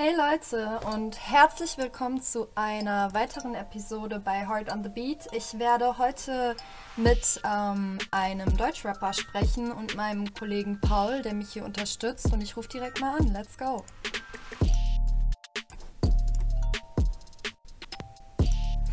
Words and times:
Hey 0.00 0.14
Leute 0.14 0.78
und 0.94 1.18
herzlich 1.28 1.76
willkommen 1.76 2.22
zu 2.22 2.46
einer 2.54 3.12
weiteren 3.14 3.56
Episode 3.56 4.20
bei 4.20 4.46
Heart 4.46 4.72
on 4.72 4.84
the 4.84 4.88
Beat. 4.88 5.26
Ich 5.32 5.58
werde 5.58 5.98
heute 5.98 6.54
mit 6.96 7.40
ähm, 7.44 7.98
einem 8.12 8.56
Deutschrapper 8.56 9.12
sprechen 9.12 9.72
und 9.72 9.96
meinem 9.96 10.32
Kollegen 10.32 10.80
Paul, 10.80 11.22
der 11.22 11.34
mich 11.34 11.52
hier 11.52 11.64
unterstützt. 11.64 12.32
Und 12.32 12.42
ich 12.42 12.56
rufe 12.56 12.68
direkt 12.68 13.00
mal 13.00 13.18
an. 13.18 13.26
Let's 13.32 13.58
go. 13.58 13.84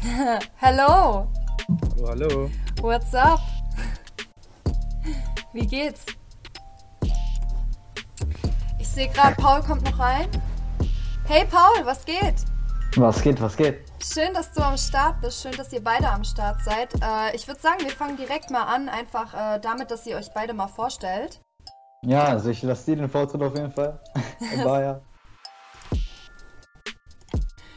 Hallo. 0.59 1.27
Hallo, 1.69 2.07
hallo. 2.07 2.49
What's 2.81 3.13
up? 3.13 3.41
Wie 5.53 5.67
geht's? 5.67 6.03
Ich 8.79 8.87
sehe 8.87 9.07
gerade, 9.09 9.35
Paul 9.35 9.61
kommt 9.61 9.83
noch 9.83 9.99
rein. 9.99 10.27
Hey 11.27 11.43
Paul, 11.49 11.83
was 11.85 12.05
geht? 12.05 12.35
Was 12.97 13.19
geht, 13.23 13.41
was 13.41 13.57
geht? 13.57 13.79
Schön, 13.99 14.31
dass 14.35 14.53
du 14.53 14.61
am 14.63 14.77
Start 14.77 15.21
bist. 15.21 15.41
Schön, 15.41 15.53
dass 15.53 15.73
ihr 15.73 15.83
beide 15.83 16.07
am 16.07 16.23
Start 16.23 16.61
seid. 16.63 16.93
Äh, 17.01 17.35
ich 17.35 17.47
würde 17.47 17.59
sagen, 17.59 17.83
wir 17.83 17.89
fangen 17.89 18.15
direkt 18.15 18.51
mal 18.51 18.61
an, 18.61 18.89
einfach 18.89 19.33
äh, 19.33 19.59
damit, 19.59 19.89
dass 19.89 20.05
ihr 20.05 20.17
euch 20.17 20.31
beide 20.35 20.53
mal 20.53 20.67
vorstellt. 20.67 21.41
Ja, 22.03 22.25
also 22.25 22.51
ich 22.51 22.61
lasse 22.61 22.91
dir 22.91 22.97
den 22.97 23.09
Vortritt 23.09 23.41
auf 23.41 23.55
jeden 23.55 23.71
Fall. 23.71 23.99
Ja. 24.55 25.01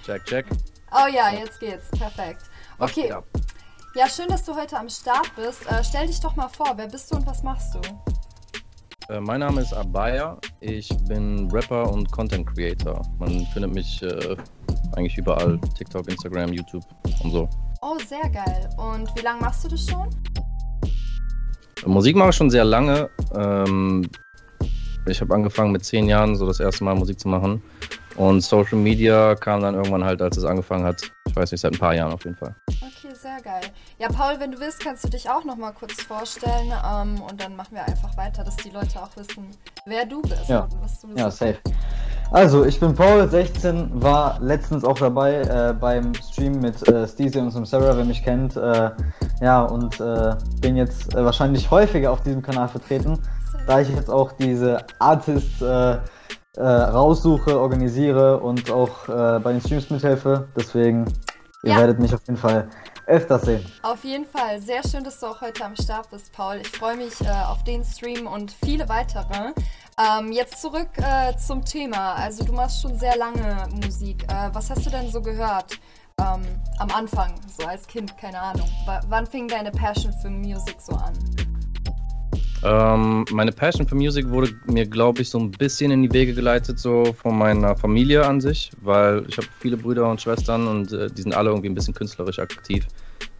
Check, 0.04 0.24
check. 0.26 0.46
Oh 0.92 1.06
ja, 1.10 1.30
jetzt 1.30 1.58
geht's. 1.58 1.88
Perfekt. 1.90 2.42
Okay. 2.78 3.14
Ja, 3.94 4.08
schön, 4.08 4.28
dass 4.28 4.44
du 4.44 4.54
heute 4.54 4.76
am 4.78 4.90
Start 4.90 5.34
bist. 5.36 5.66
Äh, 5.70 5.82
stell 5.82 6.06
dich 6.06 6.20
doch 6.20 6.36
mal 6.36 6.48
vor, 6.48 6.74
wer 6.76 6.86
bist 6.86 7.10
du 7.10 7.16
und 7.16 7.26
was 7.26 7.42
machst 7.42 7.74
du? 7.74 7.80
Äh, 9.10 9.20
mein 9.20 9.40
Name 9.40 9.62
ist 9.62 9.72
Abaya. 9.72 10.36
Ich 10.60 10.90
bin 11.08 11.50
Rapper 11.50 11.90
und 11.90 12.12
Content 12.12 12.46
Creator. 12.46 13.00
Man 13.18 13.46
findet 13.54 13.72
mich 13.72 14.02
äh, 14.02 14.36
eigentlich 14.96 15.16
überall: 15.16 15.58
TikTok, 15.78 16.10
Instagram, 16.10 16.52
YouTube 16.52 16.84
und 17.24 17.30
so. 17.30 17.48
Oh, 17.80 17.96
sehr 18.06 18.28
geil. 18.28 18.68
Und 18.76 19.08
wie 19.16 19.22
lange 19.22 19.40
machst 19.40 19.64
du 19.64 19.68
das 19.68 19.86
schon? 19.86 20.10
Musik 21.86 22.16
mache 22.16 22.30
ich 22.30 22.36
schon 22.36 22.50
sehr 22.50 22.64
lange. 22.64 23.08
Ähm, 23.34 24.06
ich 25.06 25.22
habe 25.22 25.34
angefangen 25.34 25.72
mit 25.72 25.86
zehn 25.86 26.06
Jahren, 26.06 26.36
so 26.36 26.46
das 26.46 26.60
erste 26.60 26.84
Mal 26.84 26.94
Musik 26.94 27.18
zu 27.18 27.28
machen. 27.28 27.62
Und 28.16 28.42
Social 28.42 28.76
Media 28.76 29.34
kam 29.36 29.62
dann 29.62 29.74
irgendwann 29.74 30.04
halt, 30.04 30.20
als 30.20 30.36
es 30.36 30.44
angefangen 30.44 30.84
hat. 30.84 31.00
Ich 31.26 31.34
weiß 31.34 31.52
nicht, 31.52 31.62
seit 31.62 31.72
ein 31.72 31.78
paar 31.78 31.94
Jahren 31.94 32.12
auf 32.12 32.24
jeden 32.24 32.36
Fall. 32.36 32.54
Okay, 32.66 32.97
sehr 33.20 33.40
geil. 33.42 33.62
Ja, 33.98 34.08
Paul, 34.08 34.38
wenn 34.38 34.52
du 34.52 34.60
willst, 34.60 34.80
kannst 34.80 35.04
du 35.04 35.08
dich 35.08 35.28
auch 35.28 35.44
noch 35.44 35.56
mal 35.56 35.72
kurz 35.72 36.00
vorstellen 36.02 36.72
ähm, 36.86 37.20
und 37.22 37.42
dann 37.42 37.56
machen 37.56 37.74
wir 37.74 37.84
einfach 37.84 38.16
weiter, 38.16 38.44
dass 38.44 38.56
die 38.56 38.70
Leute 38.70 39.02
auch 39.02 39.10
wissen, 39.16 39.50
wer 39.86 40.04
du 40.06 40.22
bist 40.22 40.48
ja. 40.48 40.68
du 41.02 41.08
Ja, 41.16 41.30
safe. 41.30 41.58
Also, 42.30 42.64
ich 42.64 42.78
bin 42.78 42.94
Paul, 42.94 43.26
16, 43.28 44.02
war 44.02 44.38
letztens 44.40 44.84
auch 44.84 44.98
dabei 44.98 45.40
äh, 45.40 45.74
beim 45.78 46.14
Stream 46.14 46.60
mit 46.60 46.86
äh, 46.86 47.08
Steezy 47.08 47.38
und 47.38 47.66
Sarah, 47.66 47.96
wer 47.96 48.04
mich 48.04 48.22
kennt. 48.22 48.54
Äh, 48.56 48.90
ja, 49.40 49.62
und 49.62 49.98
äh, 49.98 50.34
bin 50.60 50.76
jetzt 50.76 51.14
äh, 51.14 51.24
wahrscheinlich 51.24 51.70
häufiger 51.70 52.12
auf 52.12 52.22
diesem 52.22 52.42
Kanal 52.42 52.68
vertreten, 52.68 53.18
da 53.66 53.80
ich 53.80 53.88
jetzt 53.88 54.10
auch 54.10 54.32
diese 54.32 54.78
Artists 54.98 55.62
äh, 55.62 55.98
äh, 56.56 56.62
raussuche, 56.62 57.58
organisiere 57.58 58.38
und 58.40 58.70
auch 58.70 59.06
bei 59.06 59.52
den 59.52 59.60
Streams 59.60 59.88
mithelfe. 59.90 60.48
Deswegen, 60.56 61.06
ihr 61.62 61.70
Ja. 61.72 61.78
werdet 61.78 61.98
mich 61.98 62.12
auf 62.14 62.20
jeden 62.26 62.36
Fall 62.38 62.68
öfters 63.08 63.42
sehen. 63.42 63.64
Auf 63.82 64.04
jeden 64.04 64.26
Fall. 64.26 64.60
Sehr 64.60 64.82
schön, 64.82 65.02
dass 65.02 65.18
du 65.20 65.26
auch 65.26 65.40
heute 65.40 65.64
am 65.64 65.74
Start 65.76 66.10
bist, 66.10 66.32
Paul. 66.32 66.56
Ich 66.56 66.68
freue 66.68 66.96
mich 66.96 67.20
äh, 67.22 67.28
auf 67.28 67.64
den 67.64 67.84
Stream 67.84 68.26
und 68.26 68.52
viele 68.64 68.88
weitere. 68.88 69.52
Ähm, 69.98 70.30
jetzt 70.32 70.60
zurück 70.60 70.90
äh, 70.98 71.36
zum 71.36 71.64
Thema. 71.64 72.14
Also 72.14 72.44
du 72.44 72.52
machst 72.52 72.82
schon 72.82 72.96
sehr 72.98 73.16
lange 73.16 73.66
Musik. 73.82 74.24
Äh, 74.24 74.50
was 74.52 74.70
hast 74.70 74.86
du 74.86 74.90
denn 74.90 75.10
so 75.10 75.20
gehört 75.20 75.78
ähm, 76.20 76.42
am 76.78 76.90
Anfang, 76.90 77.34
so 77.58 77.66
als 77.66 77.86
Kind? 77.86 78.16
Keine 78.16 78.40
Ahnung. 78.40 78.68
W 78.86 78.98
wann 79.08 79.26
fing 79.26 79.48
deine 79.48 79.70
Passion 79.70 80.12
für 80.12 80.30
Musik 80.30 80.76
so 80.80 80.92
an? 80.92 81.14
Ähm, 82.64 83.24
meine 83.30 83.52
Passion 83.52 83.86
für 83.86 83.94
Musik 83.94 84.28
wurde 84.30 84.50
mir, 84.66 84.86
glaube 84.86 85.22
ich, 85.22 85.30
so 85.30 85.38
ein 85.38 85.50
bisschen 85.50 85.90
in 85.90 86.02
die 86.02 86.12
Wege 86.12 86.34
geleitet, 86.34 86.78
so 86.78 87.12
von 87.12 87.38
meiner 87.38 87.76
Familie 87.76 88.26
an 88.26 88.40
sich, 88.40 88.70
weil 88.80 89.24
ich 89.28 89.36
habe 89.36 89.46
viele 89.60 89.76
Brüder 89.76 90.10
und 90.10 90.20
Schwestern 90.20 90.66
und 90.66 90.92
äh, 90.92 91.08
die 91.08 91.22
sind 91.22 91.34
alle 91.34 91.50
irgendwie 91.50 91.68
ein 91.68 91.74
bisschen 91.74 91.94
künstlerisch 91.94 92.38
aktiv. 92.38 92.86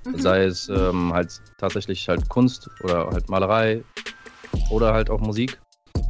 Mhm. 0.07 0.19
Sei 0.19 0.45
es 0.45 0.69
ähm, 0.69 1.13
halt 1.13 1.41
tatsächlich 1.59 2.09
halt 2.09 2.29
Kunst 2.29 2.71
oder 2.85 3.11
halt 3.11 3.29
Malerei 3.29 3.83
oder 4.71 4.93
halt 4.93 5.11
auch 5.11 5.21
Musik. 5.21 5.59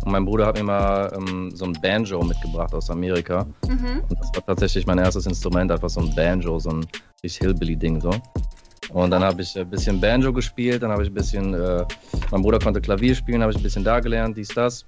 Und 0.05 0.13
mein 0.13 0.25
Bruder 0.25 0.47
hat 0.47 0.57
mir 0.57 0.65
mal 0.65 1.13
ähm, 1.17 1.51
so 1.55 1.65
ein 1.65 1.73
Banjo 1.81 2.23
mitgebracht 2.23 2.75
aus 2.75 2.91
Amerika. 2.91 3.47
Mhm. 3.67 4.03
Und 4.09 4.21
das 4.21 4.31
war 4.35 4.45
tatsächlich 4.47 4.87
mein 4.87 4.99
erstes 4.99 5.27
Instrument, 5.27 5.73
einfach 5.73 5.89
so 5.89 6.01
ein 6.01 6.15
Banjo, 6.15 6.59
so 6.59 6.71
ein 6.71 6.87
richtig 7.23 7.39
Hillbilly-Ding 7.39 8.01
so. 8.01 8.11
Und 8.91 9.11
dann 9.11 9.23
habe 9.23 9.43
ich 9.43 9.59
ein 9.59 9.69
bisschen 9.69 10.01
Banjo 10.01 10.33
gespielt, 10.33 10.83
dann 10.83 10.91
habe 10.91 11.03
ich 11.03 11.11
ein 11.11 11.15
bisschen, 11.15 11.55
äh, 11.55 11.85
mein 12.31 12.43
Bruder 12.43 12.59
konnte 12.59 12.81
Klavier 12.81 13.15
spielen, 13.15 13.43
habe 13.43 13.53
ich 13.53 13.59
ein 13.59 13.63
bisschen 13.63 13.85
da 13.85 14.01
gelernt, 14.01 14.37
dies, 14.37 14.49
das. 14.49 14.87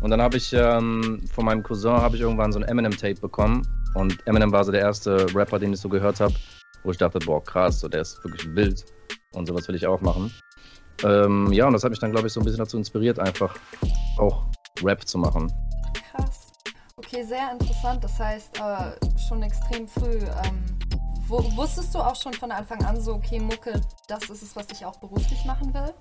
Und 0.00 0.10
dann 0.10 0.20
habe 0.22 0.36
ich 0.36 0.52
ähm, 0.52 1.22
von 1.32 1.44
meinem 1.44 1.62
Cousin 1.62 1.92
habe 1.92 2.16
ich 2.16 2.22
irgendwann 2.22 2.52
so 2.52 2.58
ein 2.58 2.64
Eminem-Tape 2.64 3.20
bekommen. 3.20 3.62
Und 3.94 4.26
Eminem 4.26 4.50
war 4.50 4.64
so 4.64 4.72
der 4.72 4.80
erste 4.80 5.26
Rapper, 5.34 5.58
den 5.58 5.72
ich 5.72 5.80
so 5.80 5.88
gehört 5.88 6.20
habe, 6.20 6.34
wo 6.82 6.90
ich 6.90 6.96
dachte, 6.96 7.18
boah, 7.20 7.42
krass, 7.44 7.80
so, 7.80 7.88
der 7.88 8.00
ist 8.00 8.22
wirklich 8.24 8.54
wild. 8.54 8.84
Und 9.32 9.46
sowas 9.46 9.68
will 9.68 9.74
ich 9.74 9.86
auch 9.86 10.00
machen. 10.00 10.32
Ähm, 11.04 11.52
ja, 11.52 11.66
und 11.66 11.72
das 11.72 11.84
hat 11.84 11.90
mich 11.90 11.98
dann, 11.98 12.10
glaube 12.10 12.28
ich, 12.28 12.32
so 12.32 12.40
ein 12.40 12.44
bisschen 12.44 12.58
dazu 12.58 12.78
inspiriert, 12.78 13.18
einfach 13.18 13.54
auch 14.18 14.46
Rap 14.82 15.06
zu 15.06 15.18
machen. 15.18 15.52
Krass. 16.10 16.48
Okay, 16.96 17.22
sehr 17.22 17.52
interessant. 17.52 18.02
Das 18.02 18.18
heißt, 18.18 18.58
äh, 18.58 19.18
schon 19.28 19.42
extrem 19.42 19.86
früh. 19.86 20.18
Ähm, 20.44 20.64
wusstest 21.32 21.94
du 21.94 21.98
auch 21.98 22.16
schon 22.16 22.32
von 22.34 22.50
Anfang 22.50 22.84
an 22.84 23.00
so, 23.00 23.14
okay, 23.14 23.38
Mucke, 23.38 23.80
das 24.08 24.24
ist 24.30 24.42
es, 24.42 24.56
was 24.56 24.66
ich 24.72 24.84
auch 24.84 24.96
beruflich 24.96 25.44
machen 25.44 25.72
will? 25.72 25.92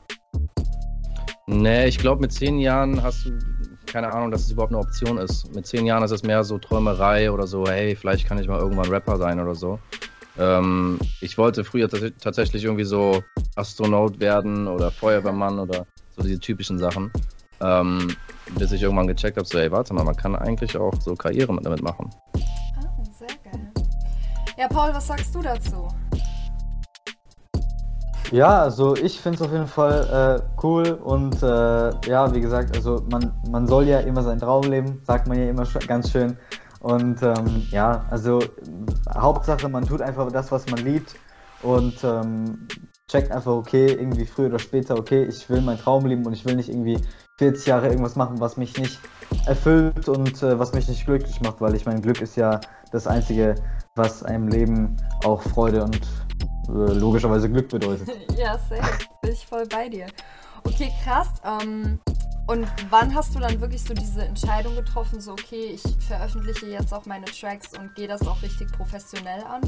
Nee, 1.47 1.87
ich 1.87 1.97
glaube, 1.97 2.21
mit 2.21 2.31
zehn 2.31 2.59
Jahren 2.59 3.01
hast 3.01 3.25
du 3.25 3.37
keine 3.85 4.13
Ahnung, 4.13 4.31
dass 4.31 4.41
es 4.41 4.51
überhaupt 4.51 4.71
eine 4.71 4.81
Option 4.81 5.17
ist. 5.17 5.53
Mit 5.53 5.65
zehn 5.67 5.85
Jahren 5.85 6.03
ist 6.03 6.11
es 6.11 6.23
mehr 6.23 6.43
so 6.43 6.57
Träumerei 6.57 7.29
oder 7.31 7.45
so, 7.45 7.65
hey, 7.65 7.95
vielleicht 7.95 8.25
kann 8.25 8.39
ich 8.39 8.47
mal 8.47 8.59
irgendwann 8.59 8.89
Rapper 8.89 9.17
sein 9.17 9.39
oder 9.39 9.55
so. 9.55 9.79
Ähm, 10.37 10.97
ich 11.19 11.37
wollte 11.37 11.65
früher 11.65 11.89
tats 11.89 12.13
tatsächlich 12.21 12.63
irgendwie 12.63 12.85
so 12.85 13.21
Astronaut 13.55 14.19
werden 14.19 14.67
oder 14.67 14.91
Feuerwehrmann 14.91 15.59
oder 15.59 15.85
so 16.15 16.23
diese 16.23 16.39
typischen 16.39 16.77
Sachen. 16.77 17.11
Ähm, 17.59 18.15
bis 18.57 18.71
ich 18.71 18.81
irgendwann 18.81 19.07
gecheckt 19.07 19.37
habe, 19.37 19.47
so, 19.47 19.59
hey, 19.59 19.71
warte 19.71 19.93
mal, 19.93 20.03
man 20.03 20.15
kann 20.15 20.35
eigentlich 20.35 20.77
auch 20.77 20.93
so 21.01 21.15
Karriere 21.15 21.53
mit- 21.53 21.65
damit 21.65 21.81
machen. 21.81 22.09
Ah, 22.77 23.03
sehr 23.17 23.27
geil. 23.43 23.70
Ja, 24.61 24.67
Paul, 24.67 24.93
was 24.93 25.07
sagst 25.07 25.33
du 25.33 25.41
dazu? 25.41 25.87
Ja, 28.31 28.61
also 28.61 28.95
ich 28.95 29.19
finde 29.19 29.37
es 29.37 29.41
auf 29.41 29.51
jeden 29.51 29.65
Fall 29.65 30.39
äh, 30.39 30.59
cool 30.61 30.91
und 31.03 31.41
äh, 31.41 32.07
ja, 32.07 32.31
wie 32.31 32.41
gesagt, 32.41 32.75
also 32.75 33.03
man, 33.09 33.33
man 33.49 33.65
soll 33.65 33.87
ja 33.87 34.01
immer 34.01 34.21
seinen 34.21 34.39
Traum 34.39 34.61
leben, 34.69 35.01
sagt 35.03 35.27
man 35.27 35.39
ja 35.39 35.49
immer 35.49 35.63
sch- 35.63 35.83
ganz 35.87 36.11
schön. 36.11 36.37
Und 36.79 37.23
ähm, 37.23 37.65
ja, 37.71 38.05
also 38.11 38.37
Hauptsache, 39.11 39.67
man 39.67 39.83
tut 39.83 39.99
einfach 40.03 40.31
das, 40.31 40.51
was 40.51 40.69
man 40.69 40.85
liebt 40.85 41.15
und 41.63 41.95
ähm, 42.03 42.67
checkt 43.09 43.31
einfach, 43.31 43.53
okay, 43.53 43.87
irgendwie 43.87 44.27
früher 44.27 44.49
oder 44.49 44.59
später, 44.59 44.95
okay, 44.95 45.23
ich 45.23 45.49
will 45.49 45.61
meinen 45.61 45.79
Traum 45.79 46.05
leben 46.05 46.23
und 46.23 46.33
ich 46.33 46.45
will 46.45 46.55
nicht 46.55 46.69
irgendwie 46.69 46.99
40 47.39 47.65
Jahre 47.65 47.87
irgendwas 47.87 48.15
machen, 48.15 48.39
was 48.39 48.57
mich 48.57 48.77
nicht 48.77 48.99
erfüllt 49.47 50.07
und 50.07 50.43
äh, 50.43 50.59
was 50.59 50.71
mich 50.73 50.87
nicht 50.87 51.03
glücklich 51.07 51.41
macht, 51.41 51.61
weil 51.61 51.73
ich 51.73 51.87
mein 51.87 52.03
Glück 52.03 52.21
ist 52.21 52.35
ja 52.35 52.61
das 52.91 53.07
Einzige, 53.07 53.55
was 53.95 54.23
einem 54.23 54.47
Leben 54.47 54.97
auch 55.23 55.41
Freude 55.41 55.83
und 55.83 56.01
äh, 56.67 56.93
logischerweise 56.93 57.49
Glück 57.49 57.69
bedeutet. 57.69 58.09
ja, 58.37 58.57
safe. 58.57 59.05
Bin 59.21 59.33
ich 59.33 59.45
voll 59.45 59.65
bei 59.67 59.89
dir. 59.89 60.07
Okay, 60.63 60.91
krass. 61.03 61.29
Ähm, 61.45 61.99
und 62.47 62.67
wann 62.89 63.13
hast 63.13 63.35
du 63.35 63.39
dann 63.39 63.59
wirklich 63.61 63.83
so 63.83 63.93
diese 63.93 64.23
Entscheidung 64.23 64.75
getroffen, 64.75 65.21
so, 65.21 65.31
okay, 65.31 65.75
ich 65.75 66.05
veröffentliche 66.05 66.67
jetzt 66.67 66.93
auch 66.93 67.05
meine 67.05 67.25
Tracks 67.25 67.77
und 67.77 67.95
gehe 67.95 68.07
das 68.07 68.27
auch 68.27 68.41
richtig 68.41 68.71
professionell 68.71 69.43
an? 69.43 69.61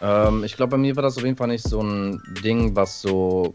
Ähm, 0.00 0.44
ich 0.44 0.56
glaube, 0.56 0.72
bei 0.72 0.76
mir 0.76 0.96
war 0.96 1.02
das 1.02 1.16
auf 1.16 1.24
jeden 1.24 1.36
Fall 1.36 1.48
nicht 1.48 1.66
so 1.66 1.82
ein 1.82 2.22
Ding, 2.42 2.74
was 2.76 3.00
so. 3.00 3.52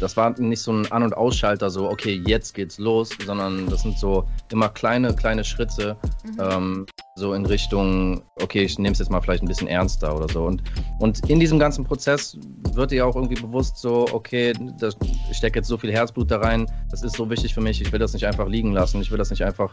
Das 0.00 0.16
war 0.16 0.38
nicht 0.38 0.60
so 0.60 0.72
ein 0.72 0.90
An- 0.90 1.02
und 1.02 1.16
Ausschalter, 1.16 1.70
so, 1.70 1.88
okay, 1.88 2.22
jetzt 2.26 2.54
geht's 2.54 2.78
los, 2.78 3.10
sondern 3.24 3.66
das 3.68 3.82
sind 3.82 3.98
so 3.98 4.28
immer 4.50 4.68
kleine, 4.68 5.14
kleine 5.14 5.44
Schritte, 5.44 5.96
Mhm. 6.24 6.38
ähm, 6.40 6.86
so 7.16 7.34
in 7.34 7.44
Richtung, 7.44 8.22
okay, 8.40 8.62
ich 8.62 8.78
nehme 8.78 8.92
es 8.92 8.98
jetzt 8.98 9.10
mal 9.10 9.20
vielleicht 9.20 9.42
ein 9.42 9.48
bisschen 9.48 9.68
ernster 9.68 10.16
oder 10.16 10.28
so. 10.28 10.44
Und, 10.44 10.62
und 10.98 11.28
in 11.28 11.38
diesem 11.40 11.58
ganzen 11.58 11.84
Prozess 11.84 12.38
wird 12.72 12.90
dir 12.90 13.06
auch 13.06 13.14
irgendwie 13.16 13.40
bewusst, 13.40 13.76
so, 13.78 14.06
okay, 14.12 14.54
das, 14.78 14.96
ich 15.30 15.36
stecke 15.36 15.58
jetzt 15.58 15.68
so 15.68 15.76
viel 15.76 15.92
Herzblut 15.92 16.30
da 16.30 16.38
rein, 16.38 16.66
das 16.90 17.02
ist 17.02 17.16
so 17.16 17.28
wichtig 17.28 17.54
für 17.54 17.60
mich, 17.60 17.80
ich 17.82 17.92
will 17.92 17.98
das 17.98 18.12
nicht 18.14 18.26
einfach 18.26 18.48
liegen 18.48 18.72
lassen, 18.72 19.00
ich 19.02 19.10
will 19.10 19.18
das 19.18 19.30
nicht 19.30 19.44
einfach 19.44 19.70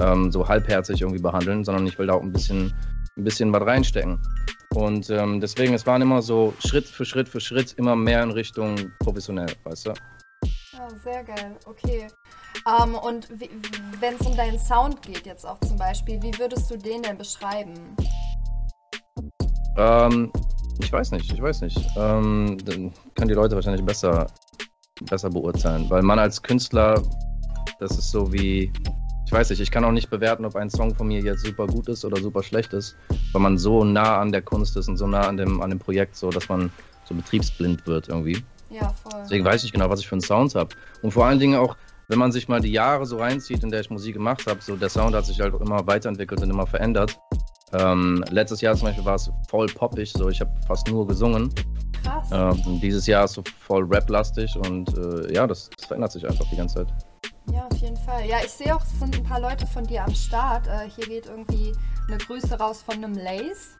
ähm, 0.00 0.32
so 0.32 0.48
halbherzig 0.48 1.00
irgendwie 1.02 1.22
behandeln, 1.22 1.64
sondern 1.64 1.86
ich 1.86 1.98
will 1.98 2.06
da 2.08 2.14
auch 2.14 2.22
ein 2.22 2.32
bisschen, 2.32 2.72
ein 3.16 3.24
bisschen 3.24 3.52
was 3.52 3.62
reinstecken. 3.62 4.20
Und 4.74 5.10
ähm, 5.10 5.40
deswegen, 5.40 5.74
es 5.74 5.86
waren 5.86 6.00
immer 6.00 6.22
so 6.22 6.54
Schritt 6.64 6.86
für 6.86 7.04
Schritt 7.04 7.28
für 7.28 7.40
Schritt 7.40 7.74
immer 7.76 7.96
mehr 7.96 8.22
in 8.22 8.30
Richtung 8.30 8.76
professionell, 9.00 9.52
weißt 9.64 9.86
du? 9.86 9.90
Ah, 9.90 9.96
Ah, 10.80 10.88
sehr 11.04 11.24
geil, 11.24 11.56
okay. 11.66 12.06
Um, 12.64 12.94
und 12.94 13.28
wenn 14.00 14.14
es 14.14 14.26
um 14.26 14.34
deinen 14.34 14.58
Sound 14.58 15.02
geht, 15.02 15.26
jetzt 15.26 15.44
auch 15.44 15.58
zum 15.60 15.76
Beispiel, 15.76 16.22
wie 16.22 16.36
würdest 16.38 16.70
du 16.70 16.78
den 16.78 17.02
denn 17.02 17.18
beschreiben? 17.18 17.74
Ähm, 19.76 20.32
ich 20.80 20.90
weiß 20.90 21.10
nicht, 21.10 21.30
ich 21.32 21.42
weiß 21.42 21.60
nicht. 21.62 21.78
Ähm, 21.96 22.56
dann 22.64 22.92
können 23.14 23.28
die 23.28 23.34
Leute 23.34 23.56
wahrscheinlich 23.56 23.84
besser, 23.84 24.26
besser 25.02 25.28
beurteilen, 25.28 25.90
weil 25.90 26.02
man 26.02 26.18
als 26.18 26.40
Künstler, 26.40 27.02
das 27.78 27.98
ist 27.98 28.10
so 28.10 28.32
wie, 28.32 28.72
ich 29.30 29.32
weiß 29.32 29.50
nicht, 29.50 29.60
ich 29.60 29.70
kann 29.70 29.84
auch 29.84 29.92
nicht 29.92 30.10
bewerten, 30.10 30.44
ob 30.44 30.56
ein 30.56 30.70
Song 30.70 30.92
von 30.96 31.06
mir 31.06 31.20
jetzt 31.20 31.46
super 31.46 31.68
gut 31.68 31.88
ist 31.88 32.04
oder 32.04 32.20
super 32.20 32.42
schlecht 32.42 32.72
ist, 32.72 32.96
weil 33.30 33.40
man 33.40 33.58
so 33.58 33.84
nah 33.84 34.18
an 34.18 34.32
der 34.32 34.42
Kunst 34.42 34.76
ist 34.76 34.88
und 34.88 34.96
so 34.96 35.06
nah 35.06 35.28
an 35.28 35.36
dem, 35.36 35.62
an 35.62 35.70
dem 35.70 35.78
Projekt, 35.78 36.16
so 36.16 36.30
dass 36.30 36.48
man 36.48 36.72
so 37.04 37.14
betriebsblind 37.14 37.86
wird 37.86 38.08
irgendwie. 38.08 38.42
Ja, 38.70 38.92
voll. 38.92 39.20
Deswegen 39.22 39.44
weiß 39.44 39.62
ich 39.62 39.72
genau, 39.72 39.88
was 39.88 40.00
ich 40.00 40.08
für 40.08 40.16
einen 40.16 40.20
Sound 40.20 40.56
habe. 40.56 40.74
Und 41.02 41.12
vor 41.12 41.26
allen 41.26 41.38
Dingen 41.38 41.54
auch, 41.54 41.76
wenn 42.08 42.18
man 42.18 42.32
sich 42.32 42.48
mal 42.48 42.60
die 42.60 42.72
Jahre 42.72 43.06
so 43.06 43.18
reinzieht, 43.18 43.62
in 43.62 43.70
der 43.70 43.82
ich 43.82 43.90
Musik 43.90 44.14
gemacht 44.14 44.48
habe, 44.48 44.60
so 44.62 44.74
der 44.74 44.88
Sound 44.88 45.14
hat 45.14 45.26
sich 45.26 45.40
halt 45.40 45.54
immer 45.54 45.86
weiterentwickelt 45.86 46.42
und 46.42 46.50
immer 46.50 46.66
verändert. 46.66 47.16
Ähm, 47.72 48.24
letztes 48.30 48.60
Jahr 48.60 48.74
zum 48.74 48.88
Beispiel 48.88 49.04
war 49.04 49.14
es 49.14 49.30
voll 49.48 49.66
poppig, 49.66 50.12
so 50.12 50.28
ich 50.28 50.40
habe 50.40 50.50
fast 50.66 50.88
nur 50.88 51.06
gesungen. 51.06 51.54
Krass. 52.02 52.30
Ähm, 52.32 52.80
dieses 52.80 53.06
Jahr 53.06 53.26
ist 53.26 53.34
so 53.34 53.44
voll 53.60 53.84
rap-lastig 53.84 54.56
und 54.56 54.92
äh, 54.98 55.32
ja, 55.32 55.46
das, 55.46 55.70
das, 55.76 55.86
verändert 55.86 56.10
sich 56.10 56.26
einfach 56.26 56.46
die 56.50 56.56
ganze 56.56 56.84
Zeit. 56.84 56.88
Ja, 57.46 57.66
auf 57.66 57.76
jeden 57.78 57.96
Fall. 57.96 58.26
Ja, 58.26 58.38
ich 58.44 58.50
sehe 58.50 58.74
auch, 58.74 58.82
es 58.82 58.98
sind 58.98 59.16
ein 59.16 59.24
paar 59.24 59.40
Leute 59.40 59.66
von 59.66 59.86
dir 59.86 60.04
am 60.04 60.14
Start. 60.14 60.66
Äh, 60.66 60.88
hier 60.90 61.06
geht 61.06 61.26
irgendwie 61.26 61.72
eine 62.08 62.18
Grüße 62.18 62.58
raus 62.58 62.82
von 62.82 62.96
einem 62.96 63.14
Lace. 63.14 63.78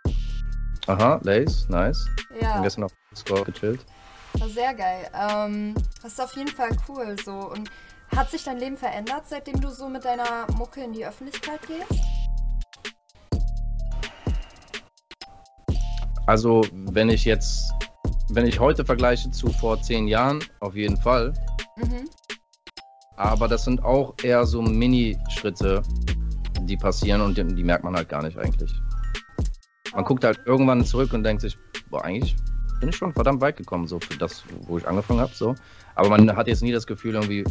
Aha, 0.86 1.20
Lace, 1.22 1.68
nice. 1.68 2.06
Ja. 2.40 2.56
Ich 2.56 2.62
gestern 2.62 2.84
auf 2.84 2.92
Score 3.14 3.44
gechillt. 3.44 3.84
War 4.38 4.48
sehr 4.48 4.74
geil. 4.74 5.10
Ähm, 5.14 5.74
das 6.02 6.12
ist 6.12 6.20
auf 6.20 6.34
jeden 6.36 6.50
Fall 6.50 6.70
cool 6.88 7.16
so. 7.24 7.32
Und 7.32 7.70
hat 8.16 8.30
sich 8.30 8.42
dein 8.42 8.58
Leben 8.58 8.76
verändert, 8.76 9.24
seitdem 9.28 9.60
du 9.60 9.70
so 9.70 9.88
mit 9.88 10.04
deiner 10.04 10.46
Mucke 10.56 10.82
in 10.82 10.92
die 10.92 11.06
Öffentlichkeit 11.06 11.60
gehst? 11.66 12.02
Also, 16.26 16.62
wenn 16.72 17.08
ich 17.08 17.24
jetzt, 17.24 17.72
wenn 18.30 18.46
ich 18.46 18.60
heute 18.60 18.84
vergleiche 18.84 19.30
zu 19.30 19.48
vor 19.50 19.80
zehn 19.82 20.06
Jahren, 20.06 20.42
auf 20.60 20.74
jeden 20.74 20.96
Fall. 20.96 21.32
Mhm. 21.76 22.08
Aber 23.20 23.48
das 23.48 23.64
sind 23.64 23.84
auch 23.84 24.14
eher 24.22 24.46
so 24.46 24.62
Mini-Schritte, 24.62 25.82
die 26.62 26.78
passieren 26.78 27.20
und 27.20 27.36
die, 27.36 27.44
die, 27.54 27.62
merkt 27.62 27.84
man 27.84 27.94
halt 27.94 28.08
gar 28.08 28.22
nicht 28.22 28.38
eigentlich. 28.38 28.72
Man 29.92 30.04
guckt 30.04 30.24
halt 30.24 30.40
irgendwann 30.46 30.82
zurück 30.86 31.12
und 31.12 31.22
denkt 31.22 31.42
sich, 31.42 31.58
boah, 31.90 32.02
eigentlich 32.02 32.34
bin 32.80 32.88
ich 32.88 32.96
schon 32.96 33.12
verdammt 33.12 33.42
weit 33.42 33.58
gekommen, 33.58 33.86
so 33.86 34.00
für 34.00 34.16
das, 34.16 34.42
wo 34.62 34.78
ich 34.78 34.88
angefangen 34.88 35.20
habe. 35.20 35.34
So. 35.34 35.54
Aber 35.96 36.08
man 36.08 36.34
hat 36.34 36.48
jetzt 36.48 36.62
nie 36.62 36.72
das 36.72 36.86
Gefühl, 36.86 37.16
irgendwie, 37.16 37.44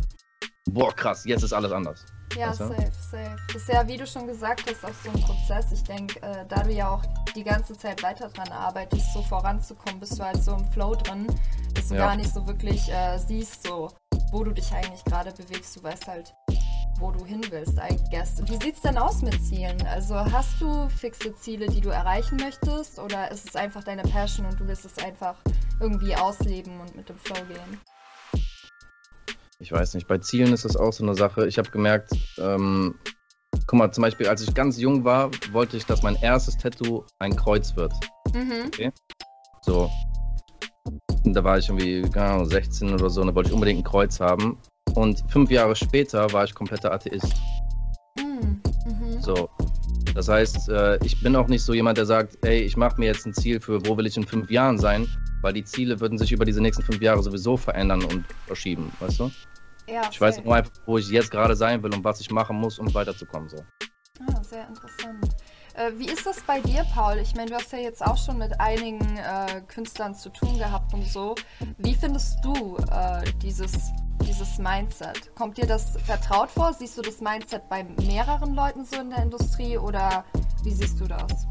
boah, 0.72 0.92
krass, 0.96 1.24
jetzt 1.26 1.44
ist 1.44 1.54
alles 1.54 1.72
anders. 1.72 2.04
Ja, 2.38 2.52
du? 2.52 2.58
safe, 2.58 2.92
safe. 3.12 3.36
Das 3.48 3.62
ist 3.62 3.70
ja, 3.70 3.88
wie 3.88 3.98
du 3.98 4.06
schon 4.06 4.28
gesagt 4.28 4.64
hast, 4.70 4.86
auch 4.86 4.96
so 5.04 5.10
ein 5.10 5.22
Prozess. 5.22 5.72
Ich 5.72 5.84
denke, 5.84 6.22
äh, 6.22 6.46
da 6.48 6.64
du 6.64 6.72
ja 6.72 6.90
auch 6.90 7.04
die 7.36 7.44
ganze 7.44 7.78
Zeit 7.78 8.04
weiter 8.04 8.30
dran 8.30 8.50
arbeitest, 8.50 9.14
so 9.14 9.22
voranzukommen, 9.24 10.00
bist 10.00 10.20
du 10.20 10.24
halt 10.24 10.44
so 10.44 10.54
im 10.54 10.66
Flow 10.72 10.96
drin, 10.96 11.28
dass 11.74 11.90
du 11.90 11.96
ja. 11.96 12.08
gar 12.08 12.16
nicht 12.16 12.34
so 12.34 12.46
wirklich 12.48 12.92
äh, 12.92 13.18
siehst, 13.18 13.66
so, 13.66 13.90
wo 14.32 14.44
du 14.44 14.52
dich 14.52 14.72
eigentlich 14.72 15.04
gerade 15.06 15.32
bewegst. 15.32 15.76
Du 15.76 15.84
weißt 15.84 16.08
halt, 16.08 16.34
wo 17.00 17.12
du 17.12 17.26
hin 17.26 17.42
willst, 17.50 17.78
I 17.78 17.96
guess. 18.12 18.42
Wie 18.46 18.58
sieht's 18.58 18.82
denn 18.82 18.98
aus 18.98 19.22
mit 19.22 19.42
Zielen? 19.44 19.82
Also 19.88 20.16
hast 20.16 20.60
du 20.60 20.90
fixe 20.90 21.34
Ziele, 21.36 21.68
die 21.68 21.82
du 21.82 21.90
erreichen 21.90 22.38
möchtest 22.38 23.00
oder 23.00 23.32
ist 23.32 23.48
es 23.48 23.56
einfach 23.56 23.84
deine 23.84 24.04
Passion 24.04 24.46
und 24.46 24.60
du 24.60 24.68
willst 24.68 24.86
es 24.86 24.98
einfach 24.98 25.36
irgendwie 25.80 26.16
ausleben 26.16 26.80
und 26.82 26.96
mit 26.96 27.10
dem 27.10 27.18
Flow 27.18 27.42
gehen? 27.46 27.80
Ich 29.62 29.74
weiß 29.74 29.94
nicht, 29.96 30.08
bei 30.08 30.18
Zielen 30.18 30.54
ist 30.54 30.64
das 30.64 30.78
auch 30.78 30.94
so 30.94 31.04
eine 31.04 31.16
Sache. 31.16 31.46
Ich 31.46 31.58
habe 31.58 31.70
gemerkt, 31.70 32.14
ähm, 32.38 32.96
guck 33.68 33.78
mal, 33.78 33.92
zum 33.92 34.04
Beispiel, 34.04 34.28
als 34.28 34.42
ich 34.42 34.54
ganz 34.54 34.80
jung 34.80 35.04
war, 35.04 35.32
wollte 35.52 35.76
ich, 35.76 35.86
dass 35.86 36.02
mein 36.02 36.16
erstes 36.22 36.58
Tattoo 36.58 37.04
ein 37.20 37.36
Kreuz 37.36 37.76
wird. 37.76 37.92
Mhm. 38.34 38.68
Okay? 38.68 38.92
So. 39.62 39.92
Und 41.26 41.34
da 41.34 41.44
war 41.44 41.58
ich 41.58 41.68
irgendwie, 41.68 42.02
keine 42.10 42.36
Ahnung, 42.36 42.46
16 42.46 42.94
oder 42.94 43.10
so, 43.10 43.20
und 43.20 43.28
da 43.28 43.36
wollte 43.36 43.50
ich 43.50 43.54
unbedingt 43.54 43.82
ein 43.82 43.84
Kreuz 43.84 44.22
haben. 44.22 44.58
Und 44.96 45.26
fünf 45.28 45.52
Jahre 45.52 45.76
später 45.76 46.32
war 46.32 46.46
ich 46.46 46.56
kompletter 46.56 46.94
Atheist. 46.94 47.36
Mhm. 48.18 48.62
Mhm. 48.86 49.22
So. 49.22 49.50
Das 50.16 50.30
heißt, 50.30 50.70
äh, 50.70 51.04
ich 51.04 51.22
bin 51.22 51.36
auch 51.36 51.48
nicht 51.50 51.64
so 51.64 51.74
jemand, 51.74 51.98
der 51.98 52.06
sagt, 52.06 52.38
ey, 52.46 52.62
ich 52.62 52.78
mache 52.78 52.98
mir 52.98 53.08
jetzt 53.08 53.26
ein 53.26 53.34
Ziel 53.34 53.60
für, 53.60 53.86
wo 53.86 53.98
will 53.98 54.08
ich 54.08 54.16
in 54.16 54.26
fünf 54.26 54.50
Jahren 54.50 54.80
sein, 54.80 55.06
weil 55.42 55.54
die 55.54 55.64
Ziele 55.64 56.00
würden 56.00 56.18
sich 56.18 56.32
über 56.32 56.46
diese 56.46 56.62
nächsten 56.62 56.84
fünf 56.84 57.02
Jahre 57.02 57.22
sowieso 57.24 57.58
verändern 57.58 58.04
und 58.04 58.26
verschieben, 58.46 58.92
weißt 59.00 59.20
du? 59.20 59.32
Ja, 59.88 60.04
ich 60.12 60.22
weiß 60.22 60.44
nur 60.44 60.56
einfach, 60.56 60.72
wo 60.86 60.98
ich 60.98 61.10
jetzt 61.10 61.32
gerade 61.32 61.56
sein 61.56 61.82
will 61.82 61.94
und 61.94 62.04
was 62.04 62.22
ich 62.22 62.30
machen 62.30 62.58
muss, 62.58 62.78
um 62.78 62.94
weiterzukommen. 62.94 63.50
So. 63.50 63.58
Ah, 64.28 64.44
sehr 64.44 64.68
interessant. 64.68 65.36
Äh, 65.74 65.92
wie 65.98 66.08
ist 66.08 66.26
das 66.26 66.42
bei 66.42 66.60
dir, 66.60 66.86
Paul? 66.94 67.18
Ich 67.18 67.36
meine, 67.36 67.52
du 67.52 67.56
hast 67.56 67.72
ja 67.72 67.80
jetzt 67.80 68.06
auch 68.06 68.18
schon 68.18 68.38
mit 68.38 68.60
einigen 68.60 69.18
äh, 69.18 69.62
Künstlern 69.68 70.14
zu 70.14 70.30
tun 70.30 70.58
gehabt 70.58 70.94
und 70.94 71.08
so. 71.08 71.36
Wie 71.78 71.96
findest 71.96 72.38
du 72.44 72.78
äh, 72.92 73.24
dieses, 73.42 73.92
dieses 74.28 74.58
Mindset? 74.58 75.34
Kommt 75.36 75.58
dir 75.58 75.66
das 75.66 75.98
vertraut 76.06 76.52
vor? 76.52 76.74
Siehst 76.74 76.98
du 76.98 77.02
das 77.02 77.22
Mindset 77.22 77.68
bei 77.70 77.84
mehreren 77.84 78.54
Leuten 78.56 78.84
so 78.86 79.00
in 79.00 79.10
der 79.10 79.24
Industrie 79.24 79.78
oder 79.78 80.26
wie 80.64 80.72
siehst 80.72 81.00
du 81.00 81.06
das? 81.06 81.48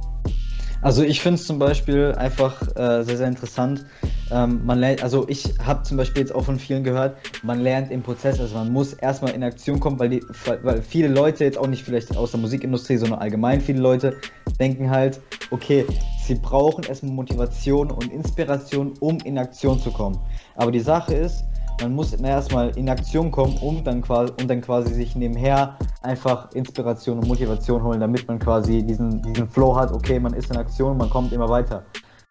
Also 0.81 1.03
ich 1.03 1.21
finde 1.21 1.41
es 1.41 1.47
zum 1.47 1.59
Beispiel 1.59 2.15
einfach 2.17 2.63
äh, 2.77 3.03
sehr, 3.03 3.17
sehr 3.17 3.27
interessant. 3.27 3.85
Ähm, 4.31 4.65
man 4.65 4.79
lernt, 4.79 5.03
also 5.03 5.29
ich 5.29 5.55
habe 5.59 5.83
zum 5.83 5.97
Beispiel 5.97 6.23
jetzt 6.23 6.35
auch 6.35 6.45
von 6.45 6.59
vielen 6.59 6.85
gehört, 6.85 7.17
man 7.43 7.61
lernt 7.61 7.91
im 7.91 8.03
Prozess, 8.03 8.39
also 8.39 8.55
man 8.55 8.73
muss 8.73 8.93
erstmal 8.93 9.33
in 9.33 9.43
Aktion 9.43 9.81
kommen, 9.81 9.99
weil, 9.99 10.11
die, 10.11 10.23
weil 10.63 10.83
viele 10.83 11.09
Leute 11.09 11.45
jetzt 11.45 11.59
auch 11.59 11.67
nicht 11.67 11.83
vielleicht 11.83 12.17
aus 12.17 12.31
der 12.31 12.41
Musikindustrie, 12.41 12.97
sondern 12.97 13.19
allgemein 13.19 13.61
viele 13.61 13.81
Leute 13.81 14.17
denken 14.61 14.91
halt, 14.91 15.21
okay, 15.51 15.85
sie 16.25 16.37
brauchen 16.37 16.85
erstmal 16.85 17.13
Motivation 17.13 17.91
und 17.91 18.13
Inspiration, 18.13 18.95
um 19.01 19.19
in 19.25 19.39
Aktion 19.39 19.81
zu 19.81 19.91
kommen. 19.91 20.21
Aber 20.55 20.71
die 20.71 20.81
Sache 20.81 21.15
ist, 21.15 21.45
man 21.81 21.95
muss 21.95 22.13
erstmal 22.13 22.77
in 22.77 22.89
Aktion 22.89 23.31
kommen, 23.31 23.57
um 23.59 23.85
dann 23.85 24.03
quasi, 24.03 24.33
um 24.41 24.49
dann 24.49 24.61
quasi 24.61 24.95
sich 24.95 25.15
nebenher 25.15 25.79
einfach 26.03 26.53
Inspiration 26.53 27.19
und 27.19 27.29
Motivation 27.29 27.83
holen, 27.83 28.01
damit 28.01 28.27
man 28.29 28.39
quasi 28.39 28.83
diesen, 28.83 29.23
diesen 29.23 29.49
Flow 29.49 29.77
hat, 29.77 29.93
okay, 29.93 30.19
man 30.19 30.35
ist 30.35 30.51
in 30.51 30.57
Aktion, 30.57 30.97
man 30.97 31.11
kommt 31.11 31.33
immer 31.33 31.49
weiter. 31.49 31.85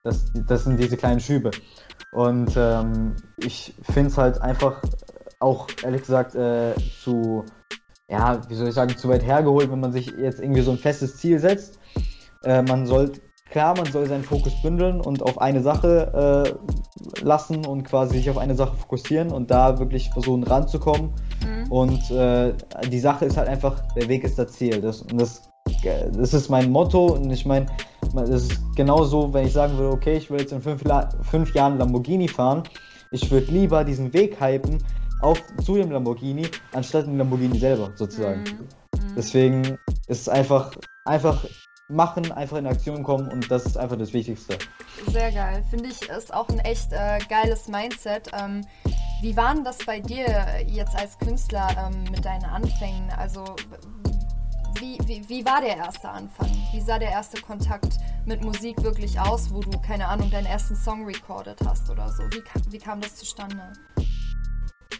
Das, 0.04 0.32
das 0.48 0.64
sind 0.64 0.80
diese 0.80 0.98
kleinen 0.98 1.20
Schübe. 1.20 1.52
Und 2.12 2.54
ähm, 2.56 3.16
ich 3.38 3.76
finde 3.82 4.10
es 4.10 4.18
halt 4.18 4.42
einfach 4.42 4.82
auch, 5.40 5.68
ehrlich 5.84 6.02
gesagt, 6.02 6.36
äh, 6.36 6.74
zu, 7.02 7.46
ja, 8.10 8.42
wie 8.50 8.56
soll 8.56 8.70
ich 8.70 8.74
sagen, 8.74 8.98
zu 8.98 9.10
weit 9.10 9.26
hergeholt, 9.26 9.72
wenn 9.72 9.80
man 9.80 9.92
sich 9.92 10.08
jetzt 10.18 10.40
irgendwie 10.40 10.62
so 10.62 10.72
ein 10.72 10.78
festes 10.78 11.18
Ziel 11.18 11.40
setzt. 11.40 11.80
Äh, 12.44 12.62
man 12.64 12.86
soll 12.86 13.12
klar, 13.50 13.76
man 13.78 13.86
soll 13.92 14.08
seinen 14.08 14.24
Fokus 14.24 14.54
bündeln 14.62 15.02
und 15.02 15.22
auf 15.24 15.40
eine 15.40 15.62
Sache 15.62 16.56
äh, 16.56 17.24
lassen 17.24 17.66
und 17.66 17.84
quasi 17.84 18.18
sich 18.18 18.30
auf 18.30 18.38
eine 18.38 18.56
Sache 18.56 18.76
fokussieren 18.76 19.32
und 19.32 19.52
da 19.52 19.80
wirklich 19.80 20.10
versuchen 20.12 20.44
ranzukommen. 20.44 21.12
Mhm. 21.46 21.72
Und 21.72 22.12
äh, 22.12 22.54
die 22.90 23.00
Sache 23.00 23.26
ist 23.26 23.38
halt 23.38 23.48
einfach, 23.48 23.82
der 23.96 24.08
Weg 24.08 24.24
ist 24.24 24.38
das 24.38 24.54
Ziel. 24.54 24.82
Das, 24.82 25.02
und 25.02 25.20
das, 25.20 25.50
das 26.14 26.34
ist 26.34 26.50
mein 26.50 26.72
Motto 26.72 27.08
und 27.08 27.32
ich 27.32 27.46
meine, 27.46 27.68
das 28.14 28.30
ist 28.30 28.76
genauso, 28.76 29.34
wenn 29.34 29.46
ich 29.46 29.54
sagen 29.54 29.78
würde, 29.78 29.94
okay, 29.94 30.18
ich 30.18 30.30
will 30.30 30.40
jetzt 30.40 30.52
in 30.52 30.62
fünf, 30.62 30.84
fünf 31.30 31.54
Jahren 31.54 31.78
Lamborghini 31.78 32.28
fahren, 32.28 32.64
ich 33.12 33.30
würde 33.32 33.52
lieber 33.52 33.84
diesen 33.84 34.14
Weg 34.14 34.40
hypen 34.40 34.84
auf, 35.22 35.42
zu 35.64 35.76
dem 35.76 35.92
Lamborghini, 35.92 36.48
anstatt 36.74 37.08
dem 37.08 37.18
Lamborghini 37.18 37.58
selber 37.58 37.92
sozusagen. 37.96 38.42
Mhm. 38.42 38.50
mhm. 38.50 39.16
Deswegen 39.16 39.62
ist 40.08 40.22
es 40.22 40.30
einfach, 40.30 40.76
einfach 41.06 41.44
machen, 41.90 42.32
einfach 42.32 42.58
in 42.58 42.68
Aktion 42.68 43.04
kommen 43.04 43.30
und 43.30 43.50
das 43.50 43.66
ist 43.66 43.78
einfach 43.78 43.98
das 43.98 44.14
Wichtigste. 44.14 44.58
Sehr 45.08 45.32
geil. 45.32 45.64
Finde 45.70 45.90
ich, 45.90 46.02
ist 46.10 46.34
auch 46.34 46.50
ein 46.50 46.60
echt 46.60 46.92
äh, 46.92 47.20
geiles 47.30 47.68
Mindset. 47.68 48.30
Ähm, 48.34 48.66
wie 49.22 49.36
war 49.36 49.54
denn 49.54 49.64
das 49.64 49.78
bei 49.86 50.00
dir 50.00 50.46
jetzt 50.68 50.96
als 50.96 51.18
Künstler 51.18 51.68
ähm, 51.78 52.04
mit 52.12 52.26
deinen 52.26 52.46
Anfängen? 52.46 53.10
Also, 53.18 53.56
wie, 54.80 54.98
wie, 55.06 55.28
wie 55.30 55.46
war 55.46 55.62
der 55.62 55.78
erste 55.78 56.10
Anfang? 56.10 56.50
Wie 56.72 56.82
sah 56.82 57.00
der 57.00 57.10
erste 57.10 57.42
Kontakt 57.42 57.98
mit 58.26 58.44
Musik 58.44 58.84
wirklich 58.84 59.20
aus, 59.20 59.52
wo 59.52 59.62
du, 59.62 59.72
keine 59.80 60.08
Ahnung, 60.08 60.30
deinen 60.30 60.46
ersten 60.46 60.76
Song 60.76 61.06
recorded 61.06 61.58
hast 61.66 61.90
oder 61.90 62.10
so? 62.10 62.24
Wie, 62.24 62.44
wie 62.72 62.78
kam 62.78 63.00
das 63.00 63.16
zustande? 63.16 63.72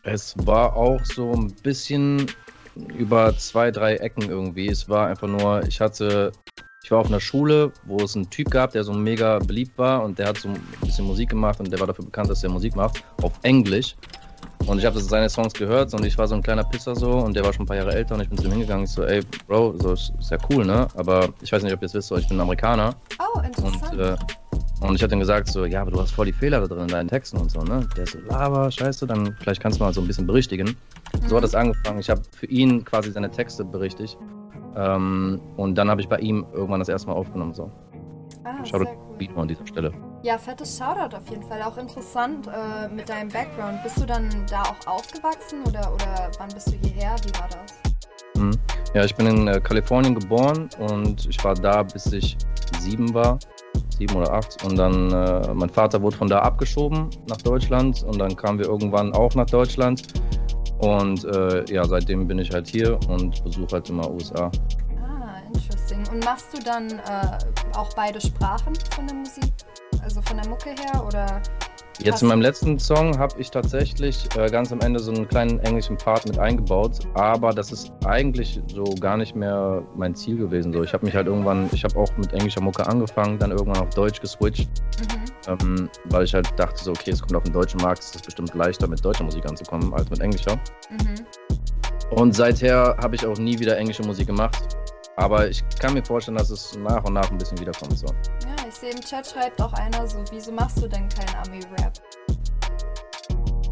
Es 0.04 0.36
war 0.46 0.76
auch 0.76 1.04
so 1.04 1.34
ein 1.34 1.54
bisschen 1.62 2.28
über 2.98 3.38
zwei, 3.38 3.72
drei 3.72 3.98
Ecken 3.98 4.30
irgendwie. 4.30 4.68
Es 4.70 4.88
war 4.88 5.08
einfach 5.08 5.28
nur, 5.28 5.64
ich 5.68 5.82
hatte 5.82 6.32
ich 6.88 6.92
war 6.92 7.00
auf 7.00 7.08
einer 7.08 7.20
Schule, 7.20 7.74
wo 7.84 7.98
es 7.98 8.16
einen 8.16 8.30
Typ 8.30 8.50
gab, 8.50 8.72
der 8.72 8.82
so 8.86 8.94
mega 8.94 9.40
beliebt 9.40 9.78
war 9.78 10.06
und 10.06 10.18
der 10.18 10.28
hat 10.28 10.38
so 10.38 10.48
ein 10.48 10.58
bisschen 10.86 11.04
Musik 11.04 11.32
gemacht 11.32 11.60
und 11.60 11.70
der 11.70 11.82
war 11.82 11.88
dafür 11.88 12.06
bekannt, 12.06 12.30
dass 12.30 12.42
er 12.46 12.50
Musik 12.50 12.78
macht, 12.78 13.04
auf 13.24 13.34
Englisch. 13.42 13.98
Und 14.68 14.80
ich 14.80 14.86
habe 14.86 14.98
seine 15.02 15.30
Songs 15.30 15.52
gehört 15.52 15.94
und 15.94 16.06
ich 16.06 16.18
war 16.18 16.30
so 16.30 16.36
ein 16.36 16.42
kleiner 16.42 16.64
Pisser 16.64 16.96
so 16.96 17.12
und 17.12 17.36
der 17.36 17.44
war 17.44 17.52
schon 17.52 17.64
ein 17.64 17.68
paar 17.68 17.76
Jahre 17.76 17.94
älter 17.94 18.16
und 18.16 18.22
ich 18.22 18.30
bin 18.30 18.38
zu 18.38 18.46
ihm 18.46 18.52
hingegangen 18.52 18.86
und 18.86 18.90
so, 18.90 19.04
ey, 19.04 19.22
Bro, 19.50 19.76
so 19.80 19.92
ist, 19.92 20.14
ja 20.32 20.38
cool, 20.50 20.64
ne? 20.64 20.88
Aber 20.96 21.28
ich 21.42 21.52
weiß 21.52 21.62
nicht, 21.62 21.74
ob 21.74 21.82
ihr 21.82 21.88
es 21.88 21.94
wisst, 21.94 22.08
so, 22.08 22.16
ich 22.16 22.30
bin 22.30 22.40
Amerikaner. 22.40 22.96
Oh, 23.20 23.42
interessant. 23.42 23.92
Und 23.92 24.00
äh, 24.00 24.16
Und 24.80 24.96
ich 24.96 25.04
hatte 25.04 25.14
ihm 25.14 25.20
gesagt, 25.20 25.50
so, 25.50 25.66
ja, 25.66 25.82
aber 25.82 25.92
du 25.92 26.00
hast 26.00 26.12
voll 26.12 26.28
die 26.28 26.32
Fehler 26.32 26.62
da 26.62 26.68
drin 26.68 26.84
in 26.84 26.88
deinen 26.88 27.10
Texten 27.10 27.36
und 27.36 27.52
so, 27.52 27.60
ne? 27.64 27.86
Der 27.98 28.06
ist 28.06 28.14
so, 28.14 28.20
Lava, 28.30 28.72
scheiße, 28.72 29.06
dann 29.06 29.36
vielleicht 29.42 29.62
kannst 29.62 29.82
du 29.82 29.84
mal 29.84 29.94
so 29.94 30.00
ein 30.00 30.08
bisschen 30.08 30.26
berichtigen. 30.26 30.78
Mhm. 31.22 31.28
So 31.28 31.36
hat 31.36 31.44
es 31.44 31.54
angefangen. 31.54 32.00
Ich 32.00 32.10
habe 32.10 32.22
für 32.32 32.46
ihn 32.46 32.86
quasi 32.86 33.12
seine 33.12 33.30
Texte 33.30 33.66
berichtigt. 33.66 34.18
Ähm, 34.78 35.42
und 35.58 35.76
dann 35.76 35.90
habe 35.90 36.02
ich 36.02 36.08
bei 36.08 36.20
ihm 36.20 36.46
irgendwann 36.54 36.80
das 36.80 36.90
erste 36.90 37.08
Mal 37.10 37.16
aufgenommen. 37.16 37.54
So. 37.54 37.72
Ah, 38.44 38.64
Shoutout 38.64 38.92
cool. 39.20 39.42
an 39.42 39.48
dieser 39.48 39.66
Stelle. 39.66 39.92
Ja, 40.24 40.38
fettes 40.38 40.78
Shoutout 40.78 41.16
auf 41.16 41.28
jeden 41.30 41.44
Fall. 41.44 41.62
Auch 41.64 41.78
interessant 41.78 42.48
äh, 42.48 42.88
mit 42.94 43.10
deinem 43.10 43.30
Background. 43.30 43.82
Bist 43.84 44.00
du 44.00 44.06
dann 44.06 44.30
da 44.50 44.62
auch 44.62 44.88
aufgewachsen 44.88 45.64
oder, 45.68 45.92
oder 45.94 46.32
wann 46.38 46.50
bist 46.54 46.68
du 46.68 46.78
hierher? 46.88 47.16
Wie 47.24 47.40
war 47.40 47.50
das? 47.50 48.42
Mhm. 48.42 48.52
Ja, 48.94 49.04
ich 49.04 49.16
bin 49.16 49.26
in 49.26 49.48
äh, 49.48 49.60
Kalifornien 49.60 50.16
geboren 50.16 50.70
und 50.80 51.26
ich 51.28 51.44
war 51.44 51.56
da, 51.56 51.84
bis 51.84 52.14
ich 52.14 52.38
sieben 52.80 53.14
war 53.14 53.40
sieben 53.98 54.16
oder 54.16 54.32
acht. 54.34 54.64
Und 54.64 54.78
dann, 54.78 55.12
äh, 55.12 55.54
mein 55.54 55.70
Vater 55.70 56.02
wurde 56.02 56.16
von 56.16 56.28
da 56.28 56.40
abgeschoben 56.40 57.10
nach 57.28 57.38
Deutschland 57.38 58.04
und 58.04 58.20
dann 58.20 58.36
kamen 58.36 58.60
wir 58.60 58.68
irgendwann 58.68 59.14
auch 59.14 59.34
nach 59.36 59.48
Deutschland. 59.48 60.04
Und 60.80 61.26
äh, 61.26 61.66
ja, 61.74 61.86
seitdem 61.86 62.28
bin 62.28 62.40
ich 62.40 62.52
halt 62.52 62.68
hier 62.68 63.00
und 63.10 63.44
besuche 63.44 63.72
halt 63.74 63.90
immer 63.90 64.10
USA. 64.12 64.52
Ah, 65.02 65.42
interesting. 65.48 66.04
Und 66.12 66.24
machst 66.24 66.48
du 66.54 66.64
dann 66.64 66.90
äh, 66.90 67.38
auch 67.76 67.90
beide 67.96 68.22
Sprachen 68.22 68.74
von 68.92 69.08
der 69.08 69.16
Musik? 69.16 69.52
Also 70.04 70.22
von 70.22 70.38
der 70.38 70.48
Mucke 70.48 70.70
her 70.70 71.04
oder 71.06 71.42
Jetzt 72.04 72.22
in 72.22 72.28
meinem 72.28 72.42
letzten 72.42 72.78
Song 72.78 73.18
habe 73.18 73.40
ich 73.40 73.50
tatsächlich 73.50 74.28
äh, 74.38 74.50
ganz 74.50 74.72
am 74.72 74.80
Ende 74.82 75.00
so 75.00 75.12
einen 75.12 75.28
kleinen 75.28 75.60
englischen 75.60 75.98
Part 75.98 76.28
mit 76.28 76.38
eingebaut, 76.38 77.00
aber 77.16 77.52
das 77.52 77.72
ist 77.72 77.92
eigentlich 78.06 78.62
so 78.72 78.84
gar 79.00 79.18
nicht 79.18 79.36
mehr 79.36 79.82
mein 79.96 80.14
Ziel 80.14 80.38
gewesen. 80.38 80.72
So, 80.74 80.84
ich 80.84 80.94
habe 80.94 81.06
mich 81.06 81.16
halt 81.16 81.28
irgendwann, 81.28 81.70
ich 81.72 81.84
habe 81.84 81.98
auch 81.98 82.16
mit 82.18 82.32
englischer 82.34 82.62
Mucke 82.62 82.86
angefangen, 82.86 83.40
dann 83.40 83.52
irgendwann 83.52 83.82
auf 83.82 83.90
Deutsch 83.96 84.22
geswitcht, 84.22 84.70
mhm. 85.00 85.52
ähm, 85.62 85.90
weil 86.06 86.26
ich 86.26 86.34
halt 86.34 86.48
dachte 86.56 86.84
so, 86.84 86.92
okay, 86.92 87.12
es 87.12 87.22
kommt 87.22 87.36
auf 87.36 87.44
den 87.44 87.54
deutschen 87.54 87.82
Markt, 87.82 88.00
es 88.00 88.16
ist 88.16 88.26
bestimmt 88.26 88.54
leichter 88.54 88.88
mit 88.88 89.04
deutscher 89.04 89.24
Musik 89.24 89.46
anzukommen 89.48 89.92
als 89.94 90.10
mit 90.10 90.20
englischer. 90.22 90.56
Mhm. 90.92 91.26
Und 92.12 92.36
seither 92.36 92.96
habe 93.02 93.16
ich 93.16 93.26
auch 93.26 93.38
nie 93.38 93.58
wieder 93.60 93.78
englische 93.78 94.04
Musik 94.04 94.28
gemacht. 94.28 94.77
Aber 95.18 95.50
ich 95.50 95.64
kann 95.80 95.96
mir 95.96 96.06
vorstellen, 96.06 96.38
dass 96.38 96.52
es 96.52 96.78
nach 96.78 97.04
und 97.04 97.14
nach 97.14 97.30
ein 97.32 97.40
bisschen 97.40 97.60
wiederkommt. 97.60 97.98
So. 97.98 98.06
Ja, 98.06 98.68
ich 98.68 98.76
sehe 98.76 98.92
im 98.92 99.02
Chat 99.02 99.28
schreibt 99.28 99.60
auch 99.60 99.74
einer 99.74 100.08
so, 100.08 100.24
wieso 100.32 100.52
machst 100.52 100.78
du 100.82 100.88
denn 100.88 101.10
keinen 101.10 101.36
Ami-Rap? 101.48 101.94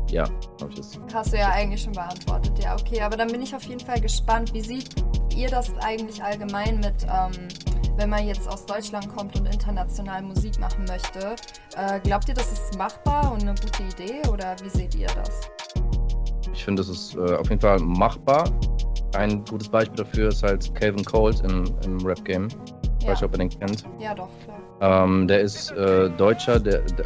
Ja, 0.09 0.23
habe 0.59 0.71
ich 0.71 0.79
es. 0.79 0.99
Hast 1.13 1.33
du 1.33 1.37
ja 1.37 1.49
eigentlich 1.49 1.83
schon 1.83 1.93
beantwortet, 1.93 2.57
ja, 2.63 2.75
okay. 2.75 3.01
Aber 3.01 3.15
dann 3.15 3.27
bin 3.27 3.41
ich 3.43 3.55
auf 3.55 3.63
jeden 3.63 3.79
Fall 3.79 4.01
gespannt. 4.01 4.53
Wie 4.53 4.61
seht 4.61 4.89
ihr 5.35 5.49
das 5.49 5.71
eigentlich 5.81 6.23
allgemein 6.23 6.79
mit, 6.79 7.03
ähm, 7.03 7.47
wenn 7.95 8.09
man 8.09 8.25
jetzt 8.25 8.47
aus 8.47 8.65
Deutschland 8.65 9.15
kommt 9.15 9.37
und 9.39 9.45
international 9.45 10.23
Musik 10.23 10.59
machen 10.59 10.85
möchte? 10.85 11.35
Äh, 11.77 11.99
glaubt 11.99 12.27
ihr, 12.27 12.33
das 12.33 12.51
ist 12.51 12.75
machbar 12.75 13.31
und 13.31 13.43
eine 13.43 13.53
gute 13.53 13.83
Idee 13.83 14.27
oder 14.29 14.55
wie 14.63 14.69
seht 14.69 14.95
ihr 14.95 15.07
das? 15.07 15.41
Ich 16.53 16.65
finde, 16.65 16.81
das 16.81 16.89
ist 16.89 17.15
äh, 17.15 17.35
auf 17.35 17.49
jeden 17.49 17.61
Fall 17.61 17.77
machbar. 17.79 18.49
Ein 19.15 19.43
gutes 19.45 19.69
Beispiel 19.69 19.95
dafür 19.95 20.29
ist 20.29 20.43
halt 20.43 20.73
Calvin 20.75 21.03
Colt 21.05 21.41
im, 21.41 21.65
im 21.85 22.05
Rap-Game. 22.05 22.47
Ja. 23.01 23.11
Weiß 23.11 23.21
nicht, 23.21 23.23
ob 23.23 23.33
ihr 23.33 23.37
den 23.39 23.49
kennt. 23.49 23.83
Ja, 23.99 24.13
doch, 24.13 24.29
klar. 24.43 25.05
Ähm, 25.05 25.27
der 25.27 25.41
ist 25.41 25.71
äh, 25.71 26.09
Deutscher 26.11 26.59
der, 26.59 26.81
der, 26.81 27.05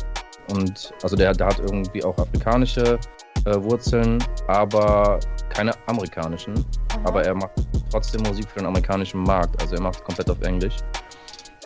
und 0.52 0.94
also 1.04 1.16
der, 1.16 1.34
der 1.34 1.48
hat 1.48 1.60
irgendwie 1.60 2.04
auch 2.04 2.18
afrikanische 2.18 3.00
äh, 3.46 3.56
Wurzeln, 3.64 4.24
aber 4.48 5.20
keine 5.50 5.72
amerikanischen. 5.88 6.54
Aha. 6.92 7.02
Aber 7.06 7.24
er 7.24 7.36
macht 7.36 7.52
trotzdem 7.92 8.24
Musik 8.24 8.50
für 8.50 8.60
den 8.60 8.68
amerikanischen 8.68 9.24
Markt. 9.24 9.62
Also 9.62 9.76
er 9.76 9.82
macht 9.82 10.04
komplett 10.04 10.30
auf 10.30 10.42
Englisch. 10.42 10.78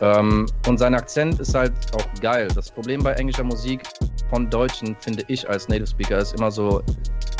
Ähm, 0.00 0.46
und 0.66 0.78
sein 0.78 0.94
Akzent 0.94 1.40
ist 1.40 1.54
halt 1.54 1.72
auch 1.94 2.20
geil. 2.20 2.48
Das 2.54 2.70
Problem 2.70 3.02
bei 3.02 3.12
englischer 3.12 3.44
Musik 3.44 3.82
von 4.28 4.50
Deutschen, 4.50 4.96
finde 5.00 5.22
ich 5.28 5.48
als 5.48 5.68
Native 5.68 5.86
Speaker, 5.86 6.18
ist 6.18 6.34
immer 6.34 6.50
so, 6.50 6.82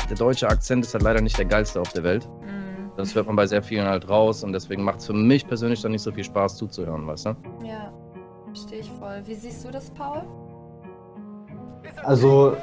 der 0.09 0.15
deutsche 0.15 0.47
Akzent 0.47 0.85
ist 0.85 0.93
halt 0.93 1.03
leider 1.03 1.21
nicht 1.21 1.37
der 1.37 1.45
geilste 1.45 1.81
auf 1.81 1.91
der 1.93 2.03
Welt. 2.03 2.27
Mhm. 2.41 2.54
Das 2.97 3.13
hört 3.13 3.27
man 3.27 3.35
bei 3.35 3.45
sehr 3.45 3.61
vielen 3.61 3.85
halt 3.85 4.07
raus 4.07 4.43
und 4.43 4.53
deswegen 4.53 4.83
macht 4.83 4.99
es 4.99 5.07
für 5.07 5.13
mich 5.13 5.45
persönlich 5.45 5.81
dann 5.81 5.91
nicht 5.91 6.01
so 6.01 6.11
viel 6.11 6.23
Spaß 6.23 6.57
zuzuhören, 6.57 7.05
weißt 7.05 7.25
du? 7.25 7.35
Ja, 7.63 7.93
verstehe 8.45 8.79
ich 8.79 8.91
voll. 8.91 9.21
Wie 9.25 9.35
siehst 9.35 9.65
du 9.65 9.71
das, 9.71 9.91
Paul? 9.91 10.23
Also, 12.03 12.55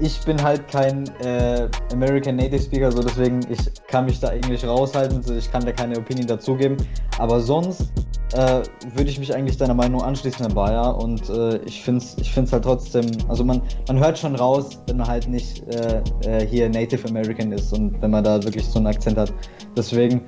ich 0.00 0.20
bin 0.24 0.42
halt 0.42 0.68
kein 0.68 1.04
äh, 1.20 1.68
American 1.92 2.36
Native 2.36 2.60
Speaker, 2.60 2.90
so 2.90 3.02
deswegen 3.02 3.40
ich 3.48 3.58
kann 3.86 4.06
mich 4.06 4.20
da 4.20 4.32
Englisch 4.32 4.64
raushalten, 4.64 5.22
so 5.22 5.34
ich 5.34 5.50
kann 5.50 5.64
da 5.64 5.72
keine 5.72 5.98
Opinion 5.98 6.26
dazugeben. 6.26 6.76
Aber 7.18 7.40
sonst 7.40 7.92
äh, 8.32 8.62
würde 8.94 9.10
ich 9.10 9.18
mich 9.18 9.34
eigentlich 9.34 9.56
deiner 9.56 9.74
Meinung 9.74 10.02
anschließen, 10.02 10.46
Herr 10.46 10.54
Bayer. 10.54 10.96
Und 10.96 11.28
äh, 11.28 11.58
ich 11.58 11.82
finde 11.82 11.98
es 11.98 12.16
ich 12.18 12.32
find's 12.32 12.52
halt 12.52 12.64
trotzdem, 12.64 13.06
also 13.28 13.44
man, 13.44 13.62
man 13.88 13.98
hört 13.98 14.18
schon 14.18 14.34
raus, 14.34 14.78
wenn 14.86 14.96
man 14.96 15.06
halt 15.06 15.28
nicht 15.28 15.62
äh, 15.68 16.02
äh, 16.24 16.46
hier 16.46 16.68
Native 16.68 17.08
American 17.08 17.52
ist 17.52 17.72
und 17.72 18.00
wenn 18.00 18.10
man 18.10 18.24
da 18.24 18.42
wirklich 18.42 18.66
so 18.66 18.78
einen 18.78 18.88
Akzent 18.88 19.18
hat. 19.18 19.32
Deswegen, 19.76 20.22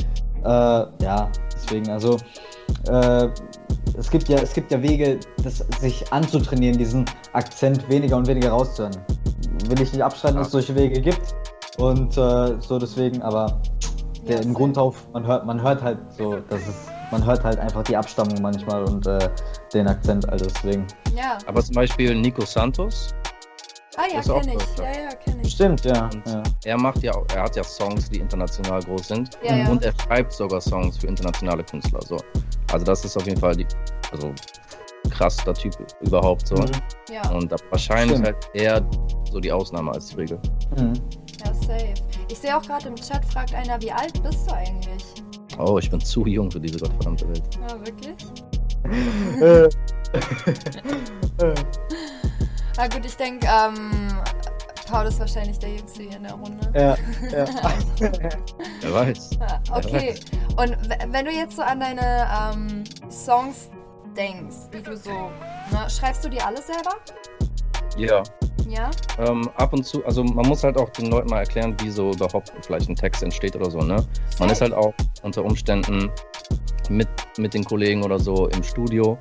äh, 0.44 0.48
ja, 0.48 1.30
deswegen, 1.54 1.90
also 1.90 2.16
äh, 2.88 3.28
es 3.98 4.10
gibt 4.10 4.28
ja, 4.28 4.38
es 4.38 4.52
gibt 4.52 4.72
ja 4.72 4.82
Wege, 4.82 5.20
das, 5.42 5.58
sich 5.80 6.12
anzutrainieren, 6.12 6.76
diesen 6.78 7.04
Akzent 7.32 7.88
weniger 7.88 8.16
und 8.16 8.26
weniger 8.26 8.50
rauszuhören. 8.50 8.96
Will 9.68 9.80
ich 9.80 9.92
nicht 9.92 10.02
abstreiten, 10.02 10.36
dass 10.36 10.48
es 10.48 10.52
solche 10.52 10.74
Wege 10.74 11.00
gibt. 11.00 11.34
Und 11.78 12.14
so 12.14 12.78
deswegen, 12.78 13.22
aber 13.22 13.60
der, 14.28 14.42
im 14.42 14.54
Grundauf, 14.54 15.06
man 15.12 15.26
hört, 15.26 15.44
man 15.44 15.60
hört 15.60 15.82
halt 15.82 15.98
so, 16.16 16.36
dass 16.48 16.60
es 16.60 16.88
man 17.10 17.24
hört 17.24 17.44
halt 17.44 17.58
einfach 17.58 17.84
die 17.84 17.96
Abstammung 17.96 18.42
manchmal 18.42 18.82
und 18.84 19.06
äh, 19.06 19.30
den 19.72 19.86
Akzent, 19.86 20.28
also 20.28 20.46
deswegen. 20.46 20.84
Ja. 21.14 21.38
Aber 21.46 21.62
zum 21.62 21.74
Beispiel 21.74 22.14
Nico 22.14 22.44
Santos. 22.44 23.14
Ah 23.96 24.06
ja, 24.12 24.20
kenne 24.20 24.54
ich. 24.54 24.78
Ja, 24.78 24.84
ja, 24.84 25.08
kenne 25.14 25.42
ich. 25.42 25.52
Stimmt, 25.52 25.84
ja. 25.84 26.10
ja. 26.26 26.42
Er 26.64 26.76
macht 26.78 27.00
ja, 27.02 27.12
er 27.34 27.42
hat 27.44 27.56
ja 27.56 27.62
Songs, 27.62 28.10
die 28.10 28.18
international 28.18 28.82
groß 28.82 29.06
sind. 29.08 29.38
Ja, 29.42 29.56
ja. 29.56 29.68
Und 29.68 29.84
er 29.84 29.92
schreibt 30.00 30.32
sogar 30.32 30.60
Songs 30.60 30.98
für 30.98 31.06
internationale 31.06 31.62
Künstler. 31.62 32.00
So. 32.02 32.16
Also 32.72 32.84
das 32.84 33.04
ist 33.04 33.16
auf 33.16 33.24
jeden 33.26 33.40
Fall 33.40 33.54
die, 33.54 33.66
also 34.10 34.32
krasser 35.10 35.54
Typ 35.54 35.76
überhaupt 36.00 36.48
so. 36.48 36.56
Mhm. 36.56 36.72
Ja. 37.10 37.30
Und 37.30 37.52
wahrscheinlich 37.70 38.18
Stimmt. 38.18 38.26
halt 38.26 38.50
eher 38.54 38.84
so 39.30 39.38
die 39.38 39.52
Ausnahme 39.52 39.92
als 39.92 40.08
die 40.08 40.16
Regel. 40.16 40.40
Mhm. 40.76 40.94
Ja, 41.44 41.54
safe. 41.54 41.94
Ich 42.28 42.38
sehe 42.38 42.56
auch 42.56 42.62
gerade 42.62 42.88
im 42.88 42.96
Chat, 42.96 43.24
fragt 43.26 43.54
einer, 43.54 43.80
wie 43.80 43.92
alt 43.92 44.20
bist 44.22 44.50
du 44.50 44.54
eigentlich? 44.54 45.04
Oh, 45.58 45.78
ich 45.78 45.88
bin 45.88 46.00
zu 46.00 46.26
jung 46.26 46.50
für 46.50 46.58
diese 46.58 46.78
gottverdammte 46.78 47.28
Welt. 47.28 47.44
Ja, 47.60 47.78
wirklich? 47.86 48.16
Na 52.76 52.88
gut, 52.88 53.04
ich 53.04 53.16
denke, 53.16 53.46
ähm, 53.46 54.08
Paul 54.86 55.06
ist 55.06 55.18
wahrscheinlich 55.18 55.58
der 55.58 55.70
Jüngste 55.70 56.02
hier 56.02 56.16
in 56.16 56.24
der 56.24 56.34
Runde. 56.34 56.70
Ja, 56.74 56.96
ja. 57.30 57.46
Wer 58.80 58.94
weiß. 58.94 59.30
Okay, 59.72 60.14
und 60.56 60.76
wenn 61.08 61.24
du 61.24 61.30
jetzt 61.30 61.56
so 61.56 61.62
an 61.62 61.80
deine 61.80 62.28
ähm, 62.52 62.84
Songs 63.10 63.70
denkst, 64.16 64.56
wie 64.72 64.82
du 64.82 64.96
so, 64.96 65.10
ne, 65.10 65.88
schreibst 65.88 66.24
du 66.24 66.28
die 66.28 66.40
alle 66.40 66.60
selber? 66.60 66.96
Ja. 67.96 68.22
Ja? 68.68 68.90
Ähm, 69.18 69.48
ab 69.56 69.72
und 69.72 69.84
zu, 69.84 70.04
also 70.04 70.24
man 70.24 70.46
muss 70.48 70.64
halt 70.64 70.76
auch 70.78 70.88
den 70.90 71.06
Leuten 71.06 71.28
mal 71.28 71.40
erklären, 71.40 71.76
wie 71.82 71.90
so 71.90 72.10
überhaupt 72.10 72.52
vielleicht 72.62 72.88
ein 72.88 72.96
Text 72.96 73.22
entsteht 73.22 73.54
oder 73.56 73.70
so, 73.70 73.78
ne? 73.78 74.04
Man 74.38 74.50
ist 74.50 74.60
halt 74.60 74.72
auch 74.72 74.94
unter 75.22 75.44
Umständen 75.44 76.10
mit, 76.88 77.08
mit 77.38 77.54
den 77.54 77.64
Kollegen 77.64 78.02
oder 78.02 78.18
so 78.18 78.48
im 78.48 78.62
Studio 78.62 79.16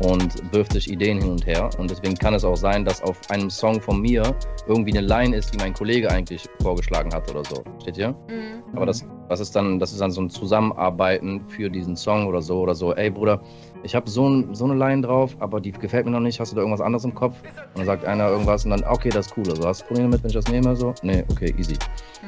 und 0.00 0.52
wirft 0.52 0.72
sich 0.72 0.90
Ideen 0.90 1.20
hin 1.20 1.30
und 1.30 1.46
her. 1.46 1.70
Und 1.78 1.90
deswegen 1.90 2.14
kann 2.14 2.34
es 2.34 2.44
auch 2.44 2.56
sein, 2.56 2.84
dass 2.84 3.02
auf 3.02 3.18
einem 3.30 3.50
Song 3.50 3.80
von 3.80 4.00
mir 4.00 4.34
irgendwie 4.66 4.96
eine 4.96 5.06
Line 5.06 5.36
ist, 5.36 5.52
die 5.54 5.58
mein 5.58 5.74
Kollege 5.74 6.10
eigentlich 6.10 6.46
vorgeschlagen 6.60 7.12
hat 7.14 7.30
oder 7.30 7.44
so. 7.44 7.62
Steht 7.82 7.98
ihr? 7.98 8.10
Mhm. 8.10 8.62
Aber 8.74 8.86
das, 8.86 9.06
das 9.28 9.40
ist 9.40 9.54
dann, 9.56 9.78
das 9.78 9.92
ist 9.92 10.00
dann 10.00 10.10
so 10.10 10.20
ein 10.20 10.30
Zusammenarbeiten 10.30 11.40
für 11.48 11.70
diesen 11.70 11.96
Song 11.96 12.26
oder 12.26 12.42
so 12.42 12.60
oder 12.60 12.74
so. 12.74 12.94
Ey 12.94 13.10
Bruder, 13.10 13.40
ich 13.82 13.94
habe 13.94 14.08
so, 14.10 14.28
ein, 14.28 14.54
so 14.54 14.64
eine 14.64 14.74
Line 14.74 15.02
drauf, 15.02 15.36
aber 15.38 15.60
die 15.60 15.72
gefällt 15.72 16.04
mir 16.04 16.12
noch 16.12 16.20
nicht. 16.20 16.40
Hast 16.40 16.52
du 16.52 16.56
da 16.56 16.62
irgendwas 16.62 16.80
anderes 16.80 17.04
im 17.04 17.14
Kopf? 17.14 17.36
Und 17.42 17.78
dann 17.78 17.86
sagt 17.86 18.04
einer 18.04 18.28
irgendwas 18.28 18.64
und 18.64 18.72
dann, 18.72 18.84
okay, 18.84 19.08
das 19.08 19.26
ist 19.26 19.36
cool. 19.36 19.48
Also 19.48 19.66
hast 19.66 19.82
du 19.82 19.86
Probleme 19.86 20.10
damit, 20.10 20.24
wenn 20.24 20.30
ich 20.30 20.36
das 20.36 20.48
nehme? 20.48 20.76
So, 20.76 20.94
nee, 21.02 21.24
okay, 21.30 21.54
easy. 21.58 21.74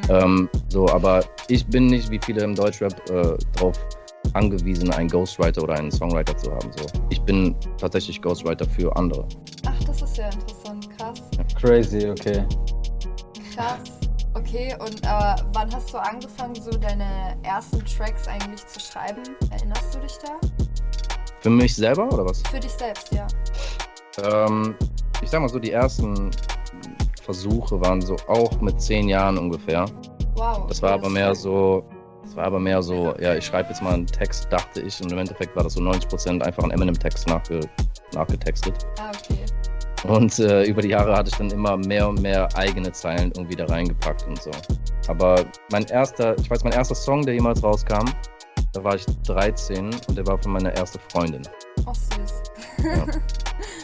Mhm. 0.09 0.15
Ähm, 0.15 0.49
so, 0.69 0.89
aber 0.89 1.25
ich 1.49 1.67
bin 1.67 1.87
nicht 1.87 2.11
wie 2.11 2.21
viele 2.25 2.43
im 2.43 2.55
Deutschrap 2.55 2.95
äh, 3.11 3.37
drauf 3.57 3.79
angewiesen, 4.35 4.93
einen 4.93 5.09
Ghostwriter 5.09 5.63
oder 5.63 5.75
einen 5.75 5.91
Songwriter 5.91 6.37
zu 6.37 6.51
haben. 6.51 6.71
So. 6.77 6.87
Ich 7.11 7.21
bin 7.23 7.55
tatsächlich 7.79 8.21
Ghostwriter 8.21 8.67
für 8.67 8.95
andere. 8.97 9.27
Ach, 9.67 9.85
das 9.85 10.03
ist 10.03 10.17
ja 10.17 10.29
interessant, 10.31 10.89
krass. 10.97 11.23
Crazy, 11.61 12.09
okay. 12.09 12.45
Krass. 13.55 13.99
Okay, 14.35 14.77
und 14.81 15.07
aber 15.07 15.43
wann 15.53 15.75
hast 15.75 15.93
du 15.93 15.99
angefangen, 15.99 16.55
so 16.55 16.71
deine 16.71 17.37
ersten 17.43 17.85
Tracks 17.85 18.29
eigentlich 18.29 18.65
zu 18.67 18.79
schreiben? 18.79 19.23
Erinnerst 19.51 19.95
du 19.95 20.01
dich 20.01 20.17
da? 20.25 20.39
Für 21.41 21.51
mich 21.51 21.75
selber 21.75 22.13
oder 22.13 22.25
was? 22.25 22.43
Für 22.43 22.61
dich 22.61 22.71
selbst, 22.73 23.13
ja. 23.13 23.27
Ähm, 24.23 24.77
ich 25.23 25.31
sag 25.31 25.41
mal 25.41 25.49
so, 25.49 25.59
die 25.59 25.73
ersten 25.73 26.31
Versuche 27.23 27.81
waren 27.81 28.01
so 28.01 28.17
auch 28.29 28.61
mit 28.61 28.81
zehn 28.81 29.09
Jahren 29.09 29.39
ungefähr. 29.39 29.87
Wow. 30.35 30.67
Das 30.69 30.83
war 30.83 30.93
aber 30.93 31.09
mehr 31.09 31.35
so, 31.35 31.85
war 32.39 32.47
aber 32.47 32.61
mehr 32.61 32.83
so, 32.83 33.15
ja, 33.21 33.35
ich 33.35 33.45
schreibe 33.45 33.71
jetzt 33.71 33.83
mal 33.83 33.95
einen 33.95 34.07
Text, 34.07 34.47
dachte 34.51 34.81
ich, 34.81 35.01
und 35.03 35.11
im 35.11 35.19
Endeffekt 35.19 35.55
war 35.57 35.65
das 35.65 35.75
so 35.75 35.81
90% 35.81 36.41
einfach 36.41 36.63
ein 36.63 36.71
Eminem-Text 36.71 37.27
nachge 37.27 37.61
nachgetextet. 38.15 38.87
Ah, 39.01 39.11
okay. 39.11 39.45
Und 40.05 40.39
äh, 40.39 40.63
über 40.63 40.81
die 40.81 40.91
Jahre 40.91 41.17
hatte 41.17 41.31
ich 41.31 41.37
dann 41.37 41.51
immer 41.51 41.77
mehr 41.77 42.09
und 42.09 42.23
mehr 42.23 42.49
eigene 42.57 42.93
Zeilen 42.93 43.33
irgendwie 43.37 43.57
da 43.57 43.67
reingepackt 43.67 44.25
und 44.29 44.41
so. 44.41 44.53
Aber 45.09 45.45
mein 45.73 45.85
erster, 45.87 46.39
ich 46.39 46.49
weiß, 46.49 46.63
mein 46.63 46.73
erster 46.73 46.95
Song, 46.95 47.27
der 47.27 47.35
jemals 47.35 47.63
rauskam, 47.63 48.05
da 48.73 48.85
war 48.85 48.95
ich 48.95 49.05
13 49.27 49.87
und 49.87 50.17
der 50.17 50.25
war 50.25 50.41
von 50.41 50.53
meiner 50.53 50.71
ersten 50.71 51.01
Freundin. 51.11 51.43
Ach, 51.87 51.95
süß. 51.95 52.43
Ja. 52.85 53.05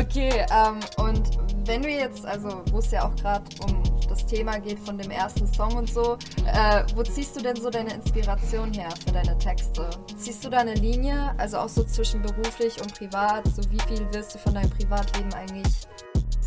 okay, 0.00 0.46
ähm, 0.52 0.80
und 0.96 1.38
wenn 1.66 1.82
du 1.82 1.88
jetzt, 1.88 2.24
also 2.24 2.62
wo 2.70 2.78
es 2.78 2.90
ja 2.90 3.06
auch 3.06 3.14
gerade 3.16 3.44
um 3.66 3.82
das 4.08 4.24
Thema 4.24 4.58
geht 4.58 4.78
von 4.78 4.96
dem 4.96 5.10
ersten 5.10 5.46
Song 5.46 5.74
und 5.76 5.88
so, 5.90 6.16
äh, 6.46 6.82
wo 6.94 7.02
ziehst 7.02 7.36
du 7.36 7.42
denn 7.42 7.56
so 7.56 7.70
deine 7.70 7.92
Inspiration 7.94 8.72
her 8.72 8.88
für 9.04 9.12
deine 9.12 9.36
Texte? 9.38 9.88
Ziehst 10.16 10.44
du 10.44 10.48
da 10.48 10.58
eine 10.58 10.74
Linie, 10.74 11.34
also 11.36 11.58
auch 11.58 11.68
so 11.68 11.84
zwischen 11.84 12.22
beruflich 12.22 12.80
und 12.80 12.94
privat? 12.94 13.46
So 13.48 13.62
wie 13.70 13.78
viel 13.86 14.06
willst 14.12 14.34
du 14.34 14.38
von 14.38 14.54
deinem 14.54 14.70
Privatleben 14.70 15.32
eigentlich 15.34 15.72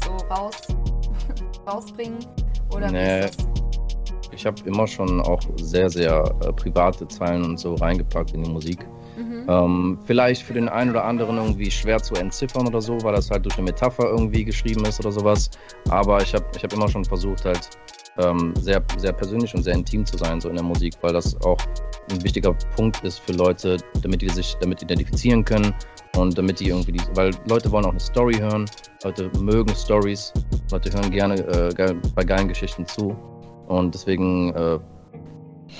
so 0.03 0.11
raus, 0.33 0.55
rausbringen? 1.67 2.19
Oder 2.73 2.91
nee. 2.91 3.29
Ich 4.33 4.45
habe 4.45 4.61
immer 4.65 4.87
schon 4.87 5.21
auch 5.21 5.41
sehr, 5.57 5.89
sehr 5.89 6.23
äh, 6.41 6.53
private 6.53 7.07
Zeilen 7.07 7.43
und 7.43 7.59
so 7.59 7.75
reingepackt 7.75 8.31
in 8.33 8.43
die 8.43 8.49
Musik. 8.49 8.87
Ähm, 9.47 9.97
vielleicht 10.05 10.43
für 10.43 10.53
den 10.53 10.69
einen 10.69 10.91
oder 10.91 11.05
anderen 11.05 11.37
irgendwie 11.37 11.71
schwer 11.71 12.01
zu 12.01 12.15
entziffern 12.15 12.67
oder 12.67 12.81
so, 12.81 13.01
weil 13.03 13.13
das 13.13 13.29
halt 13.29 13.45
durch 13.45 13.55
eine 13.57 13.65
Metapher 13.65 14.09
irgendwie 14.09 14.45
geschrieben 14.45 14.85
ist 14.85 14.99
oder 14.99 15.11
sowas. 15.11 15.49
Aber 15.89 16.21
ich 16.21 16.33
habe 16.33 16.45
ich 16.55 16.63
hab 16.63 16.73
immer 16.73 16.87
schon 16.87 17.05
versucht, 17.05 17.45
halt 17.45 17.69
ähm, 18.17 18.53
sehr, 18.59 18.83
sehr 18.97 19.13
persönlich 19.13 19.53
und 19.55 19.63
sehr 19.63 19.73
intim 19.73 20.05
zu 20.05 20.17
sein, 20.17 20.41
so 20.41 20.49
in 20.49 20.55
der 20.55 20.63
Musik, 20.63 20.93
weil 21.01 21.13
das 21.13 21.39
auch 21.41 21.57
ein 22.11 22.23
wichtiger 22.23 22.53
Punkt 22.75 23.03
ist 23.03 23.19
für 23.19 23.33
Leute, 23.33 23.77
damit 24.01 24.21
die 24.21 24.29
sich 24.29 24.55
damit 24.59 24.81
identifizieren 24.81 25.45
können 25.45 25.73
und 26.17 26.37
damit 26.37 26.59
die 26.59 26.69
irgendwie, 26.69 26.93
die, 26.93 27.01
weil 27.15 27.31
Leute 27.47 27.71
wollen 27.71 27.85
auch 27.85 27.91
eine 27.91 27.99
Story 27.99 28.35
hören, 28.35 28.65
Leute 29.03 29.31
mögen 29.39 29.73
Stories, 29.75 30.33
Leute 30.71 30.91
hören 30.91 31.11
gerne 31.11 31.35
äh, 31.35 31.95
bei 32.15 32.23
geilen 32.23 32.47
Geschichten 32.47 32.85
zu. 32.85 33.15
Und 33.67 33.93
deswegen 33.93 34.53
äh, 34.53 34.79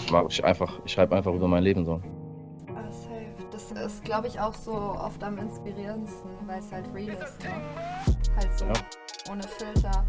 mag 0.10 0.28
ich 0.30 0.44
einfach, 0.44 0.80
ich 0.86 0.94
schreibe 0.94 1.16
einfach 1.16 1.34
über 1.34 1.48
mein 1.48 1.64
Leben 1.64 1.84
so 1.84 2.02
ist, 3.78 4.04
glaube 4.04 4.28
ich, 4.28 4.40
auch 4.40 4.54
so 4.54 4.74
oft 4.74 5.24
am 5.24 5.38
inspirierendsten, 5.38 6.30
weil 6.46 6.60
es 6.60 6.72
halt 6.72 6.86
real 6.94 7.16
ist, 7.16 7.44
ne? 7.44 7.50
Halt 8.36 8.58
so 8.58 8.66
ja. 8.66 8.74
ohne 9.32 9.44
Filter. 9.44 10.06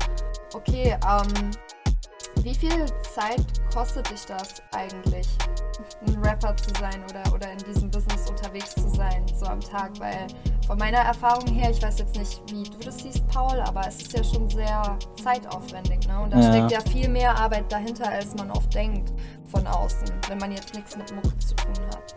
Okay, 0.55 0.97
ähm, 1.09 1.51
wie 2.43 2.55
viel 2.55 2.87
Zeit 3.15 3.45
kostet 3.73 4.11
dich 4.11 4.25
das 4.27 4.63
eigentlich, 4.73 5.29
ein 6.07 6.19
Rapper 6.25 6.57
zu 6.57 6.71
sein 6.81 7.05
oder, 7.05 7.35
oder 7.35 7.53
in 7.53 7.59
diesem 7.59 7.91
Business 7.91 8.29
unterwegs 8.29 8.75
zu 8.75 8.89
sein, 8.89 9.25
so 9.35 9.47
am 9.47 9.61
Tag? 9.61 9.93
Weil 10.01 10.27
von 10.67 10.79
meiner 10.79 10.99
Erfahrung 10.99 11.47
her, 11.47 11.71
ich 11.71 11.83
weiß 11.83 11.99
jetzt 11.99 12.17
nicht, 12.17 12.43
wie 12.51 12.65
du 12.65 12.79
das 12.79 12.99
siehst, 12.99 13.27
Paul, 13.29 13.61
aber 13.61 13.87
es 13.87 14.03
ist 14.03 14.13
ja 14.13 14.25
schon 14.25 14.49
sehr 14.49 14.99
zeitaufwendig, 15.23 16.07
ne? 16.09 16.21
Und 16.21 16.33
da 16.33 16.41
ja. 16.41 16.53
steckt 16.53 16.73
ja 16.73 16.93
viel 16.93 17.09
mehr 17.09 17.37
Arbeit 17.37 17.71
dahinter, 17.71 18.09
als 18.09 18.35
man 18.35 18.51
oft 18.51 18.75
denkt 18.75 19.13
von 19.47 19.67
außen, 19.67 20.09
wenn 20.29 20.39
man 20.39 20.53
jetzt 20.53 20.75
nichts 20.75 20.97
mit 20.97 21.15
Mucke 21.15 21.39
zu 21.39 21.55
tun 21.55 21.87
hat. 21.95 22.17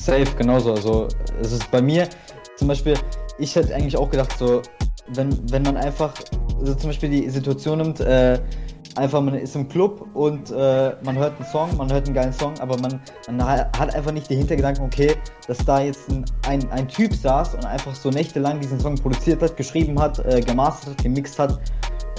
Safe, 0.00 0.26
genauso. 0.36 0.72
Also 0.72 1.08
es 1.42 1.52
ist 1.52 1.70
bei 1.70 1.82
mir 1.82 2.08
zum 2.56 2.68
Beispiel, 2.68 2.94
ich 3.38 3.54
hätte 3.54 3.74
eigentlich 3.74 3.96
auch 3.96 4.10
gedacht, 4.10 4.34
so, 4.38 4.62
wenn, 5.08 5.30
wenn 5.50 5.62
man 5.62 5.76
einfach, 5.76 6.14
also 6.58 6.74
zum 6.74 6.90
Beispiel 6.90 7.10
die 7.10 7.28
Situation 7.28 7.78
nimmt, 7.78 8.00
äh, 8.00 8.40
einfach 8.96 9.20
man 9.20 9.34
ist 9.34 9.54
im 9.54 9.68
Club 9.68 10.06
und 10.14 10.50
äh, 10.50 10.94
man 11.02 11.16
hört 11.16 11.36
einen 11.36 11.48
Song, 11.50 11.76
man 11.76 11.92
hört 11.92 12.06
einen 12.06 12.14
geilen 12.14 12.32
Song, 12.32 12.58
aber 12.60 12.78
man, 12.78 13.00
man 13.30 13.44
hat 13.46 13.94
einfach 13.94 14.12
nicht 14.12 14.28
den 14.30 14.38
Hintergedanken, 14.38 14.84
okay, 14.84 15.14
dass 15.46 15.58
da 15.58 15.80
jetzt 15.80 16.08
ein, 16.10 16.24
ein, 16.46 16.70
ein 16.70 16.88
Typ 16.88 17.14
saß 17.14 17.54
und 17.54 17.66
einfach 17.66 17.94
so 17.94 18.10
nächtelang 18.10 18.58
diesen 18.58 18.80
Song 18.80 18.94
produziert 18.96 19.42
hat, 19.42 19.56
geschrieben 19.56 20.00
hat, 20.00 20.18
äh, 20.26 20.40
gemastert 20.40 20.94
hat, 20.94 21.02
gemixt 21.02 21.38
hat 21.38 21.60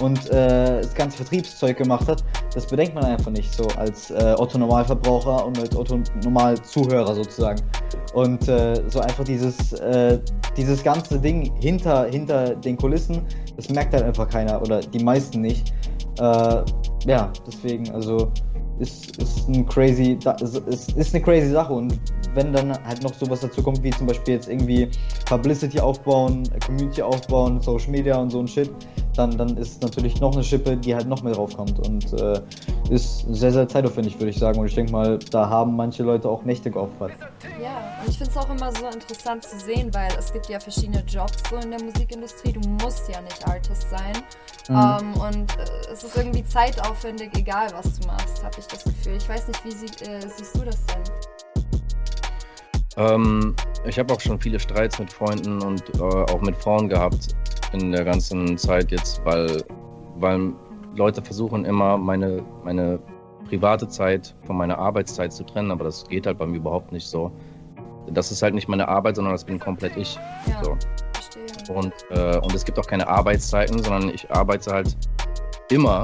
und 0.02 0.28
äh, 0.30 0.82
das 0.82 0.94
ganze 0.94 1.18
Vertriebszeug 1.18 1.78
gemacht 1.78 2.08
hat, 2.08 2.24
das 2.54 2.66
bedenkt 2.66 2.94
man 2.94 3.04
einfach 3.04 3.30
nicht 3.30 3.54
so 3.54 3.66
als 3.76 4.10
äh, 4.10 4.34
Otto 4.36 4.58
Normalverbraucher 4.58 5.46
und 5.46 5.58
als 5.58 5.76
Otto 5.76 6.00
Normal 6.24 6.60
Zuhörer 6.60 7.14
sozusagen. 7.14 7.62
Und 8.14 8.48
äh, 8.48 8.82
so 8.88 9.00
einfach 9.00 9.24
dieses, 9.24 9.72
äh, 9.74 10.18
dieses 10.56 10.82
ganze 10.82 11.20
Ding 11.20 11.52
hinter, 11.60 12.06
hinter 12.06 12.56
den 12.56 12.76
Kulissen, 12.76 13.22
das 13.56 13.68
merkt 13.68 13.94
halt 13.94 14.02
einfach 14.02 14.28
keiner 14.28 14.60
oder 14.60 14.80
die 14.80 15.02
meisten 15.02 15.40
nicht. 15.40 15.72
Äh, 16.18 16.62
ja, 17.06 17.32
deswegen, 17.46 17.88
also 17.92 18.32
ist, 18.80 19.16
ist, 19.18 19.48
ein 19.48 19.66
crazy, 19.66 20.18
ist, 20.40 20.92
ist 20.96 21.14
eine 21.14 21.22
crazy 21.22 21.50
Sache 21.50 21.72
und 21.72 22.00
wenn 22.34 22.52
dann 22.52 22.72
halt 22.84 23.02
noch 23.02 23.14
sowas 23.14 23.40
dazu 23.40 23.62
kommt, 23.62 23.82
wie 23.82 23.90
zum 23.90 24.06
Beispiel 24.06 24.34
jetzt 24.34 24.48
irgendwie 24.48 24.88
Publicity 25.26 25.78
aufbauen, 25.78 26.42
Community 26.64 27.02
aufbauen, 27.02 27.60
Social 27.60 27.90
Media 27.90 28.16
und 28.16 28.30
so 28.30 28.40
ein 28.40 28.48
Shit, 28.48 28.70
dann, 29.16 29.36
dann 29.36 29.56
ist 29.56 29.82
natürlich 29.82 30.20
noch 30.20 30.32
eine 30.32 30.42
Schippe, 30.42 30.76
die 30.76 30.94
halt 30.94 31.06
noch 31.06 31.22
mehr 31.22 31.34
draufkommt 31.34 31.78
und 31.86 32.12
äh, 32.14 32.40
ist 32.90 33.26
sehr, 33.30 33.52
sehr 33.52 33.68
zeitaufwendig, 33.68 34.18
würde 34.18 34.30
ich 34.30 34.38
sagen. 34.38 34.58
Und 34.58 34.66
ich 34.66 34.74
denke 34.74 34.92
mal, 34.92 35.18
da 35.30 35.48
haben 35.48 35.76
manche 35.76 36.02
Leute 36.02 36.28
auch 36.28 36.44
Nächte 36.44 36.70
geopfert. 36.70 37.12
Ja, 37.62 38.00
und 38.02 38.10
ich 38.10 38.18
finde 38.18 38.30
es 38.30 38.36
auch 38.36 38.50
immer 38.50 38.72
so 38.72 38.86
interessant 38.86 39.44
zu 39.44 39.58
sehen, 39.58 39.92
weil 39.92 40.10
es 40.18 40.32
gibt 40.32 40.48
ja 40.48 40.58
verschiedene 40.58 41.02
Jobs 41.06 41.42
so 41.50 41.56
in 41.56 41.70
der 41.70 41.82
Musikindustrie. 41.82 42.52
Du 42.52 42.60
musst 42.82 43.08
ja 43.10 43.20
nicht 43.20 43.46
Artist 43.46 43.86
sein. 43.90 44.16
Mhm. 44.68 45.14
Ähm, 45.14 45.20
und 45.20 45.58
äh, 45.58 45.92
es 45.92 46.04
ist 46.04 46.16
irgendwie 46.16 46.44
zeitaufwendig, 46.44 47.30
egal 47.36 47.68
was 47.74 47.98
du 47.98 48.06
machst, 48.06 48.42
habe 48.42 48.56
ich 48.58 48.66
das 48.66 48.84
Gefühl. 48.84 49.16
Ich 49.16 49.28
weiß 49.28 49.48
nicht, 49.48 49.64
wie 49.64 49.72
sie, 49.72 49.86
äh, 50.04 50.20
siehst 50.20 50.56
du 50.56 50.64
das 50.64 50.78
denn? 50.86 51.02
Ähm, 52.96 53.54
ich 53.86 53.98
habe 53.98 54.12
auch 54.12 54.20
schon 54.20 54.38
viele 54.38 54.60
Streits 54.60 54.98
mit 54.98 55.12
Freunden 55.12 55.62
und 55.62 55.82
äh, 55.98 56.02
auch 56.02 56.40
mit 56.40 56.56
Frauen 56.56 56.88
gehabt 56.88 57.34
in 57.72 57.92
der 57.92 58.04
ganzen 58.04 58.56
Zeit 58.58 58.90
jetzt, 58.90 59.24
weil, 59.24 59.62
weil 60.18 60.52
Leute 60.94 61.22
versuchen 61.22 61.64
immer 61.64 61.96
meine, 61.96 62.42
meine 62.64 62.98
private 63.48 63.88
Zeit 63.88 64.34
von 64.46 64.56
meiner 64.56 64.78
Arbeitszeit 64.78 65.32
zu 65.32 65.44
trennen, 65.44 65.70
aber 65.70 65.84
das 65.84 66.04
geht 66.04 66.26
halt 66.26 66.38
bei 66.38 66.46
mir 66.46 66.56
überhaupt 66.56 66.92
nicht 66.92 67.06
so. 67.06 67.30
Das 68.08 68.30
ist 68.30 68.42
halt 68.42 68.54
nicht 68.54 68.68
meine 68.68 68.88
Arbeit, 68.88 69.16
sondern 69.16 69.32
das 69.32 69.44
bin 69.44 69.58
komplett 69.58 69.96
ich. 69.96 70.18
Ja, 70.46 70.64
so. 70.64 70.76
verstehe. 71.12 71.76
Und, 71.76 71.92
äh, 72.10 72.38
und 72.38 72.54
es 72.54 72.64
gibt 72.64 72.78
auch 72.78 72.86
keine 72.86 73.06
Arbeitszeiten, 73.06 73.82
sondern 73.82 74.10
ich 74.10 74.30
arbeite 74.30 74.72
halt 74.72 74.96
immer 75.70 76.02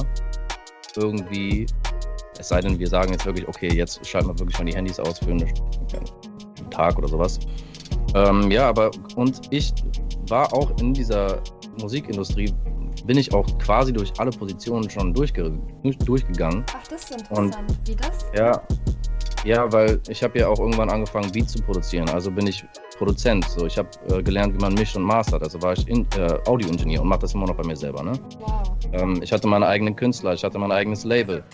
irgendwie, 0.96 1.66
es 2.38 2.48
sei 2.48 2.60
denn, 2.60 2.78
wir 2.78 2.88
sagen 2.88 3.12
jetzt 3.12 3.26
wirklich, 3.26 3.46
okay, 3.48 3.72
jetzt 3.72 4.04
schalten 4.06 4.28
wir 4.28 4.38
wirklich 4.38 4.56
schon 4.56 4.66
die 4.66 4.74
Handys 4.74 5.00
aus 5.00 5.18
für 5.18 5.30
eine, 5.30 5.46
Tag 6.70 6.98
oder 6.98 7.08
sowas. 7.08 7.38
Ähm, 8.14 8.50
ja, 8.50 8.68
aber 8.68 8.90
und 9.16 9.40
ich 9.50 9.72
war 10.28 10.52
auch 10.52 10.70
in 10.78 10.94
dieser 10.94 11.40
Musikindustrie, 11.78 12.52
bin 13.04 13.18
ich 13.18 13.32
auch 13.32 13.46
quasi 13.58 13.92
durch 13.92 14.12
alle 14.18 14.30
Positionen 14.30 14.88
schon 14.90 15.14
durchge 15.14 15.52
durchgegangen. 16.04 16.64
Ach, 16.74 16.86
das 16.88 17.04
ist 17.04 17.10
interessant. 17.12 17.56
Und, 17.56 17.88
Wie 17.88 17.94
das? 17.94 18.26
Ja, 18.36 18.62
ja, 19.44 19.72
weil 19.72 20.00
ich 20.08 20.22
habe 20.22 20.38
ja 20.38 20.48
auch 20.48 20.58
irgendwann 20.58 20.90
angefangen, 20.90 21.30
Beats 21.30 21.52
zu 21.52 21.62
produzieren. 21.62 22.08
Also 22.10 22.30
bin 22.30 22.46
ich 22.46 22.64
Produzent. 22.96 23.48
So, 23.48 23.66
ich 23.66 23.78
habe 23.78 23.88
äh, 24.10 24.22
gelernt, 24.22 24.54
wie 24.54 24.58
man 24.58 24.74
mischt 24.74 24.96
und 24.96 25.04
mastert. 25.04 25.42
Also 25.42 25.62
war 25.62 25.72
ich 25.72 25.86
in, 25.88 26.06
äh, 26.16 26.38
Audioingenieur 26.46 27.02
und 27.02 27.08
mache 27.08 27.20
das 27.20 27.34
immer 27.34 27.46
noch 27.46 27.54
bei 27.54 27.64
mir 27.64 27.76
selber. 27.76 28.02
Ne? 28.02 28.12
Wow. 28.40 28.68
Ähm, 28.92 29.20
ich 29.22 29.32
hatte 29.32 29.46
meine 29.46 29.66
eigenen 29.66 29.94
Künstler, 29.94 30.34
ich 30.34 30.42
hatte 30.42 30.58
mein 30.58 30.72
eigenes 30.72 31.04
Label. 31.04 31.44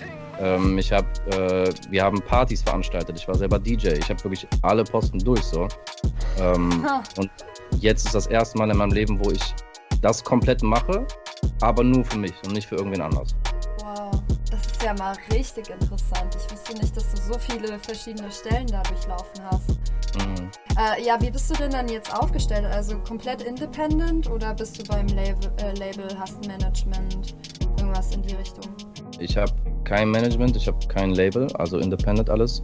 Ähm, 0.41 0.79
ich 0.79 0.91
habe, 0.91 1.07
äh, 1.33 1.71
wir 1.91 2.03
haben 2.03 2.21
Partys 2.23 2.63
veranstaltet. 2.63 3.19
Ich 3.19 3.29
war 3.29 3.35
selber 3.35 3.59
DJ. 3.59 3.89
Ich 3.89 4.09
habe 4.09 4.23
wirklich 4.25 4.47
alle 4.63 4.83
Posten 4.85 5.19
durch 5.19 5.43
so. 5.43 5.69
Ähm, 6.41 6.87
und 7.19 7.31
jetzt 7.81 8.07
ist 8.07 8.15
das 8.15 8.27
erste 8.27 8.59
Mal 8.59 8.71
in 8.71 8.79
meinem 8.79 8.93
Leben, 8.93 9.23
wo 9.23 9.31
ich 9.31 9.55
das 10.05 10.23
komplett 10.23 10.63
mache, 10.63 11.07
aber 11.63 11.83
nur 11.83 12.05
für 12.05 12.19
mich 12.19 12.35
und 12.45 12.53
nicht 12.53 12.69
für 12.69 12.77
irgendwen 12.77 13.01
anders. 13.01 13.35
Wow, 13.79 14.11
das 14.51 14.67
ist 14.67 14.83
ja 14.83 14.95
mal 14.95 15.17
richtig 15.33 15.71
interessant. 15.71 16.37
Ich 16.37 16.53
wusste 16.53 16.75
nicht, 16.75 16.95
dass 16.97 17.11
du 17.15 17.33
so 17.33 17.39
viele 17.39 17.79
verschiedene 17.79 18.31
Stellen 18.31 18.67
da 18.67 18.83
durchlaufen 18.83 19.45
hast. 19.51 19.71
Mhm. 20.19 20.51
Äh, 20.79 21.05
ja, 21.05 21.21
wie 21.21 21.31
bist 21.31 21.51
du 21.51 21.55
denn 21.55 21.71
dann 21.71 21.89
jetzt 21.89 22.15
aufgestellt? 22.15 22.67
Also 22.67 22.99
komplett 22.99 23.43
independent 23.43 24.31
oder 24.31 24.53
bist 24.55 24.79
du 24.79 24.85
beim 24.85 25.07
Label, 25.09 25.51
äh, 25.63 25.73
Label 25.79 26.07
hast 26.19 26.37
ein 26.43 26.49
Management, 26.49 27.35
irgendwas 27.79 28.15
in 28.15 28.23
die 28.23 28.35
Richtung? 28.35 28.71
Ich 29.19 29.37
habe 29.37 29.53
kein 29.85 30.11
Management, 30.11 30.57
ich 30.57 30.67
habe 30.67 30.79
kein 30.89 31.13
Label, 31.13 31.51
also 31.57 31.79
independent 31.79 32.29
alles. 32.29 32.63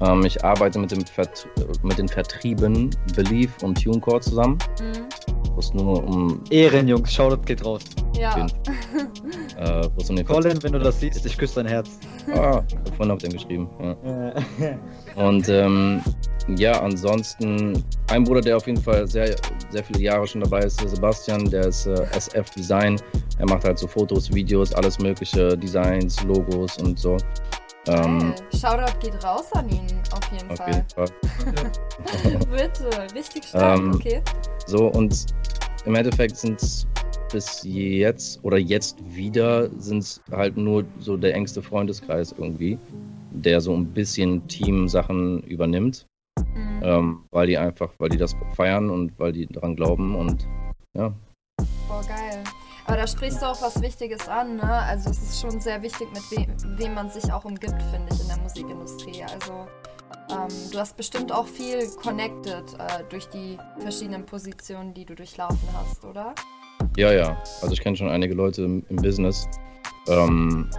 Ähm, 0.00 0.24
ich 0.24 0.44
arbeite 0.44 0.78
mit, 0.78 0.90
dem 0.90 1.04
Vert 1.06 1.46
mit 1.82 1.98
den 1.98 2.08
Vertrieben 2.08 2.90
Belief 3.14 3.50
und 3.62 3.82
TuneCore 3.82 4.20
zusammen. 4.20 4.58
Mhm. 4.80 5.08
Wo 5.54 5.60
es 5.60 5.74
nur 5.74 6.02
um. 6.04 6.42
Ehrenjungs, 6.50 7.12
schau, 7.12 7.30
das 7.30 7.44
geht 7.44 7.64
raus. 7.64 7.82
Ja. 8.18 8.46
äh, 9.58 9.86
um 9.86 10.24
Colin, 10.24 10.62
wenn 10.62 10.72
du 10.72 10.78
das 10.78 11.00
siehst, 11.00 11.26
ich 11.26 11.36
küsse 11.36 11.56
dein 11.56 11.66
Herz. 11.66 11.98
Ah, 12.34 12.62
ich 12.68 12.76
hab 12.76 12.88
vorhin 12.96 13.10
auf 13.10 13.18
den 13.18 13.32
geschrieben. 13.32 13.68
Ja. 13.80 14.74
und 15.16 15.48
ähm, 15.48 16.02
ja, 16.56 16.80
ansonsten 16.80 17.84
ein 18.08 18.24
Bruder, 18.24 18.40
der 18.40 18.56
auf 18.56 18.66
jeden 18.66 18.82
Fall 18.82 19.06
sehr, 19.06 19.36
sehr 19.70 19.84
viele 19.84 20.00
Jahre 20.00 20.26
schon 20.26 20.40
dabei 20.40 20.60
ist, 20.60 20.80
Sebastian, 20.80 21.50
der 21.50 21.66
ist 21.66 21.86
äh, 21.86 22.06
SF 22.12 22.50
Design. 22.50 23.00
Er 23.38 23.48
macht 23.48 23.64
halt 23.64 23.78
so 23.78 23.86
Fotos, 23.86 24.32
Videos, 24.32 24.72
alles 24.74 24.98
mögliche, 24.98 25.56
Designs, 25.56 26.22
Logos 26.24 26.78
und 26.78 26.98
so. 26.98 27.16
Ähm, 27.88 28.32
hey, 28.50 28.60
Shoutout 28.60 28.98
geht 29.00 29.24
raus 29.24 29.52
an 29.54 29.68
ihn, 29.68 30.00
auf 30.12 30.32
jeden 30.32 30.50
auf 30.50 30.56
Fall. 30.56 30.72
Jeden 30.72 30.88
Fall. 30.90 32.36
Bitte, 32.50 33.14
richtig 33.14 33.44
stark, 33.44 33.78
ähm, 33.78 33.94
okay. 33.94 34.22
So, 34.66 34.86
und 34.86 35.26
im 35.84 35.94
Endeffekt 35.94 36.36
sind 36.36 36.62
es 36.62 36.86
bis 37.32 37.62
jetzt 37.64 38.44
oder 38.44 38.58
jetzt 38.58 38.98
wieder 39.14 39.68
sind 39.80 39.98
es 39.98 40.20
halt 40.30 40.56
nur 40.56 40.84
so 40.98 41.16
der 41.16 41.34
engste 41.34 41.62
Freundeskreis 41.62 42.34
irgendwie, 42.36 42.78
der 43.30 43.60
so 43.60 43.74
ein 43.74 43.86
bisschen 43.86 44.46
Team-Sachen 44.48 45.42
übernimmt. 45.44 46.06
Mhm. 46.54 46.80
Ähm, 46.82 47.24
weil 47.30 47.46
die 47.46 47.58
einfach, 47.58 47.92
weil 47.98 48.10
die 48.10 48.18
das 48.18 48.34
feiern 48.54 48.90
und 48.90 49.18
weil 49.18 49.32
die 49.32 49.46
daran 49.46 49.76
glauben 49.76 50.14
und 50.14 50.46
ja. 50.96 51.14
Boah, 51.88 52.02
geil. 52.06 52.42
Aber 52.84 52.96
da 52.96 53.06
sprichst 53.06 53.40
du 53.40 53.46
auch 53.46 53.62
was 53.62 53.80
Wichtiges 53.80 54.28
an, 54.28 54.56
ne? 54.56 54.64
Also 54.64 55.10
es 55.10 55.22
ist 55.22 55.40
schon 55.40 55.60
sehr 55.60 55.80
wichtig, 55.82 56.08
mit 56.12 56.22
we 56.30 56.78
wem 56.78 56.94
man 56.94 57.08
sich 57.10 57.32
auch 57.32 57.44
umgibt, 57.44 57.80
finde 57.90 58.12
ich, 58.12 58.20
in 58.20 58.28
der 58.28 58.38
Musikindustrie. 58.38 59.22
Also 59.22 59.66
ähm, 60.30 60.70
du 60.70 60.78
hast 60.78 60.96
bestimmt 60.96 61.32
auch 61.32 61.46
viel 61.46 61.88
connected 61.96 62.64
äh, 62.78 63.04
durch 63.10 63.26
die 63.26 63.58
verschiedenen 63.78 64.24
Positionen, 64.26 64.94
die 64.94 65.04
du 65.04 65.14
durchlaufen 65.14 65.68
hast, 65.74 66.04
oder? 66.04 66.34
Ja, 66.96 67.12
ja. 67.12 67.36
Also 67.60 67.72
ich 67.72 67.80
kenne 67.80 67.96
schon 67.96 68.08
einige 68.08 68.34
Leute 68.34 68.62
im, 68.62 68.84
im 68.88 68.96
Business. 68.96 69.48
Ähm, 70.08 70.70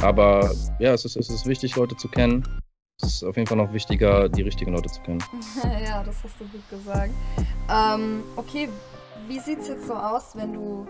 aber 0.00 0.50
ja, 0.78 0.92
es 0.92 1.04
ist, 1.04 1.16
es 1.16 1.30
ist 1.30 1.46
wichtig, 1.46 1.76
Leute 1.76 1.96
zu 1.96 2.08
kennen. 2.08 2.46
Es 3.00 3.14
ist 3.14 3.24
auf 3.24 3.36
jeden 3.36 3.46
Fall 3.46 3.56
noch 3.56 3.72
wichtiger, 3.72 4.28
die 4.28 4.42
richtigen 4.42 4.72
Leute 4.72 4.88
zu 4.88 5.00
kennen. 5.02 5.22
ja, 5.84 6.02
das 6.02 6.22
hast 6.22 6.40
du 6.40 6.44
gut 6.46 6.68
gesagt. 6.70 7.12
Ähm, 7.70 8.22
okay, 8.36 8.68
wie 9.28 9.38
sieht 9.38 9.60
es 9.60 9.68
jetzt 9.68 9.86
so 9.86 9.94
aus, 9.94 10.36
wenn 10.36 10.52
du 10.52 10.86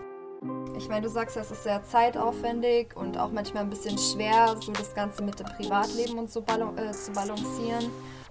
ich 0.77 0.89
meine, 0.89 1.01
du 1.01 1.09
sagst, 1.09 1.37
es 1.37 1.51
ist 1.51 1.63
sehr 1.63 1.81
zeitaufwendig 1.83 2.95
und 2.95 3.17
auch 3.17 3.31
manchmal 3.31 3.63
ein 3.63 3.69
bisschen 3.69 3.97
schwer, 3.97 4.55
so 4.59 4.71
das 4.71 4.93
Ganze 4.93 5.23
mit 5.23 5.39
dem 5.39 5.45
Privatleben 5.45 6.19
und 6.19 6.29
so 6.29 6.41
bal 6.41 6.61
äh, 6.75 6.91
zu 6.91 7.11
balancieren. 7.11 7.85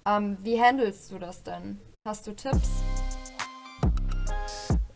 Ähm, 0.06 0.36
wie 0.42 0.60
handelst 0.60 1.10
du 1.12 1.18
das 1.18 1.42
denn? 1.42 1.78
Hast 2.06 2.26
du 2.26 2.32
Tipps? 2.32 2.68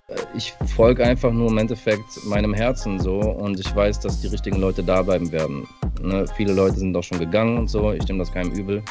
Äh, 0.08 0.16
ich 0.34 0.52
folge 0.74 1.04
einfach 1.04 1.32
nur 1.32 1.48
im 1.48 1.58
Endeffekt 1.58 2.24
meinem 2.26 2.52
Herzen 2.52 3.00
so 3.00 3.20
und 3.20 3.58
ich 3.58 3.74
weiß, 3.74 4.00
dass 4.00 4.20
die 4.20 4.26
richtigen 4.26 4.60
Leute 4.60 4.82
da 4.82 5.02
bleiben 5.02 5.32
werden. 5.32 5.66
Ne? 6.02 6.26
Viele 6.36 6.52
Leute 6.52 6.78
sind 6.78 6.96
auch 6.96 7.04
schon 7.04 7.18
gegangen 7.18 7.56
und 7.58 7.68
so, 7.68 7.92
ich 7.92 8.06
nehme 8.06 8.18
das 8.18 8.32
keinem 8.32 8.52
übel. 8.52 8.82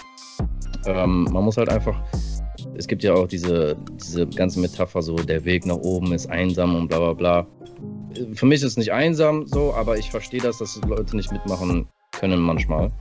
Ähm, 0.87 1.25
man 1.25 1.43
muss 1.43 1.57
halt 1.57 1.69
einfach, 1.69 2.01
es 2.75 2.87
gibt 2.87 3.03
ja 3.03 3.13
auch 3.13 3.27
diese, 3.27 3.75
diese 4.01 4.25
ganze 4.25 4.59
Metapher, 4.59 5.01
so 5.01 5.15
der 5.15 5.43
Weg 5.45 5.65
nach 5.65 5.77
oben 5.77 6.13
ist 6.13 6.27
einsam 6.27 6.75
und 6.75 6.87
bla 6.87 6.97
bla 6.97 7.13
bla 7.13 7.47
für 8.33 8.45
mich 8.45 8.61
ist 8.61 8.71
es 8.71 8.77
nicht 8.77 8.91
einsam 8.91 9.47
so, 9.47 9.73
aber 9.73 9.97
ich 9.97 10.09
verstehe 10.11 10.41
das, 10.41 10.57
dass 10.59 10.79
Leute 10.87 11.15
nicht 11.15 11.31
mitmachen 11.31 11.87
können 12.19 12.39
manchmal. 12.39 12.91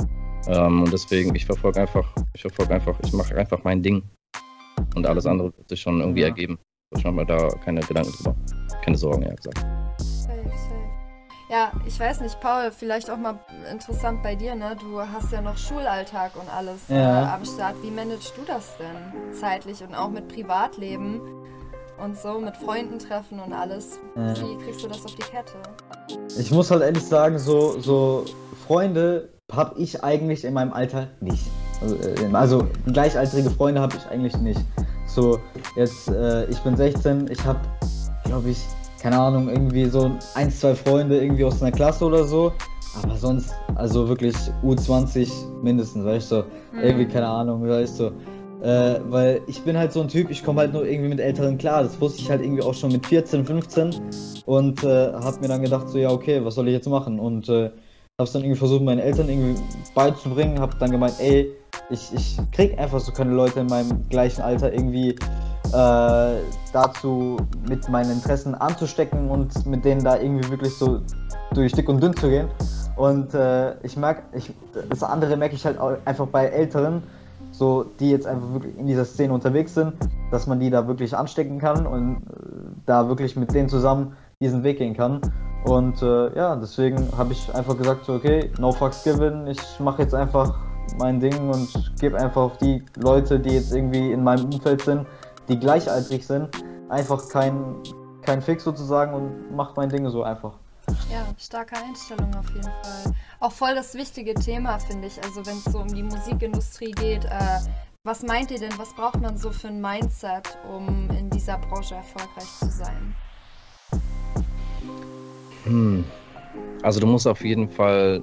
Ähm, 0.46 0.83
und 0.83 0.92
deswegen, 0.92 1.35
ich 1.35 1.46
verfolge 1.46 1.81
einfach, 1.81 2.07
ich 2.35 2.42
verfolge 2.42 2.74
einfach, 2.74 2.98
ich 3.03 3.12
mache 3.12 3.35
einfach 3.37 3.62
mein 3.64 3.83
Ding. 3.83 4.03
Und 4.94 5.07
alles 5.07 5.27
andere 5.27 5.57
wird 5.57 5.68
sich 5.68 5.81
schon 5.81 6.00
irgendwie 6.00 6.22
ja. 6.22 6.29
ergeben. 6.29 6.59
Ich 6.96 7.05
mache 7.05 7.14
mir 7.14 7.27
da 7.27 7.48
keine 7.64 7.81
Gedanken 7.81 8.12
drüber. 8.12 8.37
Keine 8.85 8.96
Sorgen, 8.96 9.22
eher 9.22 9.35
gesagt. 9.35 9.59
Safe, 9.98 10.42
safe. 10.44 10.74
Ja, 11.50 11.72
ich 11.87 11.98
weiß 11.98 12.20
nicht, 12.20 12.40
Paul, 12.40 12.70
vielleicht 12.70 13.11
auch 13.11 13.16
mal 13.16 13.38
interessant 13.70 14.22
bei 14.22 14.35
dir, 14.35 14.55
ne? 14.55 14.77
Du 14.81 15.00
hast 15.00 15.33
ja 15.33 15.40
noch 15.40 15.57
Schulalltag 15.57 16.33
und 16.37 16.48
alles 16.53 16.88
ja. 16.88 17.22
äh, 17.22 17.35
am 17.35 17.44
Start. 17.44 17.77
Wie 17.83 17.90
managst 17.90 18.35
du 18.37 18.42
das 18.46 18.77
denn 18.79 19.33
zeitlich 19.33 19.83
und 19.83 19.94
auch 19.94 20.11
mit 20.11 20.29
Privatleben? 20.29 21.20
Und 22.03 22.17
so 22.17 22.39
mit 22.39 22.57
Freunden 22.57 22.99
treffen 22.99 23.41
und 23.41 23.53
alles. 23.53 23.99
Ja. 24.17 24.35
Wie 24.37 24.57
kriegst 24.65 24.83
du 24.83 24.89
das 24.89 25.05
auf 25.05 25.15
die 25.15 25.23
Kette? 25.23 25.55
Ich 26.39 26.51
muss 26.51 26.71
halt 26.71 26.83
ehrlich 26.83 27.05
sagen, 27.05 27.39
so, 27.39 27.81
so 27.81 28.25
Freunde 28.67 29.29
habe 29.53 29.79
ich 29.79 30.03
eigentlich 30.03 30.45
in 30.45 30.55
meinem 30.55 30.73
Alter 30.73 31.09
nicht. 31.21 31.51
Also, 31.81 31.97
äh, 31.97 32.33
also 32.33 32.67
gleichaltrige 32.87 33.51
Freunde 33.51 33.81
habe 33.81 33.97
ich 33.97 34.07
eigentlich 34.07 34.37
nicht. 34.39 34.61
So, 35.07 35.39
jetzt, 35.77 36.09
äh, 36.09 36.47
ich 36.47 36.59
bin 36.61 36.77
16, 36.77 37.31
ich 37.31 37.45
habe, 37.45 37.61
glaube 38.25 38.51
ich, 38.51 38.59
keine 39.01 39.19
Ahnung, 39.19 39.49
irgendwie 39.49 39.85
so 39.85 40.11
ein, 40.35 40.51
zwei 40.51 40.75
Freunde 40.75 41.23
irgendwie 41.23 41.45
aus 41.45 41.61
einer 41.63 41.73
Klasse 41.73 42.05
oder 42.07 42.25
so. 42.25 42.53
Aber 43.03 43.17
sonst, 43.17 43.53
also 43.75 44.09
wirklich 44.09 44.35
U20 44.63 45.63
mindestens, 45.63 46.05
weißt 46.05 46.31
du, 46.31 46.37
so, 46.37 46.45
mhm. 46.73 46.83
irgendwie, 46.83 47.07
keine 47.07 47.29
Ahnung, 47.29 47.69
weißt 47.69 48.01
du. 48.01 48.13
Äh, 48.64 49.00
weil 49.11 49.42
ich 49.46 49.61
bin 49.61 49.77
halt 49.77 49.92
so 49.92 50.00
ein 50.00 50.09
Typ, 50.09 50.31
ich 50.31 50.42
komme 50.42 50.61
halt 50.62 50.72
nur 50.72 50.87
irgendwie 50.87 51.11
mit 51.11 51.20
Älteren 51.20 51.59
klar. 51.59 51.83
Das 51.83 52.00
wusste 52.00 52.22
ich 52.22 52.31
halt 52.31 52.40
irgendwie 52.40 52.62
auch 52.62 52.72
schon 52.72 52.92
mit 52.92 53.05
14, 53.05 53.44
15 53.44 53.94
und 54.46 54.83
äh, 54.83 55.12
habe 55.12 55.40
mir 55.40 55.48
dann 55.48 55.61
gedacht, 55.61 55.90
so 55.90 55.98
ja, 55.98 56.09
okay, 56.09 56.42
was 56.42 56.55
soll 56.55 56.68
ich 56.68 56.72
jetzt 56.72 56.88
machen? 56.88 57.20
Und 57.20 57.46
äh, 57.50 57.64
habe 58.18 58.27
es 58.27 58.33
dann 58.33 58.42
irgendwie 58.42 58.59
versucht, 58.59 58.83
meinen 58.83 59.00
Eltern 59.00 59.29
irgendwie 59.29 59.61
beizubringen. 59.94 60.59
Habe 60.61 60.74
dann 60.79 60.90
gemeint, 60.90 61.14
ey, 61.18 61.53
ich, 61.90 62.11
ich 62.14 62.38
krieg 62.53 62.79
einfach 62.79 63.00
so 63.00 63.12
keine 63.12 63.33
Leute 63.33 63.61
in 63.61 63.66
meinem 63.66 64.09
gleichen 64.09 64.40
Alter 64.40 64.72
irgendwie 64.72 65.11
äh, 65.11 66.40
dazu, 66.72 67.37
mit 67.68 67.87
meinen 67.90 68.12
Interessen 68.12 68.55
anzustecken 68.55 69.29
und 69.29 69.66
mit 69.66 69.85
denen 69.85 70.03
da 70.03 70.18
irgendwie 70.18 70.48
wirklich 70.48 70.72
so 70.74 71.03
durch 71.53 71.72
dick 71.72 71.87
und 71.90 72.03
dünn 72.03 72.16
zu 72.16 72.31
gehen. 72.31 72.48
Und 72.96 73.35
äh, 73.35 73.74
ich 73.83 73.98
merke, 73.98 74.22
ich, 74.33 74.53
das 74.88 75.03
andere 75.03 75.37
merke 75.37 75.55
ich 75.55 75.66
halt 75.66 75.79
auch 75.79 75.96
einfach 76.07 76.29
bei 76.29 76.46
Älteren, 76.46 77.03
so 77.59 77.85
die 78.01 78.11
jetzt 78.11 78.27
einfach 78.27 78.53
wirklich 78.53 78.77
in 78.77 78.87
dieser 78.87 79.05
Szene 79.05 79.33
unterwegs 79.33 79.75
sind, 79.75 79.95
dass 80.31 80.47
man 80.47 80.61
die 80.61 80.71
da 80.71 80.87
wirklich 80.88 81.17
anstecken 81.17 81.59
kann 81.59 81.87
und 81.87 82.17
äh, 82.17 82.75
da 82.87 83.09
wirklich 83.09 83.37
mit 83.37 83.55
denen 83.55 83.69
zusammen 83.69 84.17
diesen 84.40 84.62
Weg 84.64 84.79
gehen 84.79 84.95
kann. 84.95 85.21
Und 85.64 86.03
äh, 86.03 86.37
ja, 86.37 86.57
deswegen 86.57 87.09
habe 87.17 87.33
ich 87.33 87.55
einfach 87.55 87.77
gesagt, 87.77 88.05
so, 88.05 88.14
okay, 88.14 88.51
no 88.59 88.73
fucks 88.73 89.05
given, 89.05 89.47
ich 89.47 89.61
mache 89.81 90.03
jetzt 90.03 90.14
einfach 90.14 90.59
mein 90.99 91.21
Ding 91.21 91.49
und 91.49 91.69
gebe 92.01 92.19
einfach 92.19 92.43
auf 92.43 92.59
die 92.59 92.83
Leute, 92.97 93.40
die 93.40 93.51
jetzt 93.51 93.75
irgendwie 93.75 94.12
in 94.12 94.23
meinem 94.23 94.47
Umfeld 94.47 94.83
sind, 94.83 95.07
die 95.49 95.59
gleichaltrig 95.59 96.27
sind, 96.27 96.49
einfach 96.88 97.29
kein, 97.29 97.77
kein 98.23 98.43
Fix 98.43 98.64
sozusagen 98.64 99.14
und 99.14 99.57
mache 99.57 99.73
mein 99.77 99.88
Ding 99.88 100.09
so 100.11 100.23
einfach. 100.23 100.59
Ja, 101.11 101.27
starke 101.38 101.77
Einstellung 101.77 102.35
auf 102.35 102.49
jeden 102.49 102.62
Fall. 102.62 103.14
Auch 103.40 103.53
voll 103.53 103.75
das 103.75 103.94
wichtige 103.94 104.35
Thema, 104.35 104.79
finde 104.79 105.07
ich. 105.07 105.23
Also 105.23 105.44
wenn 105.47 105.57
es 105.57 105.64
so 105.64 105.81
um 105.81 105.88
die 105.88 106.03
Musikindustrie 106.03 106.92
geht, 106.92 107.25
äh, 107.25 107.61
was 108.05 108.23
meint 108.23 108.51
ihr 108.51 108.59
denn, 108.59 108.77
was 108.79 108.92
braucht 108.94 109.20
man 109.20 109.37
so 109.37 109.51
für 109.51 109.68
ein 109.68 109.81
Mindset, 109.81 110.59
um 110.68 111.09
in 111.11 111.31
dieser 111.31 111.59
Branche 111.59 111.94
erfolgreich 111.94 112.51
zu 112.59 112.68
sein? 112.68 113.14
Hm. 115.64 116.05
Also 116.83 117.01
du 117.01 117.07
musst 117.07 117.27
auf 117.27 117.42
jeden 117.44 117.70
Fall, 117.70 118.23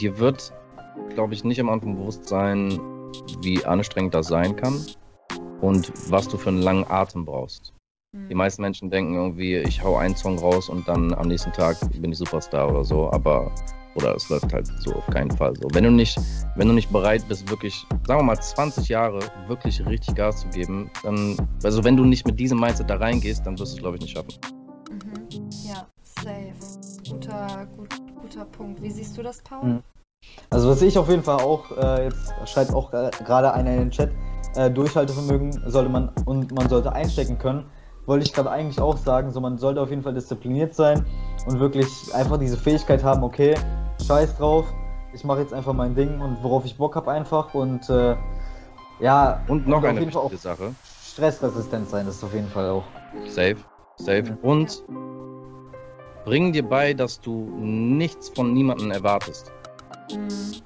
dir 0.00 0.18
wird, 0.18 0.52
glaube 1.10 1.34
ich, 1.34 1.44
nicht 1.44 1.60
am 1.60 1.68
Anfang 1.68 1.96
bewusst 1.96 2.28
sein, 2.28 2.80
wie 3.40 3.64
anstrengend 3.64 4.14
das 4.14 4.26
sein 4.26 4.56
kann 4.56 4.84
und 5.60 5.92
was 6.10 6.26
du 6.26 6.36
für 6.36 6.48
einen 6.48 6.62
langen 6.62 6.84
Atem 6.88 7.24
brauchst. 7.24 7.72
Die 8.14 8.32
mhm. 8.32 8.38
meisten 8.38 8.62
Menschen 8.62 8.88
denken 8.88 9.14
irgendwie, 9.16 9.56
ich 9.56 9.82
hau 9.84 9.98
einen 9.98 10.16
Song 10.16 10.38
raus 10.38 10.70
und 10.70 10.88
dann 10.88 11.12
am 11.12 11.28
nächsten 11.28 11.52
Tag 11.52 11.76
bin 12.00 12.10
ich 12.10 12.16
Superstar 12.16 12.70
oder 12.70 12.82
so, 12.82 13.12
aber 13.12 13.52
oder 13.96 14.14
es 14.14 14.30
läuft 14.30 14.50
halt 14.50 14.66
so 14.66 14.94
auf 14.94 15.06
keinen 15.08 15.30
Fall 15.30 15.54
so. 15.56 15.68
Wenn 15.74 15.84
du 15.84 15.90
nicht, 15.90 16.18
wenn 16.56 16.68
du 16.68 16.72
nicht 16.72 16.90
bereit 16.90 17.22
bist, 17.28 17.50
wirklich, 17.50 17.84
sagen 18.06 18.20
wir 18.20 18.22
mal, 18.22 18.40
20 18.40 18.88
Jahre 18.88 19.18
wirklich 19.46 19.84
richtig 19.84 20.14
Gas 20.14 20.40
zu 20.40 20.48
geben, 20.48 20.90
dann, 21.02 21.36
also 21.62 21.84
wenn 21.84 21.98
du 21.98 22.04
nicht 22.04 22.26
mit 22.26 22.40
diesem 22.40 22.58
Mindset 22.58 22.88
da 22.88 22.96
reingehst, 22.96 23.44
dann 23.44 23.58
wirst 23.58 23.72
du 23.72 23.76
es, 23.76 23.82
glaube 23.82 23.96
ich, 23.96 24.02
nicht 24.02 24.16
schaffen. 24.16 24.32
Mhm. 24.90 25.50
Ja, 25.66 25.86
safe. 26.02 26.54
Guter, 27.10 27.68
gut, 27.76 27.88
guter 28.22 28.44
Punkt. 28.46 28.80
Wie 28.80 28.90
siehst 28.90 29.18
du 29.18 29.22
das, 29.22 29.42
Paul? 29.42 29.68
Mhm. 29.68 29.82
Also 30.48 30.70
was 30.70 30.80
ich 30.80 30.96
auf 30.96 31.10
jeden 31.10 31.22
Fall 31.22 31.42
auch, 31.42 31.70
äh, 31.76 32.04
jetzt 32.04 32.32
schreibt 32.46 32.72
auch 32.72 32.90
äh, 32.94 33.10
gerade 33.22 33.52
einer 33.52 33.72
in 33.72 33.78
den 33.80 33.90
Chat, 33.90 34.10
äh, 34.56 34.70
Durchhaltevermögen 34.70 35.52
sollte 35.66 35.90
man 35.90 36.10
und 36.24 36.52
man 36.52 36.70
sollte 36.70 36.92
einstecken 36.92 37.36
können 37.36 37.66
wollte 38.08 38.24
ich 38.24 38.32
gerade 38.32 38.50
eigentlich 38.50 38.80
auch 38.80 38.96
sagen, 38.96 39.30
so 39.30 39.40
man 39.40 39.58
sollte 39.58 39.80
auf 39.80 39.90
jeden 39.90 40.02
Fall 40.02 40.14
diszipliniert 40.14 40.74
sein 40.74 41.04
und 41.46 41.60
wirklich 41.60 41.86
einfach 42.14 42.38
diese 42.38 42.56
Fähigkeit 42.56 43.04
haben, 43.04 43.22
okay, 43.22 43.54
scheiß 44.04 44.36
drauf, 44.36 44.66
ich 45.12 45.24
mache 45.24 45.40
jetzt 45.40 45.52
einfach 45.52 45.74
mein 45.74 45.94
Ding 45.94 46.20
und 46.20 46.42
worauf 46.42 46.64
ich 46.64 46.76
Bock 46.76 46.96
habe 46.96 47.10
einfach 47.10 47.52
und 47.54 47.88
äh, 47.90 48.16
ja. 49.00 49.40
Und 49.46 49.68
noch 49.68 49.82
und 49.82 49.86
eine 49.86 50.00
wichtige 50.00 50.36
Sache. 50.36 50.74
Stressresistent 51.04 51.88
sein, 51.88 52.06
das 52.06 52.16
ist 52.16 52.24
auf 52.24 52.32
jeden 52.32 52.48
Fall 52.48 52.70
auch. 52.70 52.84
Safe, 53.26 53.56
safe. 53.96 54.36
Und 54.42 54.82
bring 56.24 56.52
dir 56.52 56.66
bei, 56.66 56.94
dass 56.94 57.20
du 57.20 57.50
nichts 57.60 58.30
von 58.30 58.54
niemandem 58.54 58.90
erwartest. 58.90 59.52
Mhm. 60.10 60.62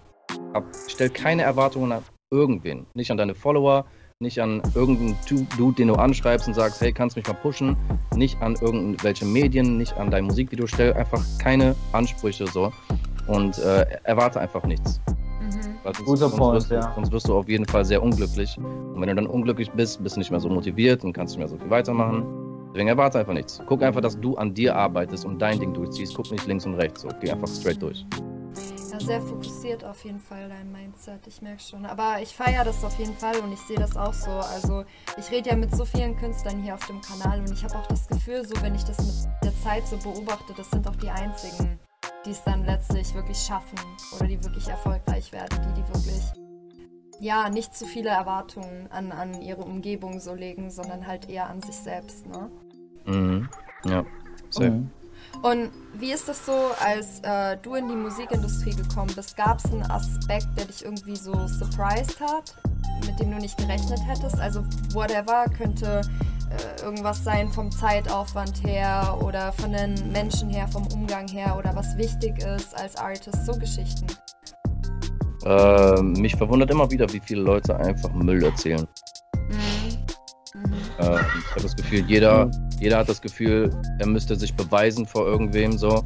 Stell 0.87 1.11
keine 1.11 1.42
Erwartungen 1.42 1.90
an 1.90 2.02
irgendwen. 2.31 2.87
Nicht 2.94 3.11
an 3.11 3.16
deine 3.16 3.35
Follower, 3.35 3.85
nicht 4.23 4.41
an 4.41 4.63
irgendeinen 4.75 5.17
Dude, 5.59 5.75
den 5.77 5.89
du 5.89 5.95
anschreibst 5.95 6.49
und 6.49 6.55
sagst, 6.55 6.81
hey, 6.81 6.93
kannst 6.93 7.17
du 7.17 7.21
mich 7.21 7.29
mal 7.29 7.35
pushen, 7.35 7.77
nicht 8.15 8.41
an 8.41 8.57
irgendwelche 8.61 9.27
Medien, 9.27 9.77
nicht 9.77 9.97
an 9.99 10.11
dein 10.11 10.25
Musikvideo, 10.25 10.67
stell 10.67 10.95
einfach 10.95 11.23
keine 11.39 11.75
Ansprüche 11.93 12.47
so 12.47 12.73
und 13.27 13.59
äh, 13.59 13.85
erwarte 14.05 14.41
einfach 14.41 14.65
nichts. 14.65 15.01
Mhm. 15.41 15.51
Sonst, 15.85 15.99
Guter 16.05 16.17
sonst 16.17 16.37
Point, 16.37 16.55
wirst 16.55 16.71
du, 16.71 16.75
ja. 16.77 16.93
Sonst 16.95 17.13
wirst 17.13 17.29
du 17.29 17.37
auf 17.37 17.49
jeden 17.49 17.67
Fall 17.67 17.85
sehr 17.85 18.03
unglücklich. 18.03 18.57
Und 18.59 19.01
wenn 19.01 19.09
du 19.09 19.15
dann 19.15 19.27
unglücklich 19.27 19.71
bist, 19.73 20.03
bist 20.03 20.17
du 20.17 20.21
nicht 20.21 20.31
mehr 20.31 20.41
so 20.41 20.49
motiviert 20.49 21.05
und 21.05 21.13
kannst 21.13 21.33
nicht 21.33 21.39
mehr 21.39 21.49
so 21.49 21.59
viel 21.59 21.71
weitermachen. 21.71 22.25
Deswegen 22.69 22.89
erwarte 22.89 23.19
einfach 23.19 23.35
nichts. 23.35 23.61
Guck 23.67 23.83
einfach, 23.83 24.01
dass 24.01 24.19
du 24.19 24.37
an 24.37 24.55
dir 24.55 24.75
arbeitest 24.75 25.27
und 25.27 25.41
dein 25.43 25.59
Ding 25.59 25.75
durchziehst. 25.75 26.15
Guck 26.15 26.31
nicht 26.31 26.47
links 26.47 26.65
und 26.65 26.75
rechts. 26.75 27.03
So. 27.03 27.09
Geh 27.21 27.31
einfach 27.31 27.49
straight 27.49 27.83
durch. 27.83 28.07
Ja, 28.92 29.00
sehr 29.00 29.22
fokussiert 29.22 29.85
auf 29.85 30.05
jeden 30.05 30.20
Fall 30.20 30.50
dein 30.50 30.70
Mindset, 30.70 31.26
ich 31.26 31.40
merke 31.40 31.62
schon. 31.62 31.87
Aber 31.87 32.20
ich 32.20 32.37
feiere 32.37 32.62
das 32.62 32.85
auf 32.85 32.98
jeden 32.98 33.14
Fall 33.14 33.38
und 33.40 33.50
ich 33.50 33.61
sehe 33.61 33.78
das 33.78 33.96
auch 33.96 34.12
so. 34.12 34.31
Also 34.31 34.85
ich 35.16 35.31
rede 35.31 35.48
ja 35.48 35.57
mit 35.57 35.74
so 35.74 35.87
vielen 35.87 36.14
Künstlern 36.18 36.62
hier 36.62 36.74
auf 36.74 36.87
dem 36.87 37.00
Kanal 37.00 37.40
und 37.40 37.50
ich 37.50 37.64
habe 37.64 37.74
auch 37.74 37.87
das 37.87 38.07
Gefühl, 38.07 38.46
so 38.46 38.55
wenn 38.61 38.74
ich 38.74 38.85
das 38.85 38.98
mit 38.98 39.33
der 39.44 39.59
Zeit 39.62 39.87
so 39.87 39.96
beobachte, 39.96 40.52
das 40.55 40.70
sind 40.70 40.87
auch 40.87 40.96
die 40.96 41.09
einzigen, 41.09 41.78
die 42.26 42.33
es 42.33 42.44
dann 42.44 42.66
letztlich 42.66 43.14
wirklich 43.14 43.38
schaffen 43.38 43.78
oder 44.14 44.26
die 44.26 44.44
wirklich 44.44 44.68
erfolgreich 44.68 45.33
werden, 45.33 45.59
die 45.62 45.81
die 45.81 45.88
wirklich 45.88 46.22
ja 47.18 47.48
nicht 47.48 47.74
zu 47.74 47.87
viele 47.87 48.11
Erwartungen 48.11 48.88
an, 48.90 49.11
an 49.11 49.40
ihre 49.40 49.62
Umgebung 49.62 50.20
so 50.20 50.35
legen, 50.35 50.70
sondern 50.70 51.07
halt 51.07 51.31
eher 51.31 51.48
an 51.48 51.62
sich 51.62 51.76
selbst, 51.76 52.26
ne? 52.26 52.50
Mhm. 53.07 53.48
Ja, 53.87 54.05
sehr. 54.50 54.70
Mhm. 54.70 54.90
Und 55.42 55.70
wie 55.98 56.12
ist 56.12 56.28
das 56.28 56.46
so, 56.46 56.70
als 56.81 57.18
äh, 57.24 57.57
du 57.62 57.74
in 57.74 57.88
die 57.88 57.96
Musikindustrie 57.96 58.74
gekommen 58.76 59.12
bist? 59.14 59.37
Gab 59.37 59.59
es 59.59 59.72
einen 59.72 59.83
Aspekt, 59.90 60.46
der 60.57 60.66
dich 60.66 60.85
irgendwie 60.85 61.16
so 61.16 61.33
surprised 61.48 62.20
hat, 62.20 62.55
mit 63.05 63.18
dem 63.18 63.33
du 63.33 63.38
nicht 63.38 63.59
gerechnet 63.59 63.98
hättest? 64.07 64.38
Also 64.38 64.62
whatever, 64.92 65.46
könnte 65.57 66.02
äh, 66.50 66.85
irgendwas 66.85 67.24
sein 67.24 67.50
vom 67.50 67.72
Zeitaufwand 67.72 68.62
her 68.64 69.18
oder 69.20 69.52
von 69.52 69.72
den 69.72 70.12
Menschen 70.12 70.48
her, 70.48 70.68
vom 70.68 70.87
Umgang 70.94 71.26
her 71.26 71.57
oder 71.59 71.74
was 71.74 71.96
wichtig 71.96 72.38
ist 72.38 72.78
als 72.78 72.94
Artist, 72.94 73.44
so 73.44 73.52
Geschichten. 73.59 74.07
Äh, 75.44 76.02
mich 76.02 76.37
verwundert 76.37 76.70
immer 76.70 76.88
wieder, 76.88 77.12
wie 77.12 77.20
viele 77.20 77.42
Leute 77.42 77.76
einfach 77.76 78.12
Müll 78.12 78.44
erzählen. 78.44 78.87
Äh, 80.55 81.21
ich 81.38 81.51
habe 81.51 81.62
das 81.62 81.77
Gefühl, 81.77 82.05
jeder, 82.07 82.51
jeder 82.79 82.99
hat 82.99 83.09
das 83.09 83.21
Gefühl, 83.23 83.71
er 83.99 84.07
müsste 84.07 84.37
sich 84.37 84.55
beweisen 84.55 85.07
vor 85.07 85.27
irgendwem 85.27 85.77
so. 85.79 86.05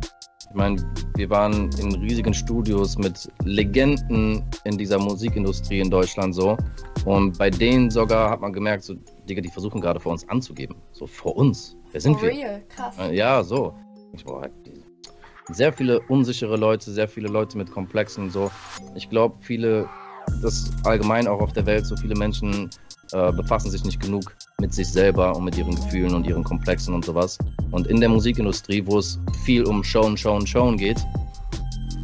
Ich 0.48 0.54
meine, 0.54 0.76
wir 1.16 1.28
waren 1.28 1.70
in 1.78 1.94
riesigen 1.96 2.32
Studios 2.32 2.96
mit 2.96 3.28
Legenden 3.44 4.44
in 4.64 4.78
dieser 4.78 4.98
Musikindustrie 4.98 5.80
in 5.80 5.90
Deutschland 5.90 6.34
so. 6.34 6.56
Und 7.04 7.36
bei 7.38 7.50
denen 7.50 7.90
sogar 7.90 8.30
hat 8.30 8.40
man 8.40 8.52
gemerkt, 8.52 8.84
so, 8.84 8.94
Digga, 9.28 9.40
die 9.42 9.50
versuchen 9.50 9.80
gerade 9.80 10.00
vor 10.00 10.12
uns 10.12 10.26
anzugeben. 10.28 10.76
So 10.92 11.06
vor 11.06 11.36
uns. 11.36 11.76
Wer 11.92 12.00
sind 12.00 12.14
For 12.14 12.22
wir? 12.22 12.30
real, 12.30 12.62
krass. 12.68 12.96
Äh, 12.98 13.16
Ja, 13.16 13.42
so. 13.42 13.74
Ich, 14.12 14.24
boah, 14.24 14.48
sehr 15.48 15.72
viele 15.72 16.00
unsichere 16.08 16.56
Leute, 16.56 16.90
sehr 16.90 17.08
viele 17.08 17.28
Leute 17.28 17.58
mit 17.58 17.70
Komplexen 17.70 18.30
so. 18.30 18.50
Ich 18.94 19.10
glaube, 19.10 19.36
viele, 19.40 19.88
das 20.42 20.70
allgemein 20.84 21.28
auch 21.28 21.40
auf 21.40 21.52
der 21.52 21.66
Welt, 21.66 21.86
so 21.86 21.96
viele 21.96 22.14
Menschen 22.14 22.70
äh, 23.12 23.32
befassen 23.32 23.70
sich 23.70 23.84
nicht 23.84 24.00
genug 24.00 24.34
mit 24.60 24.72
sich 24.72 24.88
selber 24.88 25.36
und 25.36 25.44
mit 25.44 25.56
ihren 25.56 25.74
Gefühlen 25.74 26.14
und 26.14 26.26
ihren 26.26 26.44
Komplexen 26.44 26.94
und 26.94 27.04
sowas. 27.04 27.38
Und 27.70 27.86
in 27.86 28.00
der 28.00 28.08
Musikindustrie, 28.08 28.82
wo 28.86 28.98
es 28.98 29.18
viel 29.44 29.64
um 29.64 29.84
Showen, 29.84 30.16
Showen, 30.16 30.46
Showen 30.46 30.76
geht, 30.76 31.04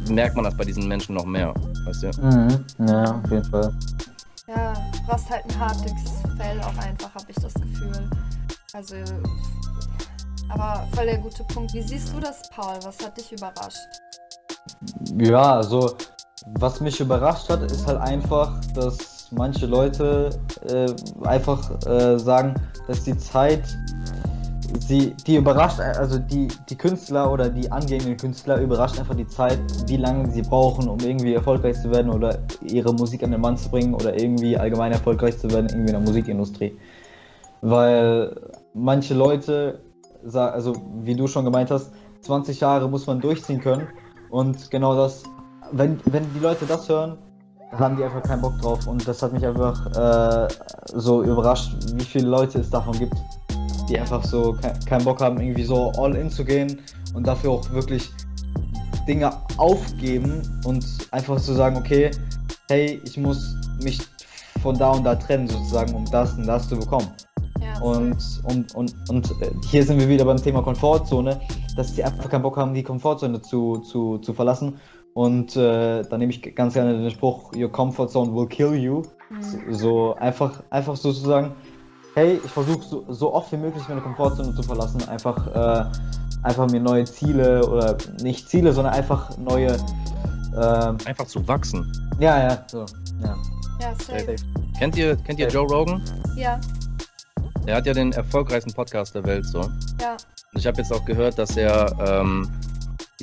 merkt 0.09 0.35
man 0.35 0.45
das 0.45 0.55
bei 0.55 0.65
diesen 0.65 0.87
Menschen 0.87 1.15
noch 1.15 1.25
mehr. 1.25 1.53
Weißt 1.85 2.03
du? 2.03 2.07
Mhm. 2.21 2.65
Ja, 2.87 3.21
auf 3.23 3.31
jeden 3.31 3.45
Fall. 3.45 3.73
Ja, 4.47 4.73
du 4.73 4.99
brauchst 5.07 5.29
halt 5.29 5.43
ein 5.45 5.59
hartes 5.59 5.91
Fell 6.37 6.59
auch 6.61 6.77
einfach, 6.77 7.13
habe 7.15 7.25
ich 7.27 7.35
das 7.35 7.53
Gefühl. 7.53 8.09
Also, 8.73 8.95
aber 10.49 10.87
voll 10.93 11.05
der 11.05 11.17
gute 11.17 11.43
Punkt. 11.45 11.73
Wie 11.73 11.81
siehst 11.81 12.13
du 12.13 12.19
das, 12.19 12.41
Paul? 12.49 12.77
Was 12.83 12.99
hat 13.03 13.17
dich 13.17 13.31
überrascht? 13.31 13.77
Ja, 15.17 15.55
also 15.55 15.95
was 16.55 16.81
mich 16.81 16.99
überrascht 16.99 17.49
hat, 17.49 17.61
ist 17.63 17.87
halt 17.87 17.99
einfach, 17.99 18.59
dass 18.73 19.12
manche 19.35 19.65
Leute 19.65 20.29
äh, 20.67 20.91
einfach 21.27 21.69
äh, 21.85 22.17
sagen, 22.17 22.55
dass 22.87 23.03
die 23.03 23.17
Zeit, 23.17 23.63
sie, 24.79 25.15
die 25.25 25.35
überrascht, 25.37 25.79
also 25.79 26.19
die, 26.19 26.47
die 26.69 26.75
Künstler 26.75 27.31
oder 27.31 27.49
die 27.49 27.71
angehenden 27.71 28.17
Künstler 28.17 28.59
überrascht 28.59 28.99
einfach 28.99 29.15
die 29.15 29.27
Zeit, 29.27 29.59
wie 29.87 29.97
lange 29.97 30.29
sie 30.31 30.41
brauchen, 30.41 30.87
um 30.87 30.99
irgendwie 30.99 31.33
erfolgreich 31.33 31.81
zu 31.81 31.91
werden 31.91 32.11
oder 32.11 32.39
ihre 32.61 32.93
Musik 32.93 33.23
an 33.23 33.31
den 33.31 33.41
Mann 33.41 33.57
zu 33.57 33.69
bringen 33.69 33.93
oder 33.93 34.19
irgendwie 34.19 34.57
allgemein 34.57 34.91
erfolgreich 34.91 35.37
zu 35.37 35.49
werden, 35.51 35.67
irgendwie 35.69 35.93
in 35.93 35.99
der 35.99 35.99
Musikindustrie. 35.99 36.77
Weil 37.61 38.35
manche 38.73 39.13
Leute, 39.13 39.79
also 40.33 40.73
wie 41.01 41.15
du 41.15 41.27
schon 41.27 41.45
gemeint 41.45 41.71
hast, 41.71 41.91
20 42.21 42.59
Jahre 42.59 42.89
muss 42.89 43.07
man 43.07 43.19
durchziehen 43.19 43.59
können 43.59 43.87
und 44.29 44.71
genau 44.71 44.95
das, 44.95 45.23
wenn, 45.71 45.99
wenn 46.05 46.23
die 46.33 46.39
Leute 46.39 46.65
das 46.65 46.87
hören, 46.89 47.17
haben 47.77 47.97
die 47.97 48.03
einfach 48.03 48.23
keinen 48.23 48.41
Bock 48.41 48.57
drauf 48.59 48.87
und 48.87 49.07
das 49.07 49.21
hat 49.21 49.33
mich 49.33 49.45
einfach 49.45 49.85
äh, 49.95 50.47
so 50.93 51.23
überrascht, 51.23 51.75
wie 51.95 52.03
viele 52.03 52.27
Leute 52.27 52.59
es 52.59 52.69
davon 52.69 52.97
gibt, 52.97 53.15
die 53.89 53.99
einfach 53.99 54.23
so 54.23 54.53
ke 54.53 54.73
keinen 54.85 55.03
Bock 55.03 55.21
haben, 55.21 55.39
irgendwie 55.39 55.63
so 55.63 55.91
all 55.97 56.15
in 56.15 56.29
zu 56.29 56.45
gehen 56.45 56.79
und 57.13 57.25
dafür 57.27 57.51
auch 57.51 57.71
wirklich 57.71 58.09
Dinge 59.07 59.31
aufgeben 59.57 60.41
und 60.65 60.85
einfach 61.11 61.39
zu 61.39 61.53
sagen, 61.53 61.77
okay, 61.77 62.11
hey, 62.69 63.01
ich 63.05 63.17
muss 63.17 63.55
mich 63.81 63.99
von 64.61 64.77
da 64.77 64.91
und 64.91 65.03
da 65.03 65.15
trennen 65.15 65.47
sozusagen, 65.47 65.93
um 65.93 66.05
das 66.05 66.33
und 66.33 66.47
das 66.47 66.69
zu 66.69 66.77
bekommen. 66.77 67.09
Ja, 67.61 67.81
Und, 67.81 68.17
und, 68.45 68.73
und, 68.75 68.95
und 69.09 69.33
hier 69.69 69.83
sind 69.83 69.99
wir 69.99 70.07
wieder 70.07 70.25
beim 70.25 70.37
Thema 70.37 70.61
Komfortzone, 70.61 71.39
dass 71.75 71.93
die 71.93 72.03
einfach 72.03 72.29
keinen 72.29 72.43
Bock 72.43 72.57
haben, 72.57 72.73
die 72.73 72.83
Komfortzone 72.83 73.41
zu, 73.41 73.79
zu, 73.79 74.19
zu 74.19 74.33
verlassen. 74.33 74.79
Und 75.13 75.55
äh, 75.55 76.01
da 76.03 76.17
nehme 76.17 76.31
ich 76.31 76.55
ganz 76.55 76.73
gerne 76.73 76.97
den 76.97 77.11
Spruch, 77.11 77.51
Your 77.55 77.71
comfort 77.71 78.07
zone 78.09 78.33
will 78.33 78.47
kill 78.47 78.73
you. 78.73 79.03
Mhm. 79.29 79.73
So 79.73 80.15
einfach, 80.15 80.63
einfach 80.69 80.95
so 80.95 81.11
zu 81.13 81.21
sagen, 81.21 81.51
hey, 82.15 82.39
ich 82.43 82.51
versuche 82.51 82.83
so, 82.83 83.05
so 83.09 83.33
oft 83.33 83.51
wie 83.51 83.57
möglich 83.57 83.83
meine 83.87 84.01
Komfortzone 84.01 84.53
zu 84.55 84.63
verlassen, 84.63 85.07
einfach, 85.09 85.47
äh, 85.47 85.85
einfach 86.43 86.69
mir 86.69 86.79
neue 86.79 87.03
Ziele 87.05 87.65
oder 87.67 87.95
nicht 88.21 88.49
Ziele, 88.49 88.73
sondern 88.73 88.93
einfach 88.93 89.37
neue, 89.37 89.77
ähm, 90.55 90.97
Einfach 91.05 91.25
zu 91.25 91.47
wachsen. 91.47 91.91
ja, 92.19 92.49
ja, 92.49 92.63
so, 92.67 92.85
ja. 93.23 93.35
Ja, 93.81 93.93
safe. 93.95 94.35
Kennt 94.77 94.95
ihr, 94.97 95.15
kennt 95.17 95.39
ihr 95.39 95.47
Joe 95.47 95.67
Rogan? 95.67 96.01
Ja, 96.35 96.59
Er 97.65 97.75
hat 97.77 97.85
ja 97.85 97.93
den 97.93 98.11
erfolgreichsten 98.13 98.73
Podcast 98.73 99.13
der 99.15 99.25
Welt 99.25 99.45
so. 99.45 99.61
ja. 100.01 100.15
Und 100.53 100.59
ich 100.59 100.67
habe 100.67 100.77
jetzt 100.77 100.93
auch 100.93 101.03
gehört, 101.05 101.37
dass 101.39 101.57
er, 101.57 101.91
ähm, 102.07 102.47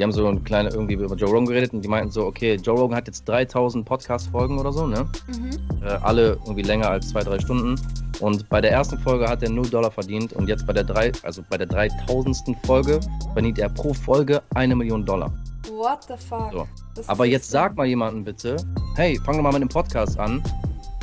die 0.00 0.04
haben 0.04 0.12
so 0.12 0.26
eine 0.26 0.40
kleine 0.40 0.70
irgendwie 0.70 0.94
über 0.94 1.14
Joe 1.14 1.28
Rogan 1.28 1.44
geredet 1.44 1.74
und 1.74 1.82
die 1.82 1.88
meinten 1.88 2.10
so, 2.10 2.24
okay, 2.24 2.54
Joe 2.54 2.74
Rogan 2.78 2.96
hat 2.96 3.06
jetzt 3.06 3.28
3000 3.28 3.84
Podcast-Folgen 3.84 4.58
oder 4.58 4.72
so, 4.72 4.86
ne? 4.86 5.06
Mhm. 5.28 5.50
Äh, 5.84 5.90
alle 6.00 6.38
irgendwie 6.46 6.62
länger 6.62 6.88
als 6.88 7.10
zwei, 7.10 7.22
drei 7.22 7.38
Stunden. 7.38 7.78
Und 8.20 8.48
bei 8.48 8.62
der 8.62 8.72
ersten 8.72 8.98
Folge 9.00 9.28
hat 9.28 9.42
er 9.42 9.50
0 9.50 9.68
Dollar 9.68 9.90
verdient 9.90 10.32
und 10.32 10.48
jetzt 10.48 10.66
bei 10.66 10.72
der 10.72 10.84
drei, 10.84 11.12
also 11.22 11.42
bei 11.50 11.58
der 11.58 11.66
3000. 11.66 12.56
Folge 12.64 12.98
verdient 13.34 13.58
er 13.58 13.68
pro 13.68 13.92
Folge 13.92 14.40
eine 14.54 14.74
Million 14.74 15.04
Dollar. 15.04 15.30
What 15.70 16.04
the 16.08 16.14
fuck? 16.16 16.50
So. 16.50 16.66
Aber 17.06 17.26
jetzt 17.26 17.50
so- 17.50 17.52
sag 17.58 17.76
mal 17.76 17.84
jemanden 17.86 18.24
bitte, 18.24 18.56
hey, 18.96 19.20
fang 19.26 19.36
doch 19.36 19.42
mal 19.42 19.52
mit 19.52 19.60
dem 19.60 19.68
Podcast 19.68 20.18
an. 20.18 20.42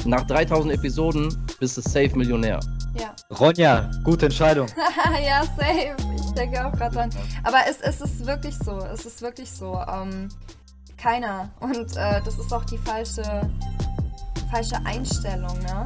Nach 0.05 0.25
3000 0.25 0.73
Episoden 0.73 1.37
bist 1.59 1.77
du 1.77 1.81
safe 1.81 2.17
Millionär. 2.17 2.59
Ja. 2.99 3.15
Ronja, 3.35 3.89
gute 4.03 4.25
Entscheidung. 4.25 4.67
ja, 5.25 5.43
safe. 5.43 5.95
Ich 6.15 6.31
denke 6.31 6.65
auch 6.65 6.71
gerade 6.71 6.95
dran. 6.95 7.09
Aber 7.43 7.59
es, 7.69 7.79
es 7.81 8.01
ist 8.01 8.25
wirklich 8.25 8.57
so. 8.57 8.77
Es 8.77 9.05
ist 9.05 9.21
wirklich 9.21 9.51
so. 9.51 9.79
Ähm, 9.87 10.29
keiner. 10.97 11.49
Und 11.59 11.95
äh, 11.95 12.21
das 12.23 12.37
ist 12.37 12.51
auch 12.51 12.65
die 12.65 12.77
falsche, 12.77 13.49
falsche 14.51 14.77
Einstellung, 14.85 15.57
ne? 15.59 15.83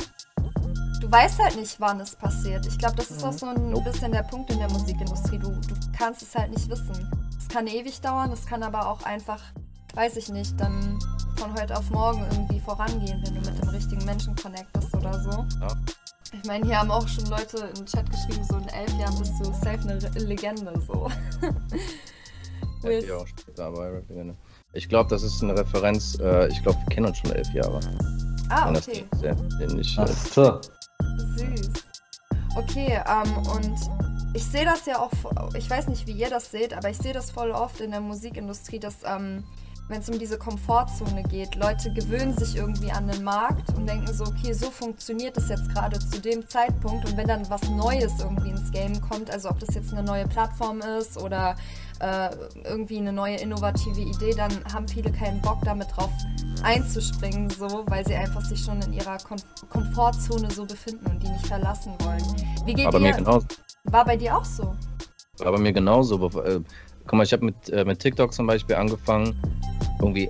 Du 1.01 1.11
weißt 1.11 1.39
halt 1.39 1.55
nicht, 1.57 1.79
wann 1.79 1.99
es 1.99 2.15
passiert. 2.15 2.65
Ich 2.65 2.77
glaube, 2.77 2.95
das 2.95 3.11
ist 3.11 3.23
auch 3.23 3.33
so 3.33 3.47
ein 3.47 3.71
Nope. 3.71 3.91
bisschen 3.91 4.11
der 4.11 4.23
Punkt 4.23 4.51
in 4.51 4.59
der 4.59 4.69
Musikindustrie. 4.69 5.39
Du, 5.39 5.49
du 5.49 5.75
kannst 5.97 6.21
es 6.21 6.35
halt 6.35 6.51
nicht 6.51 6.69
wissen. 6.69 7.09
Es 7.37 7.47
kann 7.47 7.67
ewig 7.67 7.99
dauern, 8.01 8.31
es 8.31 8.45
kann 8.45 8.63
aber 8.63 8.87
auch 8.87 9.03
einfach, 9.03 9.41
weiß 9.95 10.15
ich 10.17 10.29
nicht, 10.29 10.59
dann 10.59 10.99
von 11.37 11.53
heute 11.59 11.75
auf 11.75 11.89
morgen 11.89 12.23
irgendwie 12.31 12.59
vorangehen, 12.59 13.21
wenn 13.25 13.33
du 13.33 13.41
mit 13.49 13.61
dem 13.61 13.69
richtigen 13.69 14.05
Menschen 14.05 14.35
connectest 14.35 14.95
oder 14.95 15.19
so. 15.19 15.45
Ja. 15.59 15.67
Ich 16.33 16.45
meine, 16.45 16.65
hier 16.65 16.79
haben 16.79 16.91
auch 16.91 17.07
schon 17.07 17.25
Leute 17.25 17.69
im 17.77 17.85
Chat 17.85 18.09
geschrieben, 18.09 18.45
so 18.49 18.57
in 18.57 18.67
elf 18.69 18.93
Jahren 18.97 19.19
bist 19.19 19.33
du 19.39 19.45
safe 19.45 19.79
eine 19.81 19.99
Legende, 20.25 20.73
so. 20.87 21.09
Ja, 22.83 23.27
später, 23.27 23.65
aber 23.65 23.93
Rap-Legende. 23.93 24.35
Ich 24.73 24.89
glaube, 24.89 25.09
das 25.09 25.21
ist 25.21 25.43
eine 25.43 25.55
Referenz. 25.57 26.17
Äh, 26.19 26.47
ich 26.47 26.63
glaube, 26.63 26.79
wir 26.79 26.87
kennen 26.87 27.07
uns 27.07 27.17
schon 27.19 27.31
elf 27.31 27.47
Jahre. 27.53 27.79
ah, 28.49 28.71
okay. 28.71 29.05
sehr, 29.19 29.35
nicht, 29.67 29.99
Ach 29.99 30.07
so. 30.07 30.61
Süß. 31.37 31.69
Okay, 32.55 32.99
ähm, 33.07 33.37
und 33.47 33.77
ich 34.33 34.43
sehe 34.43 34.65
das 34.65 34.85
ja 34.85 34.99
auch, 34.99 35.11
ich 35.55 35.69
weiß 35.69 35.87
nicht, 35.89 36.07
wie 36.07 36.13
ihr 36.13 36.29
das 36.29 36.49
seht, 36.49 36.73
aber 36.73 36.89
ich 36.89 36.97
sehe 36.97 37.13
das 37.13 37.31
voll 37.31 37.51
oft 37.51 37.81
in 37.81 37.91
der 37.91 38.01
Musikindustrie, 38.01 38.79
dass, 38.79 39.03
ähm, 39.05 39.43
wenn 39.87 39.99
es 39.99 40.09
um 40.09 40.17
diese 40.17 40.37
Komfortzone 40.37 41.23
geht, 41.23 41.55
Leute 41.55 41.91
gewöhnen 41.93 42.35
sich 42.37 42.55
irgendwie 42.55 42.91
an 42.91 43.07
den 43.07 43.23
Markt 43.23 43.73
und 43.75 43.87
denken 43.87 44.13
so, 44.13 44.23
okay, 44.23 44.53
so 44.53 44.71
funktioniert 44.71 45.37
es 45.37 45.49
jetzt 45.49 45.69
gerade 45.69 45.99
zu 45.99 46.21
dem 46.21 46.47
Zeitpunkt 46.47 47.05
und 47.05 47.17
wenn 47.17 47.27
dann 47.27 47.49
was 47.49 47.61
Neues 47.69 48.13
irgendwie 48.19 48.51
ins 48.51 48.71
Game 48.71 48.99
kommt, 49.01 49.29
also 49.29 49.49
ob 49.49 49.59
das 49.59 49.75
jetzt 49.75 49.91
eine 49.91 50.03
neue 50.03 50.27
Plattform 50.27 50.81
ist 50.81 51.17
oder 51.17 51.55
äh, 51.99 52.29
irgendwie 52.63 52.97
eine 52.97 53.11
neue 53.11 53.35
innovative 53.35 53.99
Idee, 53.99 54.33
dann 54.33 54.51
haben 54.73 54.87
viele 54.87 55.11
keinen 55.11 55.41
Bock 55.41 55.59
damit 55.65 55.87
drauf 55.95 56.09
einzuspringen, 56.63 57.49
so, 57.49 57.83
weil 57.87 58.05
sie 58.05 58.15
einfach 58.15 58.41
sich 58.41 58.63
schon 58.63 58.81
in 58.81 58.93
ihrer 58.93 59.17
Kom 59.17 59.37
Komfortzone 59.69 60.49
so 60.51 60.65
befinden 60.65 61.05
und 61.07 61.21
die 61.21 61.29
nicht 61.29 61.47
verlassen 61.47 61.93
wollen. 61.99 62.23
Wie 62.65 62.73
geht 62.73 62.87
aber 62.87 62.99
ihr? 62.99 63.43
War 63.85 64.05
bei 64.05 64.15
dir 64.15 64.37
auch 64.37 64.45
so? 64.45 64.75
War 65.39 65.51
bei 65.51 65.57
mir 65.57 65.73
genauso. 65.73 66.19
Guck 67.11 67.17
mal, 67.17 67.23
ich 67.25 67.33
habe 67.33 67.43
mit, 67.43 67.69
äh, 67.71 67.83
mit 67.83 67.99
TikTok 67.99 68.31
zum 68.31 68.47
Beispiel 68.47 68.77
angefangen. 68.77 69.35
Irgendwie 69.99 70.29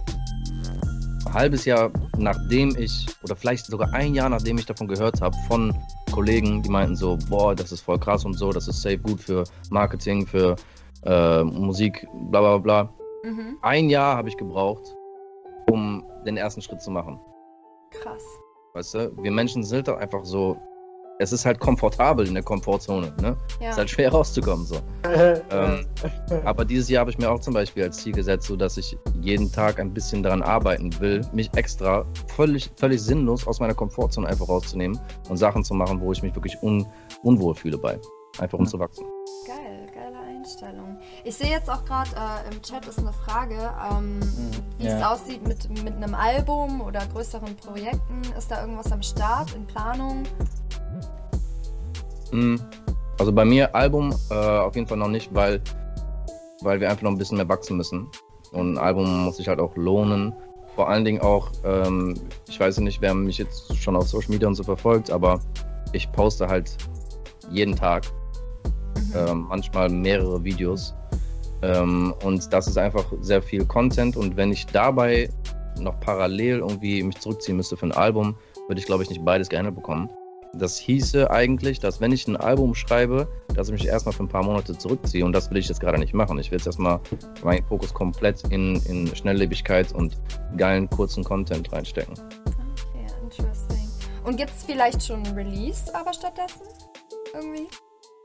ein 1.27 1.31
halbes 1.31 1.65
Jahr 1.65 1.91
nachdem 2.17 2.75
ich, 2.75 3.05
oder 3.21 3.35
vielleicht 3.35 3.67
sogar 3.67 3.93
ein 3.93 4.15
Jahr 4.15 4.29
nachdem 4.29 4.57
ich 4.57 4.65
davon 4.65 4.87
gehört 4.87 5.21
habe, 5.21 5.35
von 5.47 5.75
Kollegen, 6.11 6.63
die 6.63 6.71
meinten 6.71 6.95
so, 6.95 7.19
boah, 7.29 7.53
das 7.53 7.71
ist 7.71 7.81
voll 7.81 7.99
krass 7.99 8.25
und 8.25 8.33
so, 8.33 8.51
das 8.51 8.67
ist 8.67 8.81
safe 8.81 8.97
gut 8.97 9.21
für 9.21 9.43
Marketing, 9.69 10.25
für 10.25 10.55
äh, 11.05 11.43
Musik, 11.43 12.07
bla 12.31 12.39
bla 12.39 12.57
bla. 12.57 12.93
Mhm. 13.25 13.59
Ein 13.61 13.91
Jahr 13.91 14.17
habe 14.17 14.29
ich 14.29 14.37
gebraucht, 14.37 14.95
um 15.69 16.03
den 16.25 16.35
ersten 16.35 16.63
Schritt 16.63 16.81
zu 16.81 16.89
machen. 16.89 17.19
Krass. 17.91 18.23
Weißt 18.73 18.95
du, 18.95 19.15
wir 19.21 19.31
Menschen 19.31 19.63
sind 19.63 19.87
doch 19.87 19.97
einfach 19.97 20.25
so 20.25 20.57
es 21.21 21.31
ist 21.31 21.45
halt 21.45 21.59
komfortabel 21.59 22.27
in 22.27 22.33
der 22.33 22.41
Komfortzone. 22.41 23.13
Ne? 23.21 23.37
Ja. 23.59 23.67
Es 23.67 23.73
ist 23.73 23.77
halt 23.77 23.89
schwer 23.91 24.11
rauszukommen. 24.11 24.65
So. 24.65 24.77
ähm, 25.51 25.85
aber 26.43 26.65
dieses 26.65 26.89
Jahr 26.89 27.01
habe 27.01 27.11
ich 27.11 27.17
mir 27.19 27.29
auch 27.29 27.39
zum 27.39 27.53
Beispiel 27.53 27.83
als 27.83 27.97
Ziel 27.97 28.13
gesetzt, 28.13 28.47
so 28.47 28.55
dass 28.55 28.77
ich 28.77 28.97
jeden 29.21 29.51
Tag 29.51 29.79
ein 29.79 29.93
bisschen 29.93 30.23
daran 30.23 30.41
arbeiten 30.41 30.99
will, 30.99 31.21
mich 31.31 31.49
extra 31.55 32.05
völlig, 32.35 32.71
völlig 32.75 33.01
sinnlos 33.01 33.47
aus 33.47 33.59
meiner 33.59 33.75
Komfortzone 33.75 34.27
einfach 34.27 34.49
rauszunehmen 34.49 34.99
und 35.29 35.37
Sachen 35.37 35.63
zu 35.63 35.75
machen, 35.75 36.01
wo 36.01 36.11
ich 36.11 36.23
mich 36.23 36.33
wirklich 36.33 36.57
un, 36.63 36.87
unwohl 37.21 37.53
fühle 37.53 37.77
bei. 37.77 37.99
Einfach 38.39 38.57
um 38.57 38.65
ja. 38.65 38.71
zu 38.71 38.79
wachsen. 38.79 39.05
Geil, 39.45 39.87
geile 39.93 40.17
Einstellung. 40.17 40.90
Ich 41.23 41.35
sehe 41.35 41.51
jetzt 41.51 41.69
auch 41.69 41.85
gerade 41.85 42.09
äh, 42.11 42.51
im 42.51 42.61
Chat 42.63 42.87
ist 42.87 42.97
eine 42.97 43.13
Frage, 43.13 43.71
ähm, 43.91 44.17
mhm. 44.17 44.51
wie 44.79 44.85
ja. 44.85 44.97
es 44.97 45.03
aussieht 45.03 45.47
mit, 45.47 45.69
mit 45.83 45.95
einem 45.95 46.15
Album 46.15 46.81
oder 46.81 47.01
größeren 47.13 47.55
Projekten. 47.57 48.21
Ist 48.35 48.49
da 48.49 48.61
irgendwas 48.61 48.91
am 48.91 49.03
Start, 49.03 49.53
in 49.53 49.67
Planung? 49.67 50.23
Hm, 52.31 52.59
also 53.19 53.31
bei 53.31 53.45
mir 53.45 53.75
Album 53.75 54.15
äh, 54.31 54.33
auf 54.33 54.75
jeden 54.75 54.87
Fall 54.87 54.97
noch 54.97 55.09
nicht, 55.09 55.31
weil, 55.33 55.61
weil 56.61 56.79
wir 56.79 56.89
einfach 56.89 57.03
noch 57.03 57.11
ein 57.11 57.17
bisschen 57.19 57.37
mehr 57.37 57.49
wachsen 57.49 57.77
müssen. 57.77 58.07
Und 58.51 58.73
ein 58.73 58.77
Album 58.79 59.25
muss 59.25 59.37
sich 59.37 59.47
halt 59.47 59.59
auch 59.59 59.75
lohnen. 59.75 60.33
Vor 60.75 60.89
allen 60.89 61.05
Dingen 61.05 61.21
auch, 61.21 61.51
ähm, 61.63 62.15
ich 62.49 62.59
weiß 62.59 62.79
nicht, 62.79 62.99
wer 63.01 63.13
mich 63.13 63.37
jetzt 63.37 63.77
schon 63.77 63.95
auf 63.95 64.07
Social 64.07 64.31
Media 64.31 64.47
und 64.47 64.55
so 64.55 64.63
verfolgt, 64.63 65.11
aber 65.11 65.39
ich 65.93 66.11
poste 66.13 66.47
halt 66.47 66.75
jeden 67.51 67.75
Tag, 67.75 68.05
mhm. 68.95 69.13
ähm, 69.15 69.45
manchmal 69.49 69.89
mehrere 69.89 70.43
Videos. 70.43 70.95
Ähm, 71.61 72.13
und 72.23 72.51
das 72.53 72.67
ist 72.67 72.77
einfach 72.77 73.05
sehr 73.21 73.41
viel 73.41 73.65
Content. 73.65 74.17
Und 74.17 74.37
wenn 74.37 74.51
ich 74.51 74.65
dabei 74.67 75.29
noch 75.79 75.99
parallel 75.99 76.59
irgendwie 76.59 77.03
mich 77.03 77.19
zurückziehen 77.19 77.57
müsste 77.57 77.77
für 77.77 77.87
ein 77.87 77.91
Album, 77.91 78.35
würde 78.67 78.79
ich, 78.79 78.85
glaube 78.85 79.03
ich, 79.03 79.09
nicht 79.09 79.23
beides 79.23 79.49
gerne 79.49 79.71
bekommen. 79.71 80.09
Das 80.53 80.77
hieße 80.77 81.31
eigentlich, 81.31 81.79
dass 81.79 82.01
wenn 82.01 82.11
ich 82.11 82.27
ein 82.27 82.35
Album 82.35 82.75
schreibe, 82.75 83.27
dass 83.55 83.69
ich 83.69 83.73
mich 83.73 83.87
erstmal 83.87 84.13
für 84.13 84.23
ein 84.23 84.27
paar 84.27 84.43
Monate 84.43 84.77
zurückziehe. 84.77 85.23
Und 85.23 85.31
das 85.31 85.49
will 85.49 85.57
ich 85.57 85.69
jetzt 85.69 85.79
gerade 85.79 85.97
nicht 85.97 86.13
machen. 86.13 86.37
Ich 86.39 86.51
will 86.51 86.57
jetzt 86.57 86.65
erstmal 86.65 86.99
meinen 87.41 87.65
Fokus 87.65 87.93
komplett 87.93 88.43
in, 88.49 88.75
in 88.85 89.15
Schnelllebigkeit 89.15 89.93
und 89.93 90.17
geilen, 90.57 90.89
kurzen 90.89 91.23
Content 91.23 91.71
reinstecken. 91.71 92.15
Okay, 92.15 93.05
interesting. 93.23 93.87
Und 94.25 94.35
gibt 94.35 94.51
es 94.51 94.63
vielleicht 94.65 95.03
schon 95.03 95.23
ein 95.23 95.33
Release 95.33 95.93
aber 95.95 96.13
stattdessen? 96.13 96.61
Irgendwie? 97.33 97.67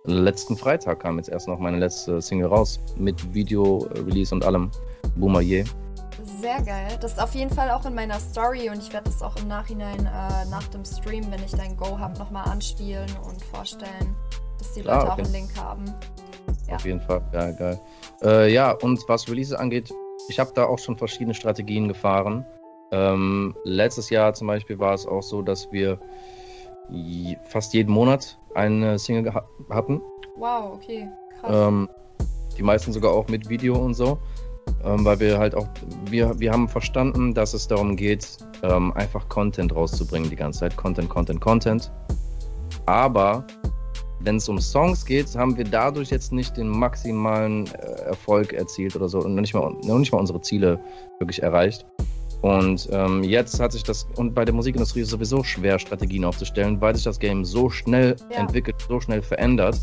Letzten 0.06 0.56
Freitag 0.56 1.00
kam 1.00 1.18
jetzt 1.18 1.28
erst 1.28 1.48
noch 1.48 1.58
meine 1.58 1.78
letzte 1.78 2.22
Single 2.22 2.48
raus. 2.48 2.80
Mit 2.96 3.34
Video-Release 3.34 4.34
und 4.34 4.44
allem. 4.44 4.70
Boomer 5.16 5.42
sehr 6.40 6.62
geil. 6.62 6.98
Das 7.00 7.12
ist 7.12 7.20
auf 7.20 7.34
jeden 7.34 7.50
Fall 7.50 7.70
auch 7.70 7.84
in 7.86 7.94
meiner 7.94 8.18
Story 8.18 8.68
und 8.68 8.78
ich 8.78 8.92
werde 8.92 9.10
das 9.10 9.22
auch 9.22 9.36
im 9.36 9.48
Nachhinein 9.48 10.00
äh, 10.00 10.48
nach 10.50 10.66
dem 10.68 10.84
Stream, 10.84 11.24
wenn 11.30 11.42
ich 11.44 11.52
dein 11.52 11.76
Go 11.76 11.98
habe, 11.98 12.18
nochmal 12.18 12.48
anspielen 12.48 13.08
und 13.26 13.42
vorstellen, 13.44 14.14
dass 14.58 14.72
die 14.72 14.80
Leute 14.80 14.92
ah, 14.92 15.02
okay. 15.02 15.10
auch 15.10 15.18
einen 15.18 15.32
Link 15.32 15.50
haben. 15.56 15.84
Ja. 16.68 16.76
Auf 16.76 16.84
jeden 16.84 17.00
Fall, 17.00 17.22
geil, 17.32 17.56
geil. 17.58 17.80
Äh, 18.22 18.52
ja, 18.52 18.72
und 18.72 19.02
was 19.08 19.28
Releases 19.28 19.54
angeht, 19.54 19.92
ich 20.28 20.38
habe 20.38 20.50
da 20.54 20.64
auch 20.64 20.78
schon 20.78 20.96
verschiedene 20.96 21.34
Strategien 21.34 21.88
gefahren. 21.88 22.44
Ähm, 22.92 23.56
letztes 23.64 24.10
Jahr 24.10 24.32
zum 24.34 24.46
Beispiel 24.46 24.78
war 24.78 24.94
es 24.94 25.06
auch 25.06 25.22
so, 25.22 25.42
dass 25.42 25.70
wir 25.72 25.98
fast 27.44 27.74
jeden 27.74 27.92
Monat 27.92 28.38
eine 28.54 28.98
Single 28.98 29.32
hatten. 29.70 30.00
Wow, 30.36 30.74
okay, 30.74 31.08
krass. 31.40 31.68
Ähm, 31.68 31.88
die 32.56 32.62
meisten 32.62 32.92
sogar 32.92 33.12
auch 33.12 33.28
mit 33.28 33.48
Video 33.48 33.76
und 33.76 33.94
so 33.94 34.18
ähm, 34.84 35.04
weil 35.04 35.18
wir 35.20 35.38
halt 35.38 35.54
auch, 35.54 35.68
wir, 36.10 36.38
wir 36.38 36.52
haben 36.52 36.68
verstanden, 36.68 37.34
dass 37.34 37.54
es 37.54 37.66
darum 37.66 37.96
geht, 37.96 38.38
ähm, 38.62 38.92
einfach 38.92 39.28
Content 39.28 39.74
rauszubringen 39.74 40.30
die 40.30 40.36
ganze 40.36 40.60
Zeit. 40.60 40.76
Content, 40.76 41.08
Content, 41.08 41.40
Content. 41.40 41.90
Aber 42.86 43.44
wenn 44.20 44.36
es 44.36 44.48
um 44.48 44.60
Songs 44.60 45.04
geht, 45.04 45.34
haben 45.36 45.56
wir 45.56 45.64
dadurch 45.64 46.10
jetzt 46.10 46.32
nicht 46.32 46.56
den 46.56 46.68
maximalen 46.68 47.66
äh, 47.66 48.02
Erfolg 48.06 48.52
erzielt 48.52 48.96
oder 48.96 49.08
so 49.08 49.20
und 49.20 49.34
nicht, 49.34 49.54
mal, 49.54 49.74
noch 49.82 49.98
nicht 49.98 50.12
mal 50.12 50.18
unsere 50.18 50.40
Ziele 50.40 50.80
wirklich 51.18 51.42
erreicht. 51.42 51.86
Und 52.42 52.88
ähm, 52.92 53.24
jetzt 53.24 53.58
hat 53.58 53.72
sich 53.72 53.82
das, 53.82 54.06
und 54.16 54.34
bei 54.34 54.44
der 54.44 54.54
Musikindustrie 54.54 55.00
ist 55.00 55.06
es 55.06 55.12
sowieso 55.12 55.42
schwer, 55.42 55.78
Strategien 55.78 56.24
aufzustellen, 56.24 56.80
weil 56.80 56.94
sich 56.94 57.04
das 57.04 57.18
Game 57.18 57.44
so 57.44 57.70
schnell 57.70 58.16
ja. 58.30 58.38
entwickelt, 58.38 58.76
so 58.88 59.00
schnell 59.00 59.22
verändert. 59.22 59.78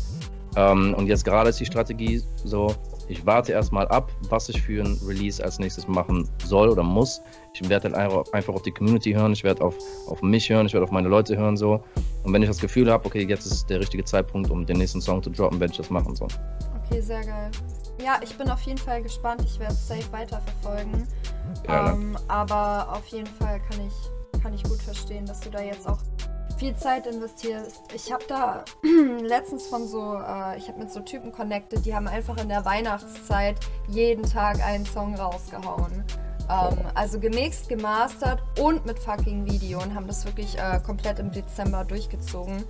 Ähm, 0.56 0.94
und 0.96 1.06
jetzt 1.06 1.24
gerade 1.24 1.50
ist 1.50 1.60
die 1.60 1.66
Strategie 1.66 2.22
so, 2.44 2.74
ich 3.08 3.26
warte 3.26 3.52
erstmal 3.52 3.86
ab, 3.88 4.10
was 4.30 4.48
ich 4.48 4.62
für 4.62 4.82
ein 4.82 4.98
Release 5.06 5.42
als 5.42 5.58
nächstes 5.58 5.86
machen 5.88 6.28
soll 6.44 6.68
oder 6.68 6.82
muss. 6.82 7.20
Ich 7.52 7.68
werde 7.68 7.90
dann 7.90 8.00
einfach 8.00 8.54
auf 8.54 8.62
die 8.62 8.70
Community 8.70 9.12
hören, 9.12 9.32
ich 9.32 9.44
werde 9.44 9.62
auf, 9.62 9.74
auf 10.08 10.22
mich 10.22 10.48
hören, 10.48 10.66
ich 10.66 10.72
werde 10.72 10.84
auf 10.84 10.90
meine 10.90 11.08
Leute 11.08 11.36
hören 11.36 11.56
so. 11.56 11.82
Und 12.22 12.32
wenn 12.32 12.42
ich 12.42 12.48
das 12.48 12.58
Gefühl 12.58 12.90
habe, 12.90 13.04
okay, 13.04 13.26
jetzt 13.28 13.46
ist 13.46 13.68
der 13.68 13.80
richtige 13.80 14.04
Zeitpunkt, 14.04 14.50
um 14.50 14.64
den 14.64 14.78
nächsten 14.78 15.00
Song 15.00 15.22
zu 15.22 15.30
droppen, 15.30 15.60
werde 15.60 15.72
ich 15.72 15.78
das 15.78 15.90
machen 15.90 16.14
so. 16.16 16.26
Okay, 16.86 17.00
sehr 17.00 17.24
geil. 17.24 17.50
Ja, 18.02 18.18
ich 18.22 18.36
bin 18.36 18.50
auf 18.50 18.60
jeden 18.62 18.78
Fall 18.78 19.02
gespannt. 19.02 19.42
Ich 19.44 19.58
werde 19.58 19.74
es 19.74 19.86
safe 19.86 20.12
weiterverfolgen. 20.12 21.06
Ja, 21.68 21.92
ähm, 21.92 22.16
aber 22.28 22.88
auf 22.92 23.06
jeden 23.06 23.26
Fall 23.26 23.60
kann 23.70 23.86
ich, 23.86 24.40
kann 24.42 24.54
ich 24.54 24.62
gut 24.64 24.80
verstehen, 24.82 25.26
dass 25.26 25.40
du 25.40 25.50
da 25.50 25.60
jetzt 25.60 25.88
auch 25.88 25.98
viel 26.58 26.76
Zeit 26.76 27.06
investierst. 27.06 27.82
Ich 27.94 28.12
habe 28.12 28.24
da 28.28 28.64
letztens 29.22 29.66
von 29.66 29.86
so, 29.86 30.14
äh, 30.14 30.56
ich 30.56 30.68
habe 30.68 30.78
mit 30.78 30.90
so 30.90 31.00
Typen 31.00 31.32
connected, 31.32 31.84
die 31.84 31.94
haben 31.94 32.06
einfach 32.06 32.36
in 32.38 32.48
der 32.48 32.64
Weihnachtszeit 32.64 33.56
jeden 33.88 34.24
Tag 34.24 34.64
einen 34.64 34.86
Song 34.86 35.14
rausgehauen. 35.14 36.04
Ähm, 36.50 36.78
also 36.94 37.18
gemixt, 37.18 37.68
gemastert 37.68 38.42
und 38.60 38.84
mit 38.86 38.98
fucking 38.98 39.44
Video 39.46 39.80
und 39.82 39.94
haben 39.94 40.06
das 40.06 40.24
wirklich 40.24 40.58
äh, 40.58 40.80
komplett 40.84 41.18
im 41.18 41.30
Dezember 41.30 41.84
durchgezogen. 41.84 42.64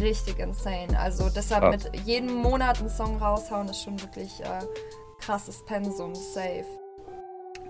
Richtig 0.00 0.38
insane. 0.38 0.98
Also 0.98 1.28
deshalb 1.30 1.64
ah. 1.64 1.70
mit 1.70 1.90
jedem 2.04 2.34
Monat 2.34 2.80
einen 2.80 2.90
Song 2.90 3.18
raushauen 3.18 3.68
ist 3.68 3.82
schon 3.82 4.00
wirklich 4.00 4.40
äh, 4.40 4.64
krasses 5.20 5.64
Pensum, 5.66 6.14
safe. 6.14 6.64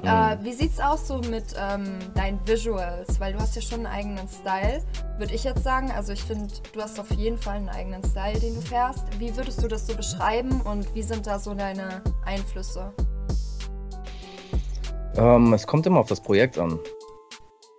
Mhm. 0.02 0.08
Äh, 0.08 0.44
wie 0.44 0.52
sieht's 0.52 0.80
aus 0.80 1.08
so 1.08 1.18
mit 1.18 1.44
ähm, 1.58 1.98
deinen 2.14 2.40
Visuals? 2.46 3.20
Weil 3.20 3.34
du 3.34 3.40
hast 3.40 3.54
ja 3.56 3.62
schon 3.62 3.86
einen 3.86 3.94
eigenen 3.94 4.28
Style, 4.28 4.82
würde 5.18 5.34
ich 5.34 5.44
jetzt 5.44 5.62
sagen. 5.62 5.90
Also 5.90 6.12
ich 6.12 6.22
finde, 6.22 6.52
du 6.72 6.80
hast 6.80 6.98
auf 6.98 7.10
jeden 7.10 7.38
Fall 7.38 7.56
einen 7.56 7.68
eigenen 7.68 8.02
Style, 8.04 8.38
den 8.38 8.54
du 8.54 8.60
fährst. 8.60 9.04
Wie 9.18 9.36
würdest 9.36 9.62
du 9.62 9.68
das 9.68 9.86
so 9.86 9.94
beschreiben 9.94 10.60
und 10.62 10.94
wie 10.94 11.02
sind 11.02 11.26
da 11.26 11.38
so 11.38 11.54
deine 11.54 12.02
Einflüsse? 12.24 12.92
Ähm, 15.16 15.52
es 15.52 15.66
kommt 15.66 15.86
immer 15.86 16.00
auf 16.00 16.08
das 16.08 16.20
Projekt 16.20 16.58
an. 16.58 16.78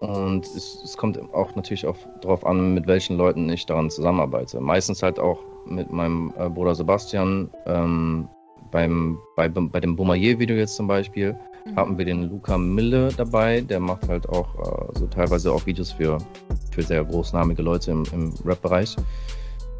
Und 0.02 0.46
es, 0.48 0.82
es 0.84 0.98
kommt 0.98 1.20
auch 1.34 1.56
natürlich 1.56 1.86
auch 1.86 1.96
darauf 2.22 2.46
an, 2.46 2.74
mit 2.74 2.88
welchen 2.88 3.18
Leuten 3.18 3.48
ich 3.50 3.66
daran 3.68 3.90
zusammenarbeite. 3.90 4.60
Meistens 4.60 5.04
halt 5.04 5.20
auch 5.20 5.40
mit 5.66 5.92
meinem 5.92 6.34
äh, 6.38 6.50
Bruder 6.50 6.74
Sebastian, 6.74 7.50
ähm, 7.68 8.28
beim, 8.72 9.20
bei, 9.36 9.48
bei 9.48 9.80
dem 9.80 9.96
Boumaier-Video 9.96 10.56
jetzt 10.56 10.76
zum 10.76 10.88
Beispiel 10.88 11.38
mhm. 11.66 11.76
haben 11.76 11.98
wir 11.98 12.06
den 12.06 12.24
Luca 12.30 12.58
Mille 12.58 13.10
dabei. 13.16 13.62
Der 13.62 13.80
macht 13.80 14.08
halt 14.08 14.28
auch 14.30 14.56
äh, 14.56 15.00
so 15.00 15.06
teilweise 15.08 15.52
auch 15.52 15.66
Videos 15.66 15.92
für, 15.92 16.18
für 16.72 16.82
sehr 16.82 17.04
großnamige 17.04 17.62
Leute 17.62 17.92
im, 17.92 18.04
im 18.12 18.34
Rap-Bereich. 18.44 18.96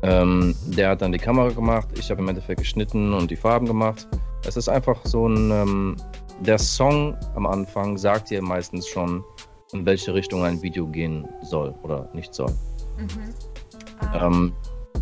Ähm, 0.04 0.56
der 0.66 0.90
hat 0.90 1.02
dann 1.02 1.12
die 1.12 1.20
Kamera 1.20 1.50
gemacht, 1.50 1.88
ich 1.98 2.10
habe 2.10 2.22
im 2.22 2.28
Endeffekt 2.30 2.60
geschnitten 2.60 3.14
und 3.14 3.30
die 3.30 3.36
Farben 3.36 3.66
gemacht. 3.66 4.08
Es 4.46 4.58
ist 4.58 4.70
einfach 4.70 5.00
so 5.06 5.28
ein. 5.28 5.52
Ähm, 5.52 5.96
der 6.42 6.58
Song 6.58 7.16
am 7.36 7.46
Anfang 7.46 7.98
sagt 7.98 8.30
dir 8.30 8.42
meistens 8.42 8.88
schon, 8.88 9.24
in 9.74 9.86
welche 9.86 10.14
Richtung 10.14 10.44
ein 10.44 10.62
Video 10.62 10.88
gehen 10.88 11.28
soll 11.42 11.74
oder 11.84 12.10
nicht 12.14 12.34
soll. 12.34 12.52
Mhm. 12.98 13.34
Ah. 14.00 14.28
Ähm, 14.28 14.54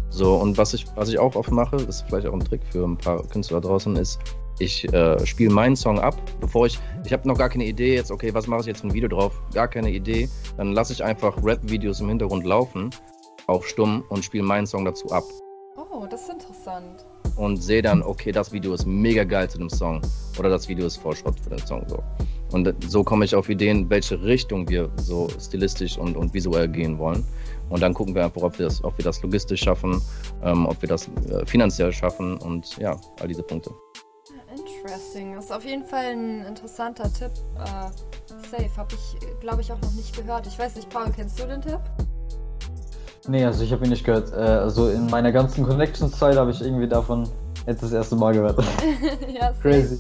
so, 0.10 0.36
und 0.36 0.58
was 0.58 0.74
ich, 0.74 0.86
was 0.96 1.10
ich 1.10 1.18
auch 1.18 1.36
oft 1.36 1.52
mache, 1.52 1.78
das 1.78 2.02
ist 2.02 2.06
vielleicht 2.08 2.28
auch 2.28 2.34
ein 2.34 2.40
Trick 2.40 2.62
für 2.72 2.84
ein 2.84 2.98
paar 2.98 3.24
Künstler 3.28 3.62
draußen, 3.62 3.96
ist, 3.96 4.20
ich 4.60 4.92
äh, 4.94 5.26
spiele 5.26 5.54
meinen 5.54 5.76
Song 5.76 6.00
ab, 6.00 6.16
bevor 6.42 6.66
ich, 6.66 6.78
ich 7.06 7.14
habe 7.14 7.28
noch 7.28 7.38
gar 7.38 7.50
keine 7.50 7.66
Idee 7.66 7.96
jetzt, 7.96 8.12
okay, 8.12 8.34
was 8.34 8.46
mache 8.46 8.62
ich 8.62 8.68
jetzt 8.68 8.82
für 8.82 8.88
ein 8.88 8.94
Video 8.94 9.08
drauf? 9.08 9.40
Gar 9.54 9.70
keine 9.70 9.90
Idee. 9.90 10.28
Dann 10.58 10.74
lasse 10.74 10.92
ich 10.92 11.04
einfach 11.04 11.42
Rap-Videos 11.42 12.02
im 12.02 12.10
Hintergrund 12.10 12.46
laufen, 12.46 12.90
auf 13.48 13.66
stumm 13.68 14.04
und 14.10 14.26
spiele 14.26 14.44
meinen 14.44 14.68
Song 14.68 14.84
dazu 14.84 15.10
ab. 15.12 15.24
Oh, 15.78 16.06
das 16.10 16.24
ist 16.24 16.30
interessant. 16.30 17.06
Und 17.40 17.64
sehe 17.64 17.82
dann, 17.82 18.04
okay, 18.04 18.34
das 18.34 18.52
Video 18.52 18.74
ist 18.74 18.86
mega 18.86 19.24
geil 19.24 19.50
zu 19.50 19.60
dem 19.60 19.70
Song 19.70 20.02
oder 20.38 20.50
das 20.50 20.68
Video 20.68 20.86
ist 20.86 20.98
voll 20.98 21.16
Schrott 21.16 21.40
für 21.40 21.50
den 21.50 21.66
Song. 21.66 21.86
So. 21.88 22.04
Und 22.52 22.76
so 22.86 23.02
komme 23.02 23.24
ich 23.24 23.34
auf 23.34 23.48
Ideen, 23.48 23.90
welche 23.90 24.22
Richtung 24.22 24.68
wir 24.68 24.90
so 24.98 25.30
stilistisch 25.40 25.98
und, 25.98 26.18
und 26.18 26.34
visuell 26.34 26.68
gehen 26.68 26.98
wollen. 26.98 27.24
Und 27.70 27.82
dann 27.82 27.94
gucken 27.94 28.14
wir 28.14 28.26
einfach, 28.26 28.42
ob 28.42 28.60
wir 28.60 28.66
das, 28.66 28.84
ob 28.84 28.98
wir 28.98 29.06
das 29.06 29.22
logistisch 29.22 29.62
schaffen, 29.62 30.02
ähm, 30.44 30.66
ob 30.66 30.82
wir 30.82 30.90
das 30.90 31.08
äh, 31.08 31.46
finanziell 31.46 31.94
schaffen 31.94 32.38
und 32.40 32.76
ja, 32.78 33.00
all 33.22 33.30
diese 33.30 33.44
Punkte. 33.44 33.72
Interesting. 34.52 35.36
Das 35.36 35.46
ist 35.46 35.52
auf 35.52 35.64
jeden 35.64 35.86
Fall 35.86 36.08
ein 36.08 36.46
interessanter 36.46 37.10
Tipp. 37.14 37.32
Äh, 37.56 37.90
safe. 38.52 38.76
Habe 38.76 38.96
ich, 38.96 39.40
glaube 39.40 39.62
ich, 39.62 39.72
auch 39.72 39.80
noch 39.82 39.94
nicht 39.94 40.14
gehört. 40.14 40.46
Ich 40.46 40.60
weiß 40.60 40.76
nicht, 40.76 40.90
Paul, 40.90 41.10
kennst 41.16 41.40
du 41.40 41.46
den 41.46 41.62
Tipp? 41.62 41.80
Nee, 43.28 43.46
also 43.46 43.64
ich 43.64 43.72
habe 43.72 43.84
ihn 43.86 43.90
nicht 43.92 44.06
gehört. 44.06 44.32
Äh, 44.32 44.36
also 44.36 44.90
in 44.90 45.08
meiner 45.08 45.32
ganzen 45.32 45.66
Connections-Zeit 45.66 46.36
habe 46.38 46.52
ich 46.52 46.62
irgendwie 46.62 46.88
davon 46.88 47.30
jetzt 47.68 47.84
das 47.84 47.92
erste 47.92 48.16
Mal 48.16 48.34
gehört. 48.34 48.60
ja. 49.28 49.52
Crazy. 49.62 50.00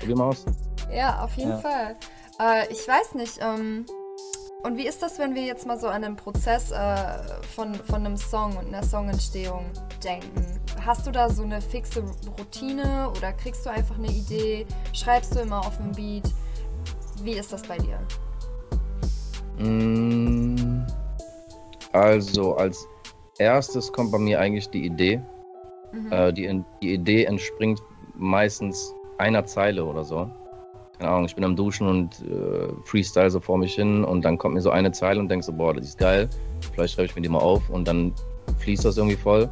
Probier 0.00 0.16
mal 0.16 0.28
aus. 0.28 0.44
Ja, 0.92 1.22
auf 1.22 1.34
jeden 1.36 1.50
Ja. 1.50 1.58
Fall. 1.58 1.96
Äh, 2.40 2.72
ich 2.72 2.86
weiß 2.86 3.14
nicht, 3.14 3.38
ähm, 3.42 3.84
und 4.62 4.76
wie 4.76 4.86
ist 4.86 5.02
das, 5.02 5.18
wenn 5.18 5.34
wir 5.34 5.42
jetzt 5.42 5.66
mal 5.66 5.78
so 5.78 5.88
an 5.88 6.02
den 6.02 6.16
Prozess 6.16 6.70
äh, 6.70 6.96
von, 7.54 7.74
von 7.74 8.04
einem 8.06 8.16
Song 8.16 8.56
und 8.56 8.66
einer 8.68 8.82
Songentstehung 8.82 9.64
denken? 10.04 10.60
Hast 10.84 11.06
du 11.06 11.10
da 11.10 11.28
so 11.30 11.42
eine 11.42 11.60
fixe 11.60 12.02
Routine 12.38 13.10
oder 13.16 13.32
kriegst 13.32 13.64
du 13.64 13.70
einfach 13.70 13.96
eine 13.96 14.08
Idee? 14.08 14.66
Schreibst 14.92 15.34
du 15.34 15.40
immer 15.40 15.60
auf 15.60 15.78
einem 15.80 15.92
Beat? 15.92 16.24
Wie 17.22 17.32
ist 17.32 17.52
das 17.52 17.62
bei 17.62 17.78
dir? 17.78 17.98
Mm, 19.58 20.84
Also, 21.92 22.54
als 22.54 22.86
erstes 23.38 23.92
kommt 23.92 24.12
bei 24.12 24.18
mir 24.18 24.40
eigentlich 24.40 24.68
die 24.68 24.84
Idee. 24.84 25.20
Mhm. 25.92 26.12
Äh, 26.12 26.32
die, 26.32 26.64
die 26.82 26.94
Idee 26.94 27.24
entspringt 27.24 27.80
meistens 28.14 28.94
einer 29.18 29.44
Zeile 29.44 29.84
oder 29.84 30.04
so. 30.04 30.30
Keine 30.98 31.12
Ahnung, 31.12 31.24
ich 31.24 31.34
bin 31.34 31.44
am 31.44 31.56
Duschen 31.56 31.88
und 31.88 32.20
äh, 32.20 32.68
freestyle 32.84 33.30
so 33.30 33.40
vor 33.40 33.58
mich 33.58 33.74
hin 33.74 34.04
und 34.04 34.24
dann 34.24 34.36
kommt 34.36 34.54
mir 34.54 34.60
so 34.60 34.70
eine 34.70 34.92
Zeile 34.92 35.18
und 35.18 35.28
denk 35.30 35.42
so, 35.42 35.52
boah, 35.52 35.72
das 35.74 35.88
ist 35.88 35.98
geil. 35.98 36.28
Vielleicht 36.72 36.94
schreibe 36.94 37.06
ich 37.06 37.16
mir 37.16 37.22
die 37.22 37.28
mal 37.28 37.38
auf 37.38 37.68
und 37.70 37.88
dann 37.88 38.12
fließt 38.58 38.84
das 38.84 38.98
irgendwie 38.98 39.16
voll. 39.16 39.48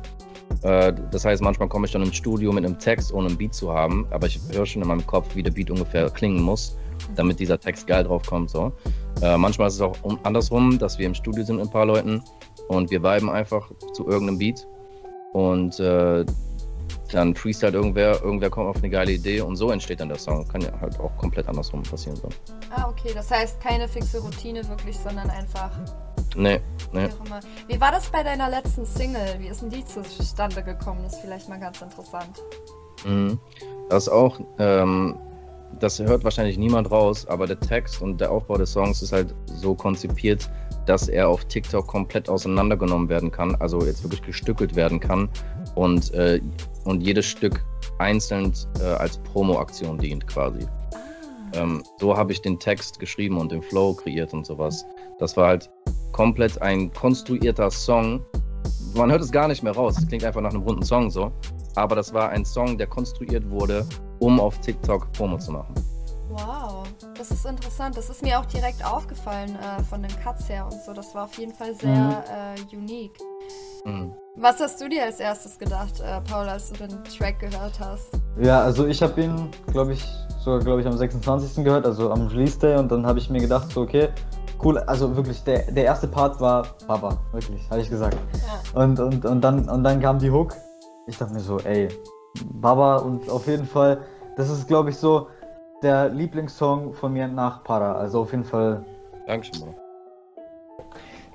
Äh, 0.63 0.93
das 1.11 1.25
heißt, 1.25 1.43
manchmal 1.43 1.69
komme 1.69 1.87
ich 1.87 1.93
dann 1.93 2.03
ins 2.03 2.17
Studio 2.17 2.53
mit 2.53 2.65
einem 2.65 2.79
Text, 2.79 3.13
ohne 3.13 3.29
einen 3.29 3.39
Beat 3.39 3.55
zu 3.55 3.73
haben, 3.73 4.07
aber 4.11 4.27
ich 4.27 4.39
höre 4.53 4.67
schon 4.67 4.83
in 4.83 4.89
meinem 4.89 5.07
Kopf, 5.07 5.35
wie 5.35 5.43
der 5.43 5.51
Beat 5.51 5.71
ungefähr 5.71 6.11
klingen 6.11 6.43
muss, 6.43 6.77
damit 7.15 7.41
dieser 7.41 7.59
Text 7.59 7.87
geil 7.87 8.05
drauf 8.05 8.23
kommt. 8.27 8.51
So. 8.51 8.73
Äh, 9.23 9.37
manchmal 9.37 9.69
ist 9.69 9.75
es 9.75 9.81
auch 9.81 9.97
um, 10.03 10.19
andersrum, 10.23 10.79
dass 10.79 10.99
wir 10.99 11.07
im 11.07 11.15
Studio 11.15 11.45
sind 11.45 11.57
mit 11.57 11.67
ein 11.67 11.71
paar 11.71 11.87
Leuten 11.87 12.23
und 12.69 12.91
wir 12.91 13.03
viben 13.03 13.31
einfach 13.31 13.71
zu 13.93 14.07
irgendeinem 14.07 14.39
Beat 14.39 14.67
und 15.33 15.79
äh, 15.81 16.25
dann 17.13 17.35
freestylt 17.35 17.75
irgendwer, 17.75 18.23
irgendwer 18.23 18.51
kommt 18.51 18.69
auf 18.69 18.77
eine 18.77 18.91
geile 18.91 19.13
Idee 19.13 19.41
und 19.41 19.57
so 19.57 19.71
entsteht 19.71 20.01
dann 20.01 20.09
der 20.09 20.19
Song. 20.19 20.47
Kann 20.47 20.61
ja 20.61 20.79
halt 20.81 21.01
auch 21.01 21.17
komplett 21.17 21.49
andersrum 21.49 21.83
passieren. 21.83 22.17
So. 22.17 22.29
Ah, 22.71 22.89
okay. 22.91 23.13
Das 23.15 23.31
heißt, 23.31 23.61
keine 23.61 23.89
fixe 23.89 24.21
Routine 24.21 24.69
wirklich, 24.69 24.99
sondern 24.99 25.31
einfach 25.31 25.71
Nee, 26.37 26.61
nee. 26.93 27.09
Wie 27.67 27.81
war 27.81 27.91
das 27.91 28.11
bei 28.11 28.23
deiner 28.23 28.49
letzten 28.49 28.85
Single? 28.85 29.37
Wie 29.39 29.49
ist 29.49 29.63
denn 29.63 29.71
die 29.71 29.85
zustande 29.85 30.63
gekommen? 30.63 31.01
Das 31.03 31.15
ist 31.15 31.21
vielleicht 31.21 31.49
mal 31.49 31.59
ganz 31.59 31.81
interessant. 31.81 32.43
Mhm. 33.05 33.39
Das 33.89 34.05
ist 34.05 34.09
auch, 34.11 34.39
ähm, 34.59 35.17
das 35.81 35.99
hört 35.99 36.25
wahrscheinlich 36.25 36.59
niemand 36.59 36.91
raus, 36.91 37.27
aber 37.27 37.47
der 37.47 37.61
Text 37.61 38.01
und 38.03 38.21
der 38.21 38.31
Aufbau 38.31 38.57
des 38.57 38.73
Songs 38.73 39.03
ist 39.03 39.13
halt 39.13 39.35
so 39.47 39.75
konzipiert, 39.75 40.49
dass 40.87 41.09
er 41.09 41.29
auf 41.29 41.45
TikTok 41.45 41.87
komplett 41.87 42.29
auseinandergenommen 42.29 43.09
werden 43.09 43.31
kann, 43.31 43.55
also 43.57 43.81
jetzt 43.85 44.03
wirklich 44.03 44.23
gestückelt 44.23 44.75
werden 44.75 45.01
kann 45.01 45.29
und, 45.75 46.13
äh, 46.15 46.41
und 46.85 47.03
jedes 47.03 47.27
Stück 47.27 47.65
einzeln 47.99 48.53
äh, 48.81 48.85
als 48.85 49.19
Promo-Aktion 49.19 49.99
dient 49.99 50.27
quasi. 50.27 50.67
Ah. 50.95 51.59
Ähm, 51.59 51.83
so 51.99 52.17
habe 52.17 52.33
ich 52.33 52.41
den 52.41 52.59
Text 52.59 52.99
geschrieben 52.99 53.39
und 53.39 53.53
den 53.53 53.63
Flow 53.63 53.95
kreiert 53.95 54.33
und 54.33 54.47
sowas. 54.47 54.85
Das 55.19 55.37
war 55.37 55.49
halt 55.49 55.71
komplett 56.13 56.61
ein 56.63 56.93
konstruierter 56.93 57.71
Song. 57.71 58.25
Man 58.95 59.11
hört 59.11 59.23
es 59.23 59.31
gar 59.31 59.49
nicht 59.49 59.63
mehr 59.63 59.75
raus. 59.75 59.99
Es 59.99 60.07
klingt 60.09 60.25
einfach 60.25 60.41
nach 60.41 60.51
einem 60.51 60.63
runden 60.63 60.83
Song 60.83 61.11
so. 61.11 61.33
Aber 61.75 61.95
das 61.95 62.13
war 62.13 62.31
ein 62.31 62.45
Song, 62.45 62.79
der 62.79 62.87
konstruiert 62.87 63.49
wurde, 63.51 63.87
um 64.19 64.41
auf 64.41 64.59
TikTok 64.61 65.13
Promo 65.13 65.39
zu 65.39 65.53
machen. 65.53 65.75
Wow, 66.31 66.85
das 67.17 67.31
ist 67.31 67.47
interessant. 67.47 67.97
Das 67.97 68.11
ist 68.11 68.23
mir 68.23 68.39
auch 68.39 68.47
direkt 68.47 68.85
aufgefallen 68.85 69.57
äh, 69.57 69.83
von 69.85 70.03
den 70.03 70.11
Cuts 70.23 70.49
her 70.49 70.67
und 70.67 70.81
so. 70.85 70.93
Das 70.93 71.15
war 71.15 71.25
auf 71.25 71.39
jeden 71.39 71.53
Fall 71.53 71.75
sehr 71.75 72.25
äh, 72.31 72.77
unique. 72.77 73.19
Mhm. 73.85 74.13
Was 74.37 74.61
hast 74.61 74.81
du 74.81 74.89
dir 74.89 75.05
als 75.05 75.21
erstes 75.21 75.59
gedacht, 75.59 76.01
äh, 76.01 76.21
Paul, 76.21 76.49
als 76.49 76.71
du 76.71 76.87
den 76.87 77.03
Track 77.05 77.41
gehört 77.41 77.81
hast? 77.81 78.11
Ja, 78.41 78.61
also 78.61 78.87
ich 78.87 79.03
habe 79.03 79.21
ihn, 79.21 79.51
glaube 79.73 79.95
ich, 79.95 80.05
sogar 80.45 80.61
glaube 80.61 80.81
ich 80.81 80.87
am 80.87 80.97
26. 80.97 81.65
gehört, 81.65 81.87
also 81.87 82.13
am 82.13 82.29
Release 82.29 82.59
Day 82.59 82.77
und 82.77 82.93
dann 82.93 83.05
habe 83.07 83.19
ich 83.19 83.31
mir 83.31 83.41
gedacht, 83.41 83.73
so 83.73 83.81
okay, 83.81 84.11
cool, 84.63 84.79
also 84.79 85.17
wirklich, 85.17 85.43
der, 85.45 85.71
der 85.71 85.85
erste 85.85 86.07
Part 86.07 86.41
war 86.41 86.67
Baba, 86.87 87.19
wirklich, 87.33 87.69
hatte 87.71 87.81
ich 87.81 87.91
gesagt. 87.91 88.17
Ja. 88.35 88.83
Und, 88.83 89.01
und, 89.01 89.25
und, 89.25 89.41
dann, 89.41 89.69
und 89.69 89.83
dann 89.83 90.01
kam 90.01 90.19
die 90.19 90.31
Hook. 90.31 90.55
Ich 91.07 91.17
dachte 91.17 91.33
mir 91.33 91.41
so, 91.41 91.59
ey, 91.61 91.89
Baba 92.45 92.97
und 92.97 93.29
auf 93.29 93.47
jeden 93.47 93.67
Fall, 93.67 94.03
das 94.37 94.51
ist 94.51 94.69
glaube 94.69 94.91
ich 94.91 94.97
so 94.97 95.29
der 95.83 96.09
Lieblingssong 96.09 96.93
von 96.93 97.13
mir 97.13 97.29
nach 97.29 97.63
Para. 97.65 97.93
Also 97.93 98.21
auf 98.21 98.33
jeden 98.33 98.45
Fall 98.45 98.85
Dankeschön, 99.27 99.61
Bro. 99.61 99.75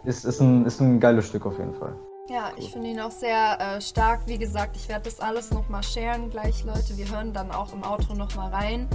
ist, 0.04 0.26
ist, 0.26 0.40
ein, 0.40 0.66
ist 0.66 0.80
ein 0.80 1.00
geiles 1.00 1.28
Stück 1.28 1.46
auf 1.46 1.58
jeden 1.58 1.76
Fall. 1.76 1.96
Ja, 2.30 2.52
ich 2.58 2.72
finde 2.72 2.90
ihn 2.90 3.00
auch 3.00 3.12
sehr 3.12 3.60
äh, 3.60 3.82
stark. 3.82 4.22
Wie 4.26 4.38
gesagt, 4.38 4.76
ich 4.76 4.88
werde 4.90 5.06
das 5.06 5.20
alles 5.20 5.52
nochmal 5.52 5.84
sharen 5.84 6.30
gleich, 6.30 6.64
Leute. 6.64 6.98
Wir 6.98 7.10
hören 7.12 7.34
dann 7.34 7.52
auch 7.52 7.74
im 7.74 7.84
Outro 7.84 8.16
nochmal 8.16 8.50
rein. 8.50 8.88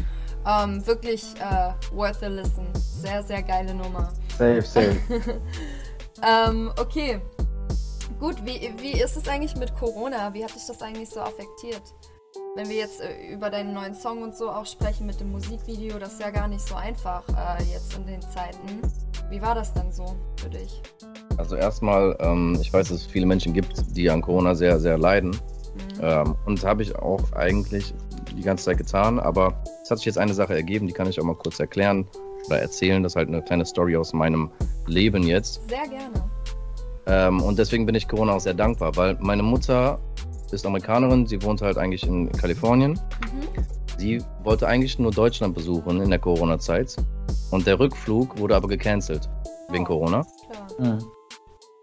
Ähm, 0.46 0.84
wirklich 0.86 1.34
äh, 1.38 1.72
worth 1.94 2.22
a 2.22 2.28
listen. 2.28 2.66
Sehr, 2.74 3.22
sehr 3.22 3.42
geile 3.42 3.74
Nummer. 3.74 4.09
Safe, 4.36 4.62
safe. 4.62 4.98
Ähm, 6.22 6.72
okay. 6.80 7.20
Gut, 8.18 8.44
wie, 8.44 8.72
wie 8.78 9.00
ist 9.00 9.16
es 9.16 9.28
eigentlich 9.28 9.54
mit 9.56 9.74
Corona? 9.76 10.34
Wie 10.34 10.42
hat 10.42 10.54
dich 10.54 10.66
das 10.66 10.82
eigentlich 10.82 11.11
so 11.11 11.20
affektiert? 11.20 11.82
Wenn 12.57 12.68
wir 12.68 12.76
jetzt 12.76 13.01
äh, 13.01 13.32
über 13.32 13.51
deinen 13.51 13.72
neuen 13.72 13.94
Song 13.94 14.22
und 14.22 14.34
so 14.34 14.51
auch 14.51 14.66
sprechen 14.66 15.07
mit 15.07 15.20
dem 15.20 15.30
Musikvideo, 15.30 15.99
das 15.99 16.14
ist 16.14 16.20
ja 16.20 16.30
gar 16.30 16.49
nicht 16.49 16.66
so 16.66 16.74
einfach 16.74 17.22
äh, 17.28 17.62
jetzt 17.64 17.96
in 17.96 18.07
den 18.07 18.20
Zeiten. 18.20 18.82
Wie 19.30 19.40
war 19.40 19.55
das 19.55 19.72
dann 19.74 19.92
so 19.92 20.16
für 20.36 20.49
dich? 20.49 20.82
Also 21.36 21.57
erstmal, 21.57 22.16
ähm, 22.20 22.59
ich 22.61 22.72
weiß, 22.72 22.88
dass 22.88 23.03
es 23.03 23.07
viele 23.07 23.26
Menschen 23.26 23.53
gibt, 23.53 23.96
die 23.96 24.11
an 24.11 24.22
Corona 24.22 24.55
sehr, 24.55 24.80
sehr 24.80 24.99
leiden. 24.99 25.30
Mhm. 25.30 26.01
Ähm, 26.01 26.36
und 26.46 26.64
habe 26.64 26.82
ich 26.82 26.96
auch 26.96 27.32
eigentlich 27.32 27.94
die 28.36 28.42
ganze 28.42 28.64
Zeit 28.64 28.78
getan. 28.78 29.20
Aber 29.20 29.62
es 29.82 29.90
hat 29.90 29.99
sich 29.99 30.07
jetzt 30.07 30.18
eine 30.18 30.34
Sache 30.34 30.55
ergeben, 30.55 30.86
die 30.86 30.92
kann 30.92 31.09
ich 31.09 31.20
auch 31.20 31.24
mal 31.24 31.36
kurz 31.36 31.61
erklären 31.61 32.09
oder 32.46 32.61
erzählen. 32.61 33.03
Das 33.03 33.12
ist 33.12 33.16
halt 33.16 33.28
eine 33.28 33.42
kleine 33.42 33.66
Story 33.66 33.96
aus 33.96 34.12
meinem 34.12 34.51
Leben 34.86 35.22
jetzt. 35.22 35.68
Sehr 35.68 35.86
gerne. 35.86 36.28
Ähm, 37.07 37.40
und 37.42 37.59
deswegen 37.59 37.86
bin 37.86 37.94
ich 37.94 38.07
Corona 38.07 38.34
auch 38.34 38.40
sehr 38.40 38.55
dankbar, 38.55 38.96
weil 38.96 39.16
meine 39.20 39.42
Mutter 39.42 39.99
ist 40.53 40.66
Amerikanerin, 40.66 41.26
sie 41.26 41.42
wohnt 41.42 41.62
halt 41.62 41.78
eigentlich 41.78 42.07
in 42.07 42.30
Kalifornien. 42.32 42.92
Mhm. 42.92 43.62
Sie 43.99 44.22
wollte 44.44 44.66
eigentlich 44.66 44.99
nur 44.99 45.11
Deutschland 45.11 45.55
besuchen 45.55 46.01
in 46.01 46.11
der 46.11 46.18
Corona-Zeit. 46.18 46.96
Und 47.51 47.66
der 47.66 47.80
Rückflug 47.80 48.38
wurde 48.38 48.55
aber 48.55 48.68
gecancelt 48.68 49.28
wegen 49.70 49.84
Oh. 49.84 49.88
Corona. 49.88 50.26
Mhm. 50.78 50.99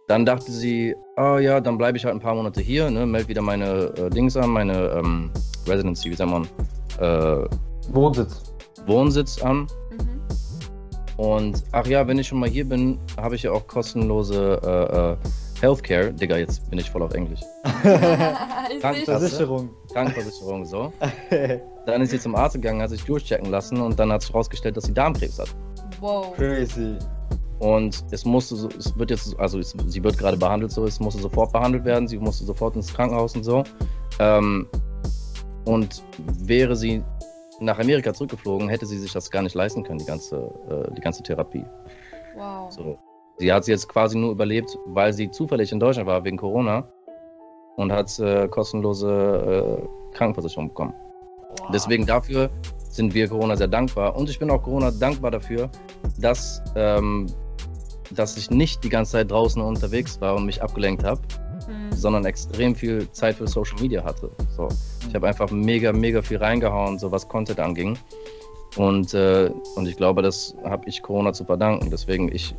Dann 0.08 0.26
dachte 0.26 0.52
sie, 0.52 0.96
ah 1.16 1.40
ja, 1.40 1.60
dann 1.60 1.78
bleibe 1.78 1.98
ich 1.98 2.06
halt 2.06 2.14
ein 2.16 2.22
paar 2.22 2.36
Monate 2.36 2.62
hier, 2.62 2.90
ne, 2.92 3.06
melde 3.06 3.28
wieder 3.28 3.42
meine 3.42 3.92
äh, 3.98 4.10
Dings 4.12 4.38
an, 4.38 4.52
meine 4.52 4.90
ähm, 4.90 5.32
Residency, 5.68 6.12
wie 6.12 6.16
sagt 6.16 6.30
man, 6.30 6.48
äh, 7.00 7.48
Wohnsitz. 7.92 8.54
Wohnsitz 8.86 9.42
an. 9.42 9.68
Mhm. 9.92 11.18
Und 11.18 11.64
ach 11.72 11.88
ja, 11.88 12.08
wenn 12.08 12.20
ich 12.20 12.28
schon 12.28 12.40
mal 12.40 12.50
hier 12.50 12.66
bin, 12.70 13.00
habe 13.18 13.36
ich 13.36 13.44
ja 13.44 13.52
auch 13.52 13.66
kostenlose 13.68 14.62
äh, 14.64 15.14
äh, 15.14 15.18
Healthcare. 15.66 16.14
Digga, 16.14 16.38
jetzt 16.38 16.70
bin 16.70 16.78
ich 16.80 16.90
voll 16.90 17.02
auf 17.02 17.14
Englisch. 17.14 17.42
ich 17.66 18.82
Danke. 18.82 19.00
seh 19.00 19.06
schon. 19.06 19.20
Versicherung. 19.20 19.70
Krankenversicherung, 19.92 20.66
so. 20.66 20.94
Dann 21.86 22.02
ist 22.02 22.12
sie 22.12 22.20
zum 22.20 22.36
Arzt 22.36 22.56
gegangen, 22.56 22.82
hat 22.82 22.92
sich 22.92 23.04
durchchecken 23.04 23.50
lassen 23.50 23.82
und 23.82 24.00
dann 24.00 24.12
hat 24.12 24.22
sich 24.22 24.32
herausgestellt, 24.32 24.78
dass 24.78 24.86
sie 24.86 24.94
Darmkrebs 24.94 25.40
hat. 25.40 25.50
Wow. 26.00 26.36
Crazy. 26.36 26.98
Und 27.60 28.04
es 28.12 28.26
musste 28.26 28.56
so, 28.56 28.70
es 28.78 28.98
wird 28.98 29.10
jetzt, 29.12 29.40
also 29.40 29.60
es, 29.60 29.76
sie 29.88 30.04
wird 30.04 30.18
gerade 30.18 30.38
behandelt 30.38 30.72
so, 30.72 30.86
es 30.86 31.00
musste 31.00 31.22
sofort 31.22 31.54
behandelt 31.54 31.86
werden, 31.86 32.08
sie 32.08 32.18
musste 32.18 32.44
sofort 32.46 32.76
ins 32.76 32.94
Krankenhaus 32.94 33.36
und 33.36 33.44
so. 33.44 33.64
Ähm, 34.20 34.68
und 35.66 36.04
wäre 36.18 36.76
sie 36.76 37.04
nach 37.60 37.80
Amerika 37.80 38.14
zurückgeflogen, 38.14 38.70
hätte 38.70 38.86
sie 38.86 38.98
sich 38.98 39.14
das 39.14 39.32
gar 39.32 39.42
nicht 39.42 39.56
leisten 39.56 39.84
können, 39.84 40.00
die 40.00 40.06
ganze, 40.06 40.52
äh, 40.70 40.94
die 40.94 41.02
ganze 41.02 41.24
Therapie. 41.24 41.66
Wow. 42.36 42.72
So. 42.72 43.00
Sie 43.38 43.52
hat 43.52 43.66
sie 43.66 43.72
jetzt 43.72 43.90
quasi 43.90 44.18
nur 44.18 44.32
überlebt, 44.32 44.78
weil 44.86 45.14
sie 45.14 45.30
zufällig 45.30 45.72
in 45.72 45.80
Deutschland 45.80 46.08
war 46.08 46.24
wegen 46.24 46.38
Corona 46.38 46.88
und 47.76 47.92
hat 47.92 48.18
äh, 48.20 48.48
kostenlose 48.48 49.82
äh, 49.82 50.16
Krankenversicherung 50.16 50.70
bekommen. 50.70 50.94
Wow. 51.60 51.70
Deswegen 51.74 52.06
dafür 52.06 52.50
sind 52.90 53.14
wir 53.14 53.28
Corona 53.28 53.56
sehr 53.56 53.68
dankbar. 53.68 54.16
Und 54.16 54.30
ich 54.30 54.40
bin 54.40 54.50
auch 54.50 54.64
Corona 54.64 54.92
dankbar 54.92 55.32
dafür, 55.32 55.70
dass, 56.18 56.62
ähm, 56.76 57.28
dass 58.12 58.38
ich 58.38 58.50
nicht 58.50 58.84
die 58.84 58.90
ganze 58.90 59.14
Zeit 59.14 59.32
draußen 59.32 59.62
unterwegs 59.62 60.22
war 60.22 60.36
und 60.36 60.46
mich 60.46 60.62
abgelenkt 60.64 61.04
habe, 61.04 61.20
Mhm. 61.68 61.92
sondern 61.94 62.26
extrem 62.26 62.76
viel 62.76 63.10
Zeit 63.12 63.36
für 63.36 63.48
Social 63.48 63.80
Media 63.82 64.04
hatte. 64.04 64.30
So. 64.56 64.68
Ich 65.08 65.16
habe 65.16 65.28
einfach 65.28 65.50
mega, 65.52 65.92
mega 65.94 66.22
viel 66.22 66.38
reingehauen, 66.38 67.00
so 67.00 67.12
was 67.12 67.28
Content 67.28 67.60
anging. 67.60 67.98
Und, 68.78 69.14
äh, 69.14 69.50
und 69.76 69.88
ich 69.88 69.96
glaube, 69.96 70.22
das 70.22 70.56
habe 70.64 70.88
ich 70.88 71.02
Corona 71.02 71.34
zu 71.34 71.46
verdanken. 71.46 71.90
Deswegen, 71.90 72.34
ich, 72.34 72.54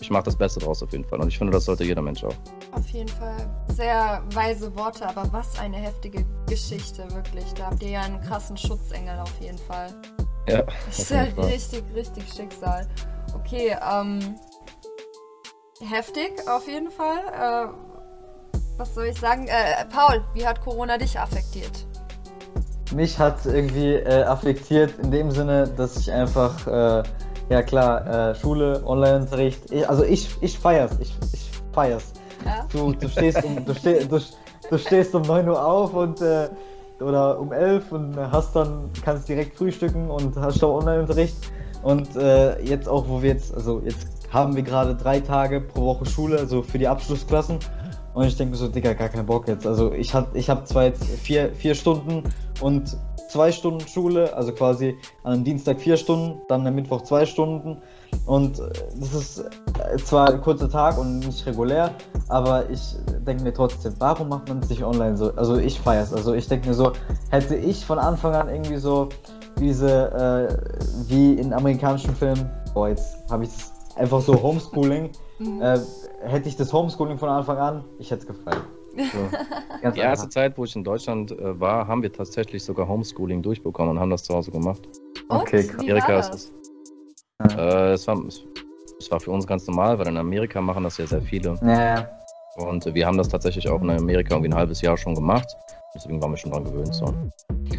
ich 0.00 0.10
mache 0.10 0.24
das 0.24 0.36
Beste 0.36 0.60
draus 0.60 0.82
auf 0.82 0.92
jeden 0.92 1.04
Fall. 1.04 1.20
Und 1.20 1.28
ich 1.28 1.38
finde, 1.38 1.52
das 1.52 1.64
sollte 1.64 1.84
jeder 1.84 2.02
Mensch 2.02 2.22
auch. 2.24 2.34
Auf 2.72 2.88
jeden 2.90 3.08
Fall 3.08 3.36
sehr 3.74 4.22
weise 4.32 4.74
Worte, 4.76 5.08
aber 5.08 5.24
was 5.32 5.58
eine 5.58 5.76
heftige 5.76 6.24
Geschichte, 6.48 7.04
wirklich. 7.12 7.52
Da 7.54 7.66
habt 7.66 7.82
ihr 7.82 7.90
ja 7.90 8.00
einen 8.02 8.20
krassen 8.20 8.56
Schutzengel 8.56 9.18
auf 9.18 9.32
jeden 9.40 9.58
Fall. 9.58 9.88
Ja, 10.48 10.62
Das 10.86 10.98
ist 11.00 11.10
ja 11.10 11.22
richtig, 11.22 11.84
richtig 11.94 12.24
Schicksal. 12.32 12.88
Okay, 13.34 13.76
ähm, 13.92 14.36
heftig 15.80 16.32
auf 16.48 16.66
jeden 16.66 16.90
Fall. 16.90 17.18
Äh, 17.32 18.58
was 18.78 18.94
soll 18.94 19.06
ich 19.06 19.18
sagen? 19.18 19.46
Äh, 19.48 19.84
Paul, 19.92 20.24
wie 20.34 20.46
hat 20.46 20.60
Corona 20.60 20.96
dich 20.96 21.18
affektiert? 21.18 21.86
Mich 22.94 23.18
hat 23.18 23.44
irgendwie 23.44 23.94
äh, 23.94 24.22
affektiert 24.22 24.94
in 25.02 25.10
dem 25.10 25.30
Sinne, 25.30 25.68
dass 25.68 25.96
ich 25.98 26.10
einfach, 26.10 26.66
äh, 26.66 27.02
ja 27.48 27.62
klar, 27.62 28.30
äh, 28.30 28.34
Schule, 28.34 28.82
Online-Unterricht, 28.84 29.70
ich, 29.70 29.88
also 29.88 30.04
ich, 30.04 30.28
ich 30.40 30.58
feier's, 30.58 30.92
ich, 31.00 31.14
ich 31.32 31.50
feier's. 31.72 32.12
Ja? 32.44 32.66
Du, 32.72 32.92
du, 32.92 33.08
stehst 33.08 33.42
um, 33.44 33.64
du, 33.64 33.74
steh, 33.74 34.04
du, 34.04 34.20
du, 34.70 34.78
stehst 34.78 35.14
um 35.14 35.22
9 35.22 35.48
Uhr 35.48 35.64
auf 35.64 35.94
und 35.94 36.20
äh, 36.20 36.48
oder 37.00 37.38
um 37.38 37.52
11 37.52 37.92
und 37.92 38.16
hast 38.16 38.54
dann, 38.56 38.90
kannst 39.04 39.28
direkt 39.28 39.56
frühstücken 39.56 40.10
und 40.10 40.36
hast 40.36 40.62
auch 40.64 40.80
Online-Unterricht. 40.80 41.36
Und 41.82 42.16
äh, 42.16 42.60
jetzt 42.62 42.88
auch, 42.88 43.08
wo 43.08 43.22
wir 43.22 43.30
jetzt, 43.30 43.54
also 43.54 43.80
jetzt 43.84 44.08
haben 44.30 44.56
wir 44.56 44.62
gerade 44.62 44.94
drei 44.94 45.20
Tage 45.20 45.60
pro 45.60 45.82
Woche 45.82 46.06
Schule, 46.06 46.38
also 46.38 46.62
für 46.62 46.78
die 46.78 46.88
Abschlussklassen. 46.88 47.58
Und 48.14 48.26
ich 48.26 48.36
denke 48.36 48.56
so, 48.56 48.68
Digga, 48.68 48.94
gar 48.94 49.08
keinen 49.08 49.26
Bock 49.26 49.46
jetzt. 49.48 49.66
Also 49.66 49.92
ich 49.92 50.12
habe 50.12 50.36
ich 50.36 50.50
hab 50.50 50.66
zwar 50.66 50.84
jetzt 50.84 51.04
vier, 51.04 51.52
vier 51.54 51.74
Stunden 51.74 52.24
und 52.60 52.96
zwei 53.28 53.52
Stunden 53.52 53.86
Schule, 53.86 54.34
also 54.34 54.52
quasi 54.52 54.96
an 55.22 55.34
einem 55.34 55.44
Dienstag 55.44 55.80
vier 55.80 55.96
Stunden, 55.96 56.40
dann 56.48 56.66
am 56.66 56.74
Mittwoch 56.74 57.02
zwei 57.02 57.26
Stunden. 57.26 57.78
Und 58.26 58.58
äh, 58.58 58.68
das 58.96 59.14
ist 59.14 59.38
äh, 59.38 59.96
zwar 59.98 60.30
ein 60.30 60.40
kurzer 60.40 60.70
Tag 60.70 60.98
und 60.98 61.20
nicht 61.20 61.46
regulär, 61.46 61.94
aber 62.28 62.68
ich 62.70 62.96
denke 63.26 63.42
mir 63.42 63.52
trotzdem, 63.52 63.94
warum 63.98 64.30
macht 64.30 64.48
man 64.48 64.58
es 64.60 64.70
nicht 64.70 64.82
online 64.82 65.16
so? 65.16 65.32
Also 65.34 65.56
ich 65.56 65.78
feiere 65.80 66.02
es. 66.02 66.12
Also 66.12 66.34
ich 66.34 66.48
denke 66.48 66.68
mir 66.68 66.74
so, 66.74 66.92
hätte 67.30 67.54
ich 67.54 67.84
von 67.84 67.98
Anfang 67.98 68.34
an 68.34 68.48
irgendwie 68.48 68.78
so 68.78 69.08
diese, 69.58 70.10
äh, 70.12 71.08
wie 71.08 71.34
in 71.34 71.52
amerikanischen 71.52 72.14
Filmen, 72.14 72.50
boah, 72.74 72.88
jetzt 72.88 73.16
habe 73.30 73.44
ich 73.44 73.50
es 73.50 73.72
einfach 73.96 74.20
so 74.20 74.40
Homeschooling, 74.40 75.10
mhm. 75.38 75.60
äh, 75.60 75.78
hätte 76.22 76.48
ich 76.48 76.56
das 76.56 76.72
Homeschooling 76.72 77.18
von 77.18 77.28
Anfang 77.28 77.58
an, 77.58 77.84
ich 77.98 78.10
hätte 78.10 78.22
es 78.22 78.26
gefallen. 78.26 78.62
So, 78.98 79.90
die 79.94 80.00
erste 80.00 80.28
Zeit, 80.28 80.58
wo 80.58 80.64
ich 80.64 80.74
in 80.74 80.84
Deutschland 80.84 81.32
äh, 81.32 81.60
war, 81.60 81.86
haben 81.86 82.02
wir 82.02 82.12
tatsächlich 82.12 82.62
sogar 82.62 82.88
Homeschooling 82.88 83.42
durchbekommen 83.42 83.92
und 83.92 84.00
haben 84.00 84.10
das 84.10 84.24
zu 84.24 84.34
Hause 84.34 84.50
gemacht. 84.50 84.88
Und? 85.28 85.40
Okay, 85.40 85.66
krass. 85.66 85.84
Erika 85.86 86.18
ist 86.18 86.30
das. 86.30 87.56
Äh, 87.56 87.92
es, 87.92 88.06
war, 88.06 88.18
es, 88.26 89.10
war 89.10 89.20
für 89.20 89.30
uns 89.30 89.46
ganz 89.46 89.66
normal, 89.66 89.98
weil 89.98 90.08
in 90.08 90.16
Amerika 90.16 90.60
machen 90.60 90.84
das 90.84 90.98
ja 90.98 91.06
sehr 91.06 91.22
viele. 91.22 91.54
Ja. 91.62 92.08
Und 92.56 92.92
wir 92.92 93.06
haben 93.06 93.16
das 93.16 93.28
tatsächlich 93.28 93.68
auch 93.68 93.80
in 93.80 93.90
Amerika 93.90 94.34
irgendwie 94.34 94.50
ein 94.50 94.56
halbes 94.56 94.80
Jahr 94.82 94.96
schon 94.96 95.14
gemacht. 95.14 95.46
Deswegen 95.94 96.20
waren 96.20 96.32
wir 96.32 96.36
schon 96.36 96.50
dran 96.50 96.64
gewöhnt. 96.64 96.94
So. 96.94 97.14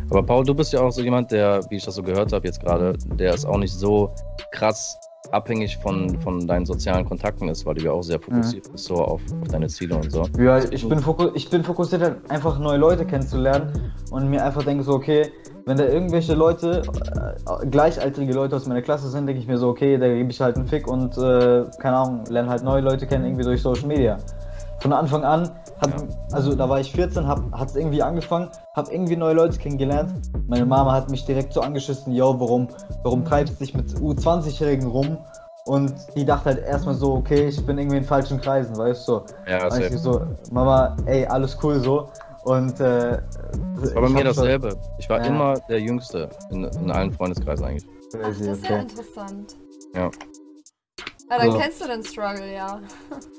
Aber 0.10 0.24
Paul, 0.24 0.46
du 0.46 0.56
bist 0.56 0.72
ja 0.72 0.82
auch 0.82 0.92
so 0.92 1.02
jemand, 1.02 1.32
der, 1.32 1.62
wie 1.70 1.76
ich 1.76 1.84
das 1.84 1.96
so 1.96 2.04
gehört 2.04 2.32
habe 2.32 2.48
jetzt 2.48 2.62
gerade, 2.62 2.94
der 3.16 3.34
ist 3.34 3.46
auch 3.46 3.58
nicht 3.58 3.74
so 3.74 4.14
krass 4.52 4.98
abhängig 5.32 5.78
von, 5.78 6.20
von 6.22 6.48
deinen 6.48 6.66
sozialen 6.66 7.06
Kontakten 7.06 7.48
ist, 7.50 7.66
weil 7.66 7.76
du 7.76 7.86
ja 7.86 7.92
auch 7.92 8.02
sehr 8.02 8.20
fokussiert 8.20 8.66
ja. 8.66 8.72
bist 8.72 8.86
so 8.86 8.96
auf, 8.96 9.22
auf, 9.42 9.48
deine 9.50 9.68
Ziele 9.68 9.96
und 9.96 10.12
so. 10.12 10.26
Ja, 10.38 10.58
ich 10.58 10.88
bin, 10.88 11.04
ich 11.34 11.50
bin 11.50 11.64
fokussiert, 11.64 12.18
einfach 12.30 12.60
neue 12.60 12.78
Leute 12.78 13.06
kennenzulernen 13.06 13.92
und 14.12 14.30
mir 14.30 14.44
einfach 14.44 14.64
denke 14.64 14.84
so, 14.84 14.94
okay, 14.94 15.32
wenn 15.66 15.78
da 15.78 15.86
irgendwelche 15.86 16.34
Leute, 16.34 16.82
äh, 16.82 17.66
gleichaltrige 17.68 18.34
Leute 18.34 18.56
aus 18.56 18.66
meiner 18.66 18.82
Klasse 18.82 19.10
sind, 19.10 19.28
denke 19.28 19.42
ich 19.42 19.48
mir 19.48 19.58
so, 19.58 19.70
okay, 19.70 19.98
da 19.98 20.08
gebe 20.08 20.32
ich 20.32 20.42
halt 20.42 20.56
einen 20.56 20.68
Fick 20.68 20.88
und, 20.88 21.18
äh, 21.18 21.66
keine 21.80 21.98
Ahnung, 21.98 22.24
lerne 22.30 22.50
halt 22.50 22.64
neue 22.64 22.82
Leute 22.82 23.06
kennen, 23.06 23.26
irgendwie 23.26 23.44
durch 23.44 23.62
Social 23.62 23.88
Media. 23.88 24.18
Von 24.80 24.94
Anfang 24.94 25.24
an, 25.24 25.52
hat, 25.80 25.90
ja. 25.90 26.08
also 26.32 26.56
da 26.56 26.70
war 26.70 26.80
ich 26.80 26.92
14, 26.92 27.28
hat 27.28 27.70
es 27.70 27.76
irgendwie 27.76 28.02
angefangen, 28.02 28.50
habe 28.76 28.92
irgendwie 28.92 29.16
neue 29.16 29.34
Leute 29.34 29.58
kennengelernt. 29.58 30.12
Meine 30.48 30.66
Mama 30.66 30.92
hat 30.92 31.10
mich 31.10 31.26
direkt 31.26 31.54
so 31.54 31.62
angeschissen, 31.62 32.14
yo, 32.14 32.40
warum, 32.40 32.68
warum 33.04 33.26
treibst 33.26 33.56
du 33.56 33.66
dich 33.66 33.74
mit 33.74 33.88
U20-Jährigen 33.96 34.88
rum? 34.88 35.18
Und 35.66 35.94
die 36.16 36.26
dachte 36.26 36.46
halt 36.46 36.66
erstmal 36.66 36.96
so, 36.96 37.14
okay, 37.14 37.50
ich 37.50 37.64
bin 37.66 37.78
irgendwie 37.78 37.98
in 37.98 38.04
falschen 38.04 38.42
Kreisen, 38.42 38.76
weißt 38.76 39.08
du? 39.08 39.22
Ja, 39.48 39.70
das 39.70 39.78
ist 39.78 40.04
so, 40.04 40.22
Mama, 40.52 40.98
ey, 41.06 41.26
alles 41.26 41.58
cool 41.62 41.80
so. 41.80 42.10
Und 42.44 42.80
äh, 42.80 43.22
das 43.82 43.94
war 43.94 44.02
bei 44.02 44.10
mir 44.10 44.24
dasselbe. 44.24 44.76
Ich 44.98 45.10
war 45.10 45.20
ja. 45.20 45.26
immer 45.26 45.54
der 45.70 45.80
Jüngste 45.80 46.30
in, 46.50 46.64
in 46.64 46.90
allen 46.90 47.12
Freundeskreisen 47.12 47.66
eigentlich. 47.66 47.86
Ach, 48.16 48.28
das 48.28 48.40
ist 48.40 48.68
ja 48.68 48.78
interessant. 48.78 49.56
Ja. 49.94 50.10
Ah, 51.30 51.38
dann 51.38 51.52
so. 51.52 51.58
kennst 51.60 51.82
du 51.82 51.88
den 51.88 52.04
Struggle, 52.04 52.54
ja. 52.54 52.80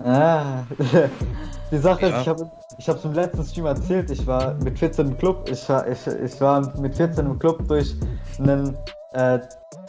Ah, 0.05 0.63
die 1.73 1.79
Sache 1.79 2.07
ja. 2.07 2.17
ist, 2.17 2.23
ich 2.23 2.29
habe 2.29 2.51
ich 2.79 2.89
hab's 2.89 3.05
im 3.05 3.13
letzten 3.13 3.45
Stream 3.45 3.67
erzählt, 3.67 4.11
ich 4.11 4.27
war 4.27 4.55
mit 4.63 4.79
14 4.79 5.09
im 5.09 5.19
Club, 5.19 5.49
ich 5.51 5.69
war, 5.69 5.87
ich, 5.89 6.07
ich 6.07 6.41
war 6.41 6.79
mit 6.79 6.97
14 6.97 7.27
im 7.27 7.39
Club 7.39 7.67
durch 7.67 7.97
einen 8.39 8.79
äh, 9.13 9.41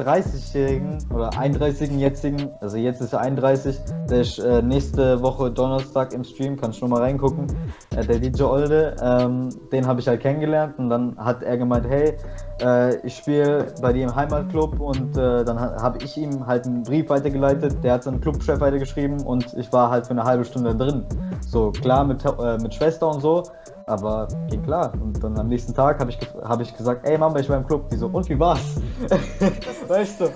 30-jährigen 0.02 0.98
oder 1.14 1.30
31-jährigen 1.32 2.00
jetzigen, 2.00 2.50
also 2.60 2.78
jetzt 2.78 3.02
ist 3.02 3.14
er 3.14 3.22
31, 3.22 3.80
der 4.10 4.22
ist 4.22 4.40
äh, 4.40 4.62
nächste 4.62 5.22
Woche 5.22 5.52
Donnerstag 5.52 6.14
im 6.14 6.24
Stream, 6.24 6.58
kannst 6.60 6.82
du 6.82 6.88
mal 6.88 7.02
reingucken, 7.02 7.48
äh, 7.96 8.06
der 8.06 8.20
DJ 8.20 8.44
Olde, 8.44 8.96
ähm, 9.02 9.50
den 9.72 9.88
habe 9.88 10.00
ich 10.00 10.08
halt 10.08 10.22
kennengelernt 10.22 10.78
und 10.78 10.90
dann 10.90 11.18
hat 11.18 11.44
er 11.44 11.58
gemeint, 11.58 11.88
hey, 11.88 12.14
äh, 12.62 12.96
ich 13.06 13.16
spiele 13.16 13.68
bei 13.82 13.94
dir 13.94 14.04
im 14.04 14.16
Heimatclub 14.16 14.80
und 14.80 15.18
äh, 15.18 15.44
dann 15.44 15.60
habe 15.60 16.04
ich 16.04 16.18
ihm 16.18 16.46
halt 16.46 16.66
einen 16.66 16.84
Brief 16.84 17.10
weitergeleitet, 17.10 17.84
der 17.84 17.94
hat 17.94 18.04
seinen 18.04 18.22
Clubchef 18.22 18.60
weitergeschrieben 18.60 19.22
und 19.22 19.54
ich 19.58 19.72
war 19.72 19.90
halt 19.90 20.08
für 20.08 20.12
eine 20.12 20.24
halbe 20.24 20.46
Stunde 20.46 20.76
drin. 20.76 21.06
So, 21.48 21.72
klar 21.72 22.04
mit, 22.04 22.24
äh, 22.26 22.58
mit 22.58 22.74
Schwester 22.74 23.10
und 23.10 23.22
so, 23.22 23.44
aber 23.92 24.28
ging 24.50 24.64
klar. 24.64 24.94
Und 24.94 25.22
dann 25.22 25.38
am 25.38 25.48
nächsten 25.48 25.74
Tag 25.74 26.00
habe 26.00 26.12
ich, 26.12 26.18
hab 26.42 26.62
ich 26.62 26.76
gesagt, 26.76 27.06
ey 27.06 27.18
Mama, 27.18 27.40
ich 27.40 27.50
war 27.50 27.58
im 27.58 27.68
Club. 27.68 27.90
Die 27.90 27.98
so, 27.98 28.08
und 28.08 28.28
wie 28.30 28.40
war's? 28.40 28.82
weißt 29.88 30.22
du? 30.22 30.30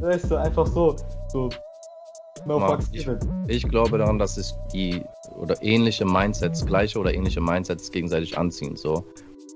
weißt 0.00 0.30
du, 0.30 0.36
einfach 0.36 0.66
so. 0.66 0.96
so 1.28 1.50
no 2.46 2.58
Mann, 2.58 2.80
ich, 2.92 3.06
ich, 3.48 3.68
glaube 3.68 3.98
daran, 3.98 4.18
dass 4.18 4.36
sich 4.36 4.54
die 4.72 5.04
oder 5.36 5.62
ähnliche 5.62 6.06
Mindsets, 6.06 6.64
gleiche 6.64 6.98
oder 6.98 7.12
ähnliche 7.12 7.40
Mindsets 7.40 7.90
gegenseitig 7.90 8.38
anziehen. 8.38 8.76
So. 8.76 9.04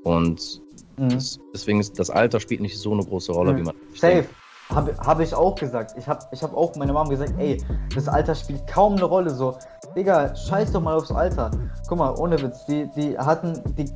Und 0.05 0.61
mhm. 0.99 1.09
das, 1.09 1.39
deswegen 1.55 1.81
ist 1.81 1.99
das 1.99 2.11
Alter 2.11 2.39
spielt 2.39 2.61
nicht 2.61 2.79
so 2.79 2.93
eine 2.93 3.05
große 3.05 3.33
Rolle, 3.33 3.55
mhm. 3.55 3.59
wie 3.59 3.63
man. 3.63 3.75
Safe. 3.95 4.13
Denkt. 4.15 4.29
Habe 4.71 4.97
hab 4.97 5.21
ich 5.21 5.35
auch 5.35 5.55
gesagt. 5.55 5.95
Ich 5.99 6.09
habe 6.09 6.25
ich 6.33 6.43
hab 6.43 6.57
auch 6.57 6.75
meine 6.77 6.93
Mom 6.93 7.09
gesagt, 7.09 7.35
ey, 7.39 7.63
das 7.95 8.09
Alter 8.09 8.35
spielt 8.35 8.67
kaum 8.67 8.95
eine 8.95 9.05
Rolle. 9.05 9.31
So, 9.31 9.59
Digga, 9.97 10.35
scheiß 10.35 10.73
doch 10.73 10.81
mal 10.81 10.95
aufs 10.95 11.13
Alter. 11.13 11.51
Guck 11.89 11.99
mal, 11.99 12.15
ohne 12.17 12.41
Witz, 12.41 12.65
die, 12.67 12.91
die 12.97 13.17
hatten 13.19 13.63
die 13.77 13.93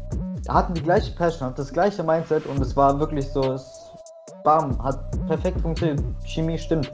hatten 0.48 0.74
die 0.74 0.82
gleiche 0.82 1.12
Passion, 1.12 1.46
hatten 1.46 1.56
das 1.56 1.72
gleiche 1.72 2.02
Mindset 2.02 2.46
und 2.46 2.60
es 2.60 2.76
war 2.76 2.98
wirklich 2.98 3.28
so, 3.30 3.52
es, 3.52 3.90
bam, 4.44 4.82
hat 4.82 4.98
perfekt 5.26 5.60
funktioniert. 5.60 6.02
Chemie 6.24 6.58
stimmt. 6.58 6.92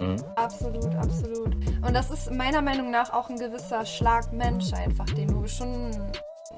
Mhm. 0.00 0.16
Absolut, 0.36 0.94
absolut. 0.96 1.54
Und 1.54 1.94
das 1.94 2.10
ist 2.10 2.32
meiner 2.32 2.62
Meinung 2.62 2.90
nach 2.90 3.12
auch 3.12 3.28
ein 3.28 3.36
gewisser 3.36 3.84
Schlag 3.84 4.32
Mensch 4.32 4.72
einfach, 4.72 5.06
den 5.06 5.28
du 5.28 5.46
schon 5.46 5.90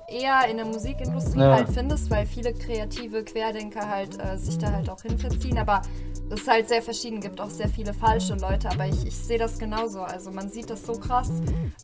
eher 0.09 0.49
in 0.51 0.57
der 0.57 0.67
Musikindustrie 0.67 1.41
ja. 1.41 1.55
halt 1.55 1.69
findest, 1.69 2.11
weil 2.11 2.27
viele 2.27 2.53
kreative 2.53 3.25
Querdenker 3.25 3.89
halt 3.89 4.19
äh, 4.23 4.37
sich 4.37 4.59
da 4.59 4.73
halt 4.73 4.91
auch 4.91 5.01
hinverziehen. 5.03 5.59
Aber 5.59 5.83
es 6.31 6.47
halt 6.47 6.69
sehr 6.69 6.83
verschieden 6.83 7.21
gibt, 7.21 7.41
auch 7.41 7.51
sehr 7.51 7.69
viele 7.69 7.93
falsche 7.93 8.35
Leute, 8.35 8.71
aber 8.71 8.87
ich, 8.87 9.07
ich 9.07 9.17
sehe 9.17 9.39
das 9.39 9.59
genauso. 9.59 10.03
Also 10.03 10.31
man 10.31 10.49
sieht 10.49 10.71
das 10.71 10.85
so 10.85 10.93
krass 10.93 11.31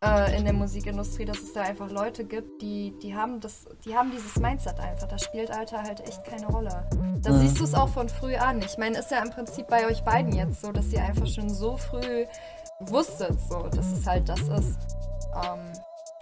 äh, 0.03 0.37
in 0.37 0.45
der 0.45 0.53
Musikindustrie, 0.53 1.25
dass 1.25 1.39
es 1.39 1.53
da 1.53 1.63
einfach 1.63 1.91
Leute 1.91 2.25
gibt, 2.25 2.63
die, 2.63 2.95
die 3.03 3.15
haben 3.15 3.41
das, 3.41 3.67
die 3.85 3.95
haben 3.95 4.11
dieses 4.11 4.37
Mindset 4.37 4.79
einfach. 4.81 5.09
Da 5.09 5.19
spielt 5.19 5.51
Alter 5.51 5.83
halt 5.83 6.01
echt 6.07 6.25
keine 6.25 6.47
Rolle. 6.47 6.89
Da 7.23 7.33
mhm. 7.33 7.41
siehst 7.41 7.61
du 7.61 7.65
es 7.65 7.75
auch 7.75 7.89
von 7.89 8.09
früh 8.09 8.37
an. 8.37 8.61
Ich 8.63 8.79
meine, 8.79 8.99
ist 8.99 9.11
ja 9.11 9.23
im 9.23 9.31
Prinzip 9.31 9.67
bei 9.69 9.87
euch 9.87 10.03
beiden 10.03 10.33
jetzt 10.33 10.61
so, 10.61 10.73
dass 10.73 10.93
ihr 10.93 11.03
einfach 11.03 11.27
schon 11.27 11.49
so 11.49 11.77
früh 11.77 12.27
wusstet, 12.81 13.39
so, 13.49 13.69
dass 13.69 13.93
es 13.93 14.07
halt 14.07 14.29
das 14.29 14.41
ist. 14.41 14.79
Ähm, 15.35 15.73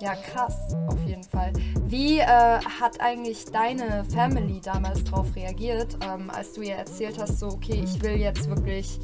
ja, 0.00 0.14
krass, 0.14 0.74
auf 0.88 0.98
jeden 1.06 1.22
Fall. 1.22 1.52
Wie 1.86 2.18
äh, 2.18 2.26
hat 2.26 3.00
eigentlich 3.00 3.44
deine 3.46 4.04
Family 4.04 4.60
damals 4.60 5.04
darauf 5.04 5.34
reagiert, 5.36 5.96
ähm, 6.02 6.30
als 6.30 6.52
du 6.54 6.62
ihr 6.62 6.74
erzählt 6.74 7.18
hast, 7.18 7.38
so, 7.38 7.46
okay, 7.48 7.84
ich 7.84 8.02
will 8.02 8.16
jetzt 8.16 8.48
wirklich 8.48 8.98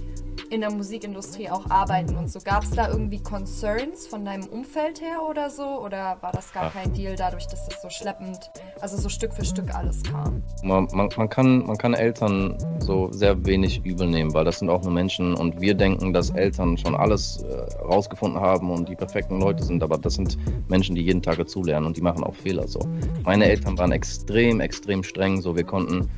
in 0.50 0.60
der 0.60 0.70
Musikindustrie 0.70 1.48
auch 1.48 1.70
arbeiten 1.70 2.16
und 2.16 2.30
so. 2.30 2.40
Gab 2.40 2.64
es 2.64 2.70
da 2.70 2.88
irgendwie 2.88 3.22
Concerns 3.22 4.06
von 4.06 4.24
deinem 4.24 4.46
Umfeld 4.46 5.00
her 5.00 5.22
oder 5.28 5.48
so? 5.48 5.64
Oder 5.84 6.18
war 6.20 6.32
das 6.32 6.52
gar 6.52 6.64
Ach. 6.64 6.72
kein 6.72 6.92
Deal 6.92 7.14
dadurch, 7.16 7.46
dass 7.46 7.66
das 7.66 7.80
so 7.80 7.88
schleppend, 7.88 8.50
also 8.80 8.96
so 8.96 9.08
Stück 9.08 9.32
für 9.32 9.44
Stück 9.44 9.72
alles 9.74 10.02
kam? 10.02 10.42
Man, 10.62 10.88
man, 10.92 11.08
man, 11.16 11.28
kann, 11.28 11.64
man 11.66 11.78
kann 11.78 11.94
Eltern 11.94 12.56
so 12.80 13.10
sehr 13.12 13.44
wenig 13.46 13.84
übel 13.84 14.08
nehmen, 14.08 14.34
weil 14.34 14.44
das 14.44 14.58
sind 14.58 14.70
auch 14.70 14.82
nur 14.82 14.92
Menschen 14.92 15.34
und 15.34 15.60
wir 15.60 15.74
denken, 15.74 16.12
dass 16.12 16.30
Eltern 16.30 16.76
schon 16.76 16.94
alles 16.94 17.42
äh, 17.42 17.82
rausgefunden 17.82 18.40
haben 18.40 18.70
und 18.70 18.88
die 18.88 18.96
perfekten 18.96 19.40
Leute 19.40 19.62
sind, 19.62 19.82
aber 19.82 19.98
das 19.98 20.14
sind 20.14 20.36
Menschen, 20.68 20.94
die 20.96 21.02
jeden 21.02 21.22
Tag 21.22 21.38
dazulernen 21.38 21.86
und 21.86 21.96
die 21.96 22.02
machen 22.02 22.24
auch 22.24 22.34
Fehler 22.34 22.66
so. 22.66 22.80
Meine 23.24 23.46
Eltern 23.46 23.78
waren 23.78 23.92
extrem, 23.92 24.60
extrem 24.60 25.02
streng, 25.02 25.40
so 25.40 25.54
wir 25.56 25.64
konnten 25.64 26.08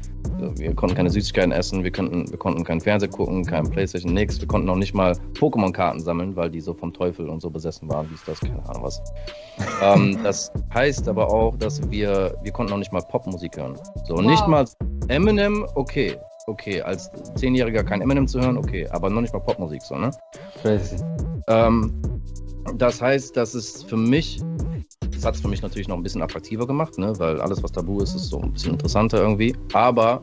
wir 0.57 0.75
konnten 0.75 0.97
keine 0.97 1.11
Süßigkeiten 1.11 1.53
essen, 1.53 1.85
wir 1.85 1.93
konnten, 1.93 2.31
wir 2.31 2.39
konnten 2.39 2.65
keinen 2.65 2.81
Fernseher 2.81 3.09
gucken, 3.09 3.45
kein 3.45 3.69
Playstation, 3.71 4.13
nichts. 4.13 4.41
Wir 4.41 4.49
konnten 4.49 4.69
auch 4.69 4.77
nicht 4.77 4.95
mal 4.95 5.13
Pokémon-Karten 5.35 6.01
sammeln, 6.01 6.37
weil 6.37 6.51
die 6.51 6.61
so 6.61 6.75
vom 6.75 6.93
Teufel 6.93 7.29
und 7.29 7.41
so 7.41 7.51
besessen 7.51 7.89
waren, 7.89 8.09
wie 8.11 8.15
ist 8.15 8.27
das, 8.27 8.41
keine 8.41 8.67
Ahnung 8.69 8.83
was. 8.83 9.03
ähm, 9.83 10.19
das 10.23 10.53
heißt 10.73 11.09
aber 11.09 11.31
auch, 11.31 11.57
dass 11.57 11.91
wir, 11.91 12.37
wir 12.43 12.53
konnten 12.53 12.73
auch 12.73 12.79
nicht 12.79 12.93
mal 12.93 13.03
Popmusik 13.03 13.57
hören. 13.57 13.79
So, 14.07 14.15
wow. 14.15 14.23
nicht 14.23 14.47
mal 14.47 14.65
Eminem, 15.09 15.67
okay. 15.75 16.17
okay, 16.47 16.83
als 16.83 17.11
Zehnjähriger 17.35 17.85
kein 17.85 18.01
Eminem 18.01 18.27
zu 18.27 18.41
hören, 18.41 18.57
okay, 18.57 18.89
aber 18.89 19.11
noch 19.11 19.21
nicht 19.21 19.33
mal 19.33 19.41
Popmusik 19.41 19.83
so, 19.83 19.97
ne? 19.97 20.11
Crazy. 20.63 20.97
Ähm, 21.49 22.03
das 22.77 23.03
heißt, 23.03 23.37
dass 23.37 23.55
es 23.55 23.83
für 23.83 23.97
mich, 23.97 24.41
das 25.11 25.25
hat 25.25 25.35
es 25.35 25.41
für 25.41 25.49
mich 25.49 25.63
natürlich 25.63 25.89
noch 25.89 25.97
ein 25.97 26.03
bisschen 26.03 26.23
attraktiver 26.23 26.67
gemacht, 26.67 26.99
ne? 26.99 27.13
weil 27.19 27.41
alles, 27.41 27.63
was 27.63 27.73
tabu 27.73 28.01
ist, 28.01 28.15
ist 28.15 28.29
so 28.29 28.41
ein 28.41 28.53
bisschen 28.53 28.73
interessanter 28.73 29.19
irgendwie. 29.19 29.55
Aber 29.73 30.23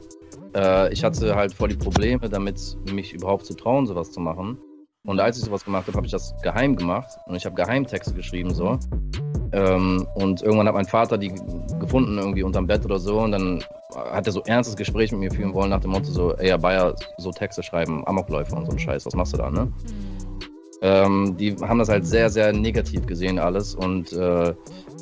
äh, 0.55 0.91
ich 0.93 1.03
hatte 1.03 1.35
halt 1.35 1.53
voll 1.53 1.69
die 1.69 1.75
Probleme 1.75 2.29
damit, 2.29 2.77
mich 2.91 3.13
überhaupt 3.13 3.45
zu 3.45 3.53
trauen, 3.53 3.87
sowas 3.87 4.11
zu 4.11 4.19
machen. 4.19 4.57
Und 5.05 5.19
als 5.19 5.37
ich 5.37 5.45
sowas 5.45 5.63
gemacht 5.63 5.87
habe, 5.87 5.97
habe 5.97 6.05
ich 6.05 6.11
das 6.11 6.33
geheim 6.41 6.75
gemacht 6.75 7.09
und 7.25 7.35
ich 7.35 7.45
habe 7.45 7.55
Geheimtexte 7.55 8.13
geschrieben 8.13 8.53
so. 8.53 8.77
Ähm, 9.51 10.05
und 10.15 10.41
irgendwann 10.41 10.67
hat 10.67 10.75
mein 10.75 10.85
Vater 10.85 11.17
die 11.17 11.33
gefunden 11.79 12.17
irgendwie 12.17 12.43
unterm 12.43 12.67
Bett 12.67 12.85
oder 12.85 12.99
so 12.99 13.19
und 13.21 13.31
dann 13.31 13.63
hat 13.95 14.27
er 14.27 14.33
so 14.33 14.43
ernstes 14.43 14.75
Gespräch 14.75 15.11
mit 15.11 15.21
mir 15.21 15.31
führen 15.31 15.53
wollen 15.53 15.71
nach 15.71 15.79
dem 15.79 15.91
Motto 15.91 16.05
so, 16.05 16.35
ey, 16.35 16.49
Herr 16.49 16.59
Bayer, 16.59 16.95
so 17.17 17.31
Texte 17.31 17.63
schreiben, 17.63 18.05
Amokläufer 18.05 18.57
und 18.57 18.65
so 18.67 18.71
ein 18.73 18.79
Scheiß, 18.79 19.05
was 19.07 19.15
machst 19.15 19.33
du 19.33 19.37
da, 19.37 19.49
ne? 19.49 19.71
Ähm, 20.81 21.35
die 21.37 21.55
haben 21.57 21.79
das 21.79 21.89
halt 21.89 22.05
sehr, 22.05 22.29
sehr 22.29 22.53
negativ 22.53 23.05
gesehen 23.05 23.37
alles 23.37 23.75
und 23.75 24.13
äh, 24.13 24.53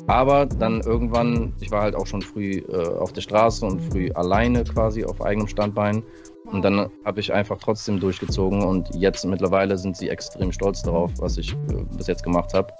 aber 0.08 0.46
dann 0.46 0.80
irgendwann, 0.80 1.54
ich 1.60 1.70
war 1.70 1.82
halt 1.82 1.94
auch 1.94 2.06
schon 2.06 2.22
früh 2.22 2.62
äh, 2.68 2.88
auf 2.98 3.12
der 3.12 3.20
Straße 3.20 3.64
und 3.64 3.80
früh 3.92 4.10
alleine 4.12 4.64
quasi 4.64 5.04
auf 5.04 5.22
eigenem 5.22 5.46
Standbein 5.46 6.02
und 6.46 6.62
dann 6.62 6.90
habe 7.04 7.20
ich 7.20 7.32
einfach 7.32 7.58
trotzdem 7.58 8.00
durchgezogen 8.00 8.62
und 8.62 8.92
jetzt 8.94 9.24
mittlerweile 9.24 9.76
sind 9.76 9.96
sie 9.96 10.08
extrem 10.08 10.50
stolz 10.50 10.82
darauf, 10.82 11.12
was 11.18 11.36
ich 11.36 11.52
äh, 11.52 11.84
bis 11.96 12.06
jetzt 12.06 12.24
gemacht 12.24 12.54
habe. 12.54 12.72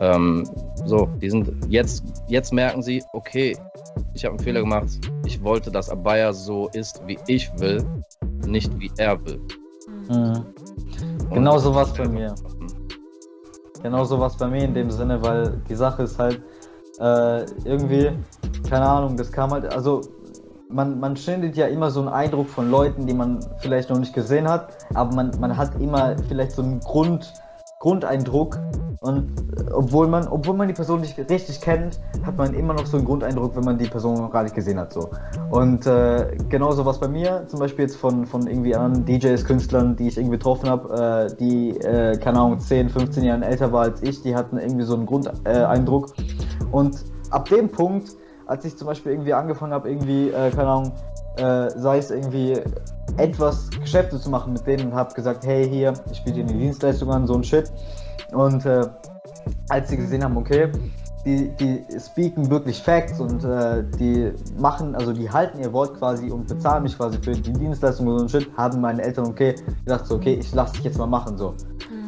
Ähm, 0.00 0.44
so, 0.84 1.08
die 1.20 1.30
sind 1.30 1.48
jetzt, 1.68 2.02
jetzt 2.26 2.52
merken 2.52 2.82
sie, 2.82 3.02
okay, 3.12 3.56
ich 4.14 4.24
habe 4.24 4.34
einen 4.34 4.44
Fehler 4.44 4.60
gemacht. 4.60 4.88
Ich 5.26 5.42
wollte, 5.42 5.70
dass 5.70 5.88
Abaya 5.88 6.32
so 6.32 6.68
ist, 6.72 7.00
wie 7.06 7.18
ich 7.28 7.50
will, 7.58 7.84
nicht 8.46 8.70
wie 8.80 8.90
er 8.96 9.24
will. 9.24 9.40
Mhm. 10.08 10.44
Genau 11.32 11.58
so 11.58 11.74
was 11.74 11.92
bei 11.94 12.06
mir. 12.06 12.34
Genau 13.82 14.04
so 14.04 14.20
was 14.20 14.36
bei 14.36 14.46
mir 14.46 14.64
in 14.64 14.74
dem 14.74 14.90
Sinne, 14.90 15.22
weil 15.22 15.60
die 15.68 15.74
Sache 15.74 16.02
ist 16.02 16.18
halt 16.18 16.42
äh, 17.00 17.44
irgendwie, 17.64 18.12
keine 18.68 18.86
Ahnung, 18.86 19.16
das 19.16 19.32
kam 19.32 19.50
halt, 19.50 19.72
also 19.72 20.02
man, 20.68 21.00
man 21.00 21.16
schindet 21.16 21.56
ja 21.56 21.66
immer 21.66 21.90
so 21.90 22.00
einen 22.00 22.08
Eindruck 22.08 22.48
von 22.48 22.70
Leuten, 22.70 23.06
die 23.06 23.14
man 23.14 23.40
vielleicht 23.58 23.90
noch 23.90 23.98
nicht 23.98 24.14
gesehen 24.14 24.48
hat, 24.48 24.76
aber 24.94 25.14
man, 25.14 25.32
man 25.40 25.56
hat 25.56 25.80
immer 25.80 26.16
vielleicht 26.28 26.52
so 26.52 26.62
einen 26.62 26.80
Grund, 26.80 27.32
Grundeindruck 27.80 28.58
und 29.02 29.28
äh, 29.58 29.70
obwohl 29.72 30.06
man, 30.06 30.28
obwohl 30.28 30.54
man 30.54 30.68
die 30.68 30.74
Person 30.74 31.00
nicht 31.00 31.18
richtig 31.18 31.60
kennt, 31.60 32.00
hat 32.24 32.36
man 32.36 32.54
immer 32.54 32.72
noch 32.72 32.86
so 32.86 32.96
einen 32.96 33.06
Grundeindruck, 33.06 33.56
wenn 33.56 33.64
man 33.64 33.76
die 33.76 33.86
Person 33.86 34.16
noch 34.16 34.30
gar 34.30 34.44
nicht 34.44 34.54
gesehen 34.54 34.78
hat. 34.78 34.92
So. 34.92 35.10
Und 35.50 35.86
äh, 35.86 36.36
genauso 36.48 36.86
was 36.86 37.00
bei 37.00 37.08
mir, 37.08 37.44
zum 37.48 37.58
Beispiel 37.58 37.84
jetzt 37.84 37.96
von, 37.96 38.26
von 38.26 38.46
irgendwie 38.46 38.74
anderen 38.74 39.04
DJs, 39.04 39.44
Künstlern, 39.44 39.96
die 39.96 40.08
ich 40.08 40.16
irgendwie 40.16 40.38
getroffen 40.38 40.70
habe, 40.70 41.28
äh, 41.30 41.36
die, 41.36 41.70
äh, 41.80 42.16
keine 42.18 42.38
Ahnung, 42.38 42.60
10, 42.60 42.88
15 42.90 43.24
Jahre 43.24 43.44
älter 43.44 43.72
war 43.72 43.82
als 43.82 44.02
ich, 44.02 44.22
die 44.22 44.34
hatten 44.34 44.56
irgendwie 44.56 44.84
so 44.84 44.94
einen 44.94 45.06
Grundeindruck. 45.06 46.14
und 46.70 47.04
ab 47.30 47.48
dem 47.48 47.68
Punkt, 47.68 48.10
als 48.46 48.64
ich 48.64 48.76
zum 48.76 48.86
Beispiel 48.86 49.12
irgendwie 49.12 49.34
angefangen 49.34 49.72
habe, 49.72 49.90
irgendwie, 49.90 50.28
äh, 50.28 50.50
keine 50.50 50.68
Ahnung, 50.68 50.92
äh, 51.36 51.70
sei 51.70 51.98
es 51.98 52.10
irgendwie 52.10 52.60
etwas 53.16 53.70
Geschäfte 53.70 54.20
zu 54.20 54.30
machen 54.30 54.52
mit 54.52 54.66
denen 54.66 54.88
und 54.88 54.94
habe 54.94 55.12
gesagt, 55.14 55.44
hey 55.44 55.68
hier, 55.68 55.94
ich 56.10 56.22
biete 56.24 56.42
dir 56.42 56.44
die 56.44 56.58
Dienstleistung 56.58 57.10
an, 57.10 57.26
so 57.26 57.34
ein 57.34 57.44
Shit. 57.44 57.72
Und 58.32 58.64
äh, 58.66 58.86
als 59.68 59.88
sie 59.88 59.96
gesehen 59.96 60.24
haben, 60.24 60.36
okay, 60.36 60.70
die, 61.24 61.48
die 61.50 61.84
speaken 62.00 62.50
wirklich 62.50 62.82
Facts 62.82 63.20
und 63.20 63.44
äh, 63.44 63.84
die 63.98 64.32
machen, 64.58 64.94
also 64.94 65.12
die 65.12 65.30
halten 65.30 65.60
ihr 65.60 65.72
Wort 65.72 65.96
quasi 65.96 66.30
und 66.30 66.48
bezahlen 66.48 66.82
mich 66.82 66.96
quasi 66.96 67.18
für 67.18 67.32
die 67.32 67.52
Dienstleistung 67.52 68.08
und 68.08 68.18
so 68.18 68.24
ein 68.24 68.28
Shit, 68.28 68.56
haben 68.56 68.80
meine 68.80 69.02
Eltern 69.02 69.26
okay 69.26 69.54
gesagt, 69.84 70.06
so, 70.06 70.16
okay, 70.16 70.34
ich 70.40 70.52
lasse 70.52 70.74
dich 70.74 70.84
jetzt 70.84 70.98
mal 70.98 71.06
machen 71.06 71.36
so. 71.38 71.54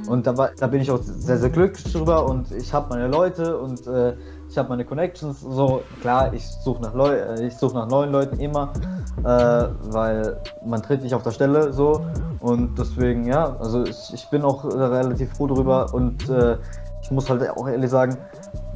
Und 0.07 0.27
da, 0.27 0.37
war, 0.37 0.51
da 0.59 0.67
bin 0.67 0.81
ich 0.81 0.91
auch 0.91 1.01
sehr, 1.03 1.39
sehr 1.39 1.51
glücklich 1.51 1.93
drüber 1.93 2.27
und 2.27 2.51
ich 2.53 2.73
habe 2.73 2.89
meine 2.91 3.09
Leute 3.09 3.59
und 3.59 3.87
äh, 3.87 4.15
ich 4.49 4.59
habe 4.59 4.69
meine 4.69 4.85
Connections, 4.85 5.41
so 5.41 5.83
klar, 6.01 6.33
ich 6.33 6.47
suche 6.47 6.83
nach, 6.83 6.95
Leu 6.95 7.15
äh, 7.15 7.51
such 7.51 7.73
nach 7.75 7.89
neuen 7.89 8.13
Leuten 8.13 8.39
immer, 8.39 8.73
äh, 9.21 9.25
weil 9.25 10.41
man 10.65 10.83
tritt 10.83 11.03
nicht 11.03 11.15
auf 11.15 11.23
der 11.23 11.31
Stelle 11.31 11.73
so 11.73 12.05
und 12.41 12.79
deswegen, 12.79 13.27
ja, 13.27 13.57
also 13.59 13.85
ich, 13.85 14.13
ich 14.13 14.29
bin 14.31 14.43
auch 14.43 14.65
relativ 14.65 15.33
froh 15.33 15.47
darüber 15.47 15.93
und 15.95 16.29
äh, 16.29 16.59
ich 17.05 17.11
muss 17.11 17.29
halt 17.29 17.49
auch 17.51 17.69
ehrlich 17.69 17.91
sagen, 17.91 18.17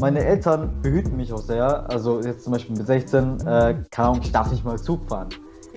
meine 0.01 0.23
Eltern 0.23 0.71
behüten 0.83 1.17
mich 1.17 1.33
auch 1.33 1.41
sehr. 1.41 1.89
Also 1.91 2.21
jetzt 2.21 2.45
zum 2.45 2.53
Beispiel 2.53 2.77
mit 2.77 2.87
16, 2.87 3.47
äh, 3.47 3.75
ich 4.23 4.33
darf 4.33 4.51
nicht 4.51 4.65
mal 4.65 4.79
Zug 4.79 5.09
fahren. 5.09 5.29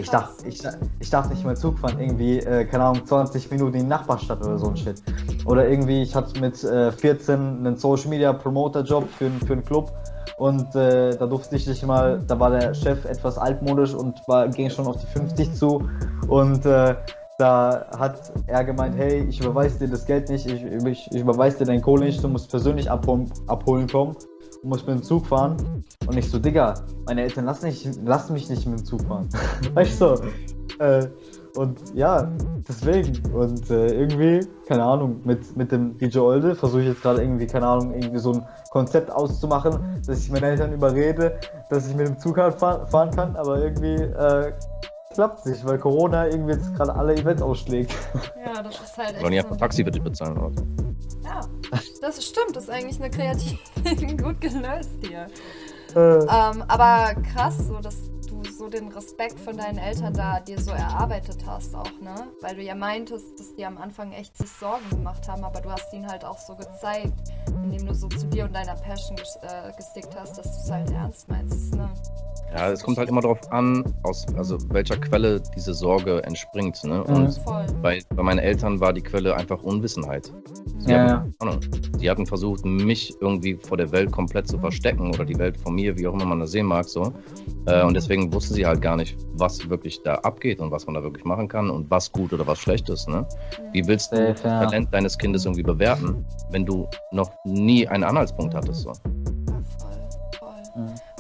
Ich 0.01 0.09
darf, 0.09 0.29
ich, 0.45 0.61
ich 0.99 1.09
darf 1.09 1.29
nicht 1.29 1.43
mal 1.45 1.55
Zug 1.55 1.77
fahren, 1.79 1.99
irgendwie, 1.99 2.39
äh, 2.39 2.65
keine 2.65 2.85
Ahnung, 2.85 3.05
20 3.05 3.51
Minuten 3.51 3.75
in 3.75 3.83
die 3.83 3.87
Nachbarstadt 3.87 4.43
oder 4.43 4.57
so 4.57 4.67
ein 4.67 4.77
Shit. 4.77 5.01
Oder 5.45 5.69
irgendwie, 5.69 6.01
ich 6.01 6.15
hatte 6.15 6.39
mit 6.39 6.63
äh, 6.63 6.91
14 6.91 7.33
einen 7.39 7.77
Social 7.77 8.09
Media 8.09 8.33
Promoter 8.33 8.81
Job 8.81 9.07
für, 9.17 9.29
für 9.45 9.53
einen 9.53 9.63
Club 9.63 9.91
und 10.37 10.75
äh, 10.75 11.15
da 11.15 11.27
durfte 11.27 11.55
ich 11.55 11.67
nicht 11.67 11.85
mal, 11.85 12.21
da 12.27 12.39
war 12.39 12.49
der 12.49 12.73
Chef 12.73 13.05
etwas 13.05 13.37
altmodisch 13.37 13.93
und 13.93 14.19
war, 14.27 14.47
ging 14.47 14.69
schon 14.69 14.87
auf 14.87 14.97
die 14.97 15.07
50 15.07 15.53
zu 15.53 15.87
und 16.27 16.65
äh, 16.65 16.95
da 17.37 17.87
hat 17.97 18.31
er 18.47 18.63
gemeint, 18.63 18.95
hey, 18.97 19.25
ich 19.27 19.39
überweise 19.39 19.79
dir 19.79 19.87
das 19.87 20.05
Geld 20.05 20.29
nicht, 20.29 20.45
ich, 20.45 20.63
ich, 20.63 21.09
ich 21.11 21.21
überweise 21.21 21.59
dir 21.59 21.65
dein 21.65 21.81
Kohle 21.81 22.05
nicht, 22.05 22.23
du 22.23 22.27
musst 22.27 22.49
persönlich 22.49 22.89
abholen, 22.89 23.31
abholen 23.47 23.87
kommen 23.87 24.15
und 24.63 24.69
musst 24.69 24.87
mit 24.87 24.97
dem 24.97 25.03
Zug 25.03 25.25
fahren. 25.25 25.83
Und 26.07 26.17
ich 26.17 26.29
so, 26.29 26.39
Digga, 26.39 26.75
meine 27.05 27.23
Eltern 27.23 27.45
lassen, 27.45 27.65
nicht, 27.67 27.87
lassen 28.05 28.33
mich 28.33 28.49
nicht 28.49 28.65
mit 28.67 28.79
dem 28.79 28.85
Zug 28.85 29.01
fahren. 29.03 29.29
weißt 29.73 30.01
du? 30.01 30.15
So, 30.17 30.83
äh, 30.83 31.07
und 31.55 31.79
ja, 31.93 32.31
deswegen. 32.67 33.21
Und 33.33 33.69
äh, 33.69 33.87
irgendwie, 33.93 34.47
keine 34.67 34.83
Ahnung, 34.83 35.21
mit, 35.25 35.55
mit 35.57 35.71
dem 35.71 35.97
DJ 35.97 36.19
Olde 36.19 36.55
versuche 36.55 36.81
ich 36.81 36.87
jetzt 36.87 37.01
gerade 37.01 37.21
irgendwie, 37.21 37.45
keine 37.45 37.67
Ahnung, 37.67 37.93
irgendwie 37.93 38.19
so 38.19 38.33
ein 38.33 38.45
Konzept 38.71 39.11
auszumachen, 39.11 40.01
dass 40.05 40.19
ich 40.19 40.31
meine 40.31 40.47
Eltern 40.47 40.71
überrede, 40.73 41.39
dass 41.69 41.87
ich 41.87 41.95
mit 41.95 42.07
dem 42.07 42.17
Zug 42.17 42.37
halt 42.37 42.55
fahr 42.55 42.87
fahren 42.87 43.11
kann, 43.11 43.35
aber 43.35 43.59
irgendwie 43.61 43.95
äh, 43.95 44.53
klappt 45.13 45.45
nicht, 45.45 45.65
weil 45.65 45.77
Corona 45.77 46.27
irgendwie 46.27 46.53
jetzt 46.53 46.73
gerade 46.75 46.95
alle 46.95 47.15
Events 47.15 47.41
ausschlägt. 47.41 47.93
Ja, 48.43 48.63
das 48.63 48.75
ist 48.75 48.97
halt 48.97 49.13
echt. 49.13 49.23
Wollen 49.23 49.33
ja 49.33 49.43
so 49.47 49.55
Taxi 49.55 49.83
bitte 49.83 49.99
bezahlen 49.99 50.37
oder. 50.37 50.51
Ja, 51.31 51.41
das 52.01 52.25
stimmt, 52.25 52.55
das 52.55 52.63
ist 52.63 52.69
eigentlich 52.69 52.99
eine 52.99 53.09
kreative, 53.09 54.17
gut 54.17 54.41
gelöst 54.41 54.89
hier. 55.01 55.27
Äh. 55.95 55.99
Ähm, 55.99 56.63
aber 56.67 57.15
krass, 57.33 57.67
so 57.67 57.79
dass 57.79 57.95
du 58.27 58.41
so 58.61 58.69
den 58.69 58.89
Respekt 58.89 59.39
von 59.39 59.57
deinen 59.57 59.79
Eltern 59.79 60.13
da 60.13 60.39
dir 60.39 60.61
so 60.61 60.69
erarbeitet 60.69 61.43
hast 61.47 61.73
auch, 61.73 61.99
ne? 61.99 62.27
Weil 62.41 62.55
du 62.55 62.61
ja 62.61 62.75
meintest, 62.75 63.39
dass 63.39 63.55
die 63.55 63.65
am 63.65 63.79
Anfang 63.79 64.11
echt 64.11 64.37
sich 64.37 64.51
Sorgen 64.51 64.87
gemacht 64.91 65.27
haben, 65.27 65.43
aber 65.43 65.61
du 65.61 65.71
hast 65.71 65.91
ihnen 65.93 66.07
halt 66.07 66.23
auch 66.23 66.37
so 66.37 66.55
gezeigt, 66.55 67.11
indem 67.63 67.87
du 67.87 67.95
so 67.95 68.07
zu 68.07 68.27
dir 68.27 68.45
und 68.45 68.53
deiner 68.53 68.75
Passion 68.75 69.17
äh, 69.17 69.75
gestickt 69.75 70.15
hast, 70.15 70.37
dass 70.37 70.45
du 70.45 70.63
es 70.63 70.71
halt 70.71 70.91
ernst 70.91 71.27
meinst, 71.27 71.73
ne? 71.73 71.89
Ja, 72.53 72.69
es 72.69 72.83
kommt 72.83 72.97
halt 72.97 73.07
immer 73.07 73.21
darauf 73.21 73.51
an, 73.51 73.83
aus 74.03 74.25
also 74.35 74.57
welcher 74.69 74.97
Quelle 74.97 75.41
diese 75.55 75.73
Sorge 75.73 76.21
entspringt. 76.23 76.83
Ne? 76.83 77.01
Und 77.01 77.39
bei, 77.81 78.01
bei 78.13 78.23
meinen 78.23 78.39
Eltern 78.39 78.81
war 78.81 78.91
die 78.91 79.01
Quelle 79.01 79.35
einfach 79.37 79.63
Unwissenheit. 79.63 80.33
Sie, 80.79 80.91
ja, 80.91 81.25
hatten, 81.39 81.97
sie 81.97 82.09
hatten 82.09 82.25
versucht, 82.25 82.65
mich 82.65 83.13
irgendwie 83.21 83.55
vor 83.55 83.77
der 83.77 83.91
Welt 83.93 84.11
komplett 84.11 84.49
zu 84.49 84.57
verstecken 84.57 85.13
oder 85.13 85.23
die 85.23 85.37
Welt 85.37 85.57
von 85.57 85.75
mir, 85.75 85.97
wie 85.97 86.07
auch 86.07 86.13
immer 86.13 86.25
man 86.25 86.41
das 86.41 86.51
sehen 86.51 86.65
mag. 86.65 86.89
So. 86.89 87.13
Äh, 87.67 87.83
und 87.83 87.93
deswegen 87.93 88.33
wussten 88.51 88.55
sie 88.55 88.65
halt 88.65 88.81
gar 88.81 88.97
nicht, 88.97 89.17
was 89.33 89.69
wirklich 89.69 90.01
da 90.03 90.15
abgeht 90.15 90.59
und 90.59 90.71
was 90.71 90.85
man 90.85 90.95
da 90.95 91.03
wirklich 91.03 91.23
machen 91.25 91.47
kann 91.47 91.69
und 91.69 91.89
was 91.89 92.11
gut 92.11 92.33
oder 92.33 92.45
was 92.45 92.59
schlecht 92.59 92.89
ist. 92.89 93.07
Ne? 93.07 93.25
Wie 93.71 93.85
willst 93.87 94.11
du 94.11 94.17
das 94.17 94.41
Talent 94.41 94.93
deines 94.93 95.17
Kindes 95.17 95.45
irgendwie 95.45 95.63
bewerten, 95.63 96.25
wenn 96.49 96.65
du 96.65 96.87
noch 97.11 97.31
nie 97.45 97.87
einen 97.87 98.03
Anhaltspunkt 98.03 98.53
hattest? 98.53 98.81
So? 98.81 98.91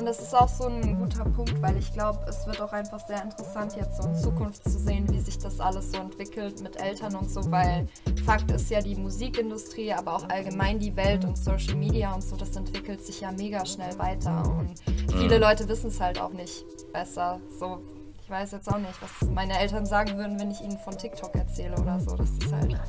Und 0.01 0.05
das 0.05 0.19
ist 0.19 0.33
auch 0.33 0.47
so 0.47 0.65
ein 0.65 0.97
guter 0.97 1.25
Punkt, 1.25 1.61
weil 1.61 1.77
ich 1.77 1.93
glaube, 1.93 2.19
es 2.27 2.47
wird 2.47 2.61
auch 2.61 2.71
einfach 2.71 3.05
sehr 3.05 3.21
interessant, 3.21 3.75
jetzt 3.75 4.01
so 4.01 4.07
in 4.07 4.15
Zukunft 4.15 4.63
zu 4.63 4.79
sehen, 4.79 5.05
wie 5.11 5.19
sich 5.19 5.37
das 5.37 5.59
alles 5.59 5.91
so 5.91 5.99
entwickelt 5.99 6.61
mit 6.61 6.81
Eltern 6.81 7.15
und 7.15 7.29
so, 7.29 7.51
weil 7.51 7.87
Fakt 8.25 8.49
ist 8.51 8.69
ja, 8.71 8.81
die 8.81 8.95
Musikindustrie, 8.95 9.93
aber 9.93 10.15
auch 10.15 10.29
allgemein 10.29 10.79
die 10.79 10.95
Welt 10.95 11.25
und 11.25 11.37
Social 11.37 11.75
Media 11.75 12.13
und 12.13 12.23
so, 12.23 12.35
das 12.35 12.55
entwickelt 12.55 13.05
sich 13.05 13.21
ja 13.21 13.31
mega 13.31 13.65
schnell 13.65 13.97
weiter. 13.99 14.43
Und 14.57 14.81
viele 15.13 15.35
mhm. 15.35 15.41
Leute 15.41 15.67
wissen 15.67 15.87
es 15.87 15.99
halt 15.99 16.19
auch 16.19 16.33
nicht 16.33 16.65
besser. 16.93 17.39
So, 17.59 17.79
ich 18.21 18.29
weiß 18.29 18.51
jetzt 18.51 18.71
auch 18.71 18.77
nicht, 18.77 19.01
was 19.01 19.29
meine 19.29 19.57
Eltern 19.59 19.85
sagen 19.85 20.17
würden, 20.17 20.39
wenn 20.39 20.51
ich 20.51 20.61
ihnen 20.61 20.77
von 20.79 20.97
TikTok 20.97 21.35
erzähle 21.35 21.75
oder 21.79 21.99
so. 21.99 22.15
Das 22.15 22.29
ist 22.29 22.51
halt 22.51 22.79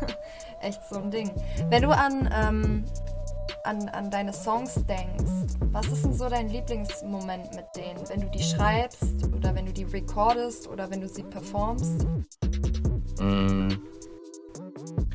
echt 0.60 0.80
so 0.90 0.96
ein 0.96 1.10
Ding. 1.10 1.30
Wenn 1.68 1.82
du 1.82 1.90
an 1.90 2.28
ähm, 2.32 2.84
an, 3.64 3.88
an 3.90 4.10
deine 4.10 4.32
Songs 4.32 4.74
denkst, 4.86 5.56
was 5.70 5.86
ist 5.88 6.04
denn 6.04 6.14
so 6.14 6.28
dein 6.28 6.48
Lieblingsmoment 6.48 7.54
mit 7.54 7.64
denen, 7.76 8.08
wenn 8.08 8.20
du 8.20 8.30
die 8.30 8.42
schreibst 8.42 9.04
oder 9.34 9.54
wenn 9.54 9.66
du 9.66 9.72
die 9.72 9.84
recordest 9.84 10.68
oder 10.68 10.90
wenn 10.90 11.00
du 11.00 11.08
sie 11.08 11.22
performst? 11.22 12.06
Mm. 13.20 13.68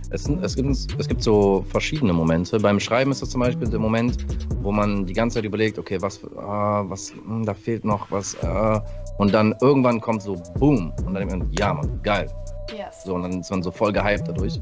Es, 0.10 0.30
es, 0.30 0.56
gibt, 0.56 0.70
es 0.70 1.08
gibt 1.08 1.22
so 1.22 1.66
verschiedene 1.70 2.14
Momente. 2.14 2.60
Beim 2.60 2.80
Schreiben 2.80 3.12
ist 3.12 3.22
das 3.22 3.30
zum 3.30 3.42
Beispiel 3.42 3.68
der 3.68 3.80
Moment, 3.80 4.26
wo 4.62 4.72
man 4.72 5.06
die 5.06 5.14
ganze 5.14 5.36
Zeit 5.36 5.46
überlegt, 5.46 5.78
okay, 5.80 5.98
was, 6.02 6.20
ah, 6.38 6.84
was, 6.88 7.14
hm, 7.14 7.46
da 7.46 7.54
fehlt 7.54 7.86
noch 7.86 8.10
was. 8.12 8.42
Ah, 8.44 8.84
und 9.18 9.34
dann 9.34 9.56
irgendwann 9.62 10.00
kommt 10.02 10.22
so 10.22 10.36
Boom. 10.60 10.94
Und 11.06 11.14
dann 11.14 11.28
denkt 11.28 11.38
man, 11.38 11.52
ja, 11.54 11.74
Mann, 11.74 12.00
geil. 12.04 12.28
Yes. 12.72 13.04
So, 13.06 13.16
und 13.16 13.24
dann 13.24 13.40
ist 13.40 13.50
man 13.50 13.64
so 13.64 13.72
voll 13.72 13.94
gehypt 13.94 14.28
dadurch. 14.28 14.60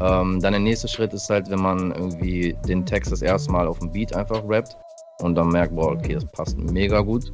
Ähm, 0.00 0.40
dann 0.40 0.52
der 0.52 0.58
nächste 0.58 0.88
Schritt 0.88 1.12
ist 1.12 1.28
halt, 1.28 1.50
wenn 1.50 1.60
man 1.60 1.92
irgendwie 1.92 2.56
den 2.66 2.84
Text 2.86 3.12
das 3.12 3.22
erste 3.22 3.52
Mal 3.52 3.68
auf 3.68 3.78
dem 3.78 3.92
Beat 3.92 4.14
einfach 4.14 4.42
rappt 4.48 4.76
und 5.20 5.34
dann 5.34 5.48
merkt, 5.48 5.74
boah, 5.74 5.92
okay, 5.92 6.14
das 6.14 6.24
passt 6.26 6.58
mega 6.58 7.00
gut. 7.00 7.30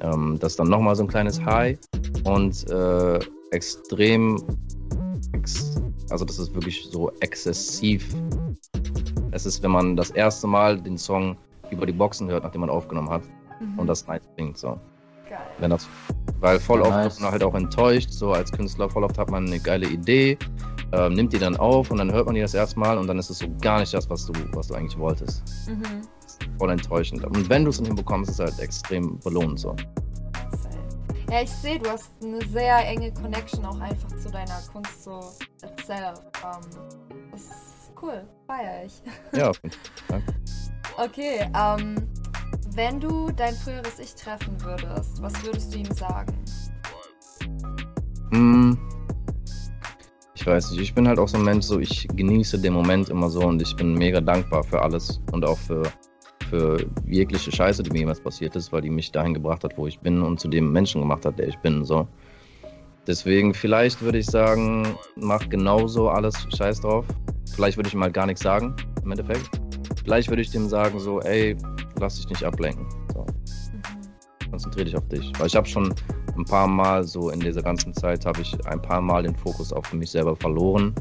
Ähm, 0.00 0.38
das 0.40 0.52
ist 0.52 0.60
dann 0.60 0.68
nochmal 0.68 0.94
so 0.94 1.02
ein 1.02 1.08
kleines 1.08 1.44
High 1.44 1.78
und 2.24 2.70
äh, 2.70 3.18
extrem, 3.50 4.42
ex 5.32 5.74
also 6.10 6.24
das 6.24 6.38
ist 6.38 6.54
wirklich 6.54 6.88
so 6.90 7.10
exzessiv. 7.20 8.14
Es 9.30 9.46
ist, 9.46 9.62
wenn 9.62 9.70
man 9.70 9.96
das 9.96 10.10
erste 10.10 10.46
Mal 10.46 10.80
den 10.80 10.96
Song 10.98 11.36
über 11.70 11.86
die 11.86 11.92
Boxen 11.92 12.28
hört, 12.30 12.44
nachdem 12.44 12.62
man 12.62 12.70
aufgenommen 12.70 13.10
hat 13.10 13.22
Mhm. 13.60 13.78
und 13.78 13.86
das 13.88 14.06
nice 14.06 14.22
klingt. 14.36 14.56
So. 14.56 14.78
Geil. 15.28 15.38
Wenn 15.58 15.70
das, 15.70 15.86
weil 16.40 16.58
voll 16.60 16.80
oft 16.80 16.90
nice. 16.90 17.14
ist 17.14 17.20
man 17.20 17.32
halt 17.32 17.42
auch 17.42 17.54
enttäuscht, 17.54 18.10
so 18.10 18.32
als 18.32 18.50
Künstler, 18.52 18.88
voll 18.88 19.04
oft 19.04 19.18
hat 19.18 19.30
man 19.30 19.46
eine 19.46 19.58
geile 19.58 19.86
Idee, 19.88 20.38
ähm, 20.92 21.12
nimmt 21.14 21.32
die 21.32 21.38
dann 21.38 21.56
auf 21.56 21.90
und 21.90 21.98
dann 21.98 22.10
hört 22.12 22.26
man 22.26 22.34
die 22.34 22.40
das 22.40 22.54
erstmal 22.54 22.96
und 22.96 23.06
dann 23.08 23.18
ist 23.18 23.28
es 23.28 23.38
so 23.38 23.46
gar 23.60 23.80
nicht 23.80 23.92
das, 23.92 24.08
was 24.08 24.24
du, 24.26 24.32
was 24.54 24.68
du 24.68 24.74
eigentlich 24.74 24.98
wolltest. 24.98 25.42
Mhm. 25.68 26.02
Voll 26.58 26.70
enttäuschend. 26.70 27.24
Und 27.24 27.48
wenn 27.50 27.64
du 27.64 27.70
es 27.70 27.76
dann 27.78 27.86
hinbekommst, 27.86 28.30
ist 28.30 28.40
es 28.40 28.46
halt 28.46 28.58
extrem 28.60 29.18
belohnend 29.20 29.58
so. 29.60 29.74
Ja, 31.30 31.42
ich 31.42 31.50
sehe, 31.50 31.78
du 31.78 31.90
hast 31.90 32.10
eine 32.22 32.40
sehr 32.46 32.78
enge 32.88 33.12
Connection 33.12 33.62
auch 33.66 33.78
einfach 33.80 34.08
zu 34.16 34.30
deiner 34.30 34.60
Kunst 34.72 35.04
so 35.04 35.20
itself. 35.62 36.20
Ähm, 36.42 36.70
das 37.32 37.40
ist 37.42 37.50
cool, 38.02 38.26
feier 38.46 38.84
ich. 38.84 39.02
Ja, 39.32 39.50
auf 39.50 39.60
jeden 39.62 39.76
Fall. 40.08 40.22
Okay, 40.96 41.50
ähm, 41.54 41.96
wenn 42.74 43.00
du 43.00 43.30
dein 43.30 43.54
früheres 43.54 43.98
Ich 43.98 44.14
treffen 44.14 44.60
würdest, 44.62 45.22
was 45.22 45.44
würdest 45.44 45.74
du 45.74 45.78
ihm 45.78 45.92
sagen? 45.92 46.34
Hm, 48.30 48.78
ich 50.40 50.46
weiß 50.46 50.70
nicht, 50.70 50.80
ich 50.80 50.94
bin 50.94 51.08
halt 51.08 51.18
auch 51.18 51.26
so 51.26 51.36
ein 51.36 51.44
Mensch, 51.44 51.66
so 51.66 51.80
ich 51.80 52.06
genieße 52.14 52.60
den 52.60 52.72
Moment 52.72 53.08
immer 53.08 53.28
so 53.28 53.40
und 53.40 53.60
ich 53.60 53.74
bin 53.74 53.94
mega 53.94 54.20
dankbar 54.20 54.62
für 54.62 54.80
alles 54.80 55.20
und 55.32 55.44
auch 55.44 55.58
für, 55.58 55.82
für 56.48 56.86
jegliche 57.06 57.50
Scheiße, 57.50 57.82
die 57.82 57.90
mir 57.90 57.98
jemals 58.00 58.20
passiert 58.20 58.54
ist, 58.54 58.72
weil 58.72 58.82
die 58.82 58.90
mich 58.90 59.10
dahin 59.10 59.34
gebracht 59.34 59.64
hat, 59.64 59.76
wo 59.76 59.88
ich 59.88 59.98
bin 59.98 60.22
und 60.22 60.38
zu 60.38 60.46
dem 60.46 60.70
Menschen 60.70 61.00
gemacht 61.00 61.26
hat, 61.26 61.38
der 61.40 61.48
ich 61.48 61.58
bin. 61.58 61.84
So. 61.84 62.06
Deswegen, 63.08 63.52
vielleicht 63.52 64.00
würde 64.00 64.18
ich 64.18 64.26
sagen, 64.26 64.86
mach 65.16 65.48
genauso 65.48 66.08
alles 66.08 66.46
Scheiß 66.56 66.82
drauf. 66.82 67.04
Vielleicht 67.54 67.76
würde 67.76 67.88
ich 67.88 67.94
ihm 67.94 68.02
halt 68.02 68.14
gar 68.14 68.26
nichts 68.26 68.42
sagen, 68.42 68.74
im 69.04 69.10
Endeffekt. 69.10 69.48
Vielleicht 70.04 70.28
würde 70.28 70.42
ich 70.42 70.50
dem 70.50 70.68
sagen, 70.68 70.98
so, 70.98 71.20
ey, 71.20 71.56
lass 72.00 72.16
dich 72.16 72.28
nicht 72.28 72.44
ablenken. 72.44 72.86
So 73.12 73.20
Mhm. 73.22 74.50
konzentriere 74.50 74.84
dich 74.86 74.96
auf 74.96 75.06
dich. 75.08 75.32
Weil 75.38 75.46
ich 75.46 75.56
habe 75.56 75.66
schon 75.66 75.94
ein 76.36 76.44
paar 76.44 76.66
Mal 76.68 77.04
so 77.04 77.30
in 77.30 77.40
dieser 77.40 77.62
ganzen 77.62 77.92
Zeit 77.94 78.24
habe 78.24 78.40
ich 78.40 78.56
ein 78.66 78.80
paar 78.80 79.00
Mal 79.00 79.22
den 79.24 79.34
Fokus 79.34 79.72
auf 79.72 79.92
mich 79.92 80.10
selber 80.10 80.36
verloren, 80.36 80.94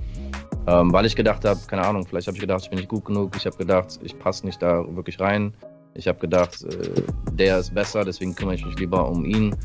ähm, 0.68 0.92
weil 0.92 1.06
ich 1.06 1.16
gedacht 1.16 1.46
habe, 1.46 1.60
keine 1.68 1.86
Ahnung, 1.86 2.06
vielleicht 2.06 2.28
habe 2.28 2.36
ich 2.36 2.42
gedacht, 2.42 2.64
ich 2.64 2.70
bin 2.70 2.80
nicht 2.80 2.90
gut 2.90 3.06
genug. 3.06 3.36
Ich 3.36 3.46
habe 3.46 3.56
gedacht, 3.56 4.00
ich 4.04 4.18
passe 4.18 4.46
nicht 4.46 4.62
da 4.62 4.84
wirklich 4.96 5.20
rein. 5.20 5.54
Ich 5.94 6.08
habe 6.08 6.20
gedacht, 6.20 6.64
äh, 6.64 7.04
der 7.34 7.60
ist 7.60 7.74
besser, 7.74 8.04
deswegen 8.04 8.36
kümmere 8.36 8.56
ich 8.56 8.66
mich 8.66 8.78
lieber 8.78 9.08
um 9.10 9.26
ihn. 9.26 9.56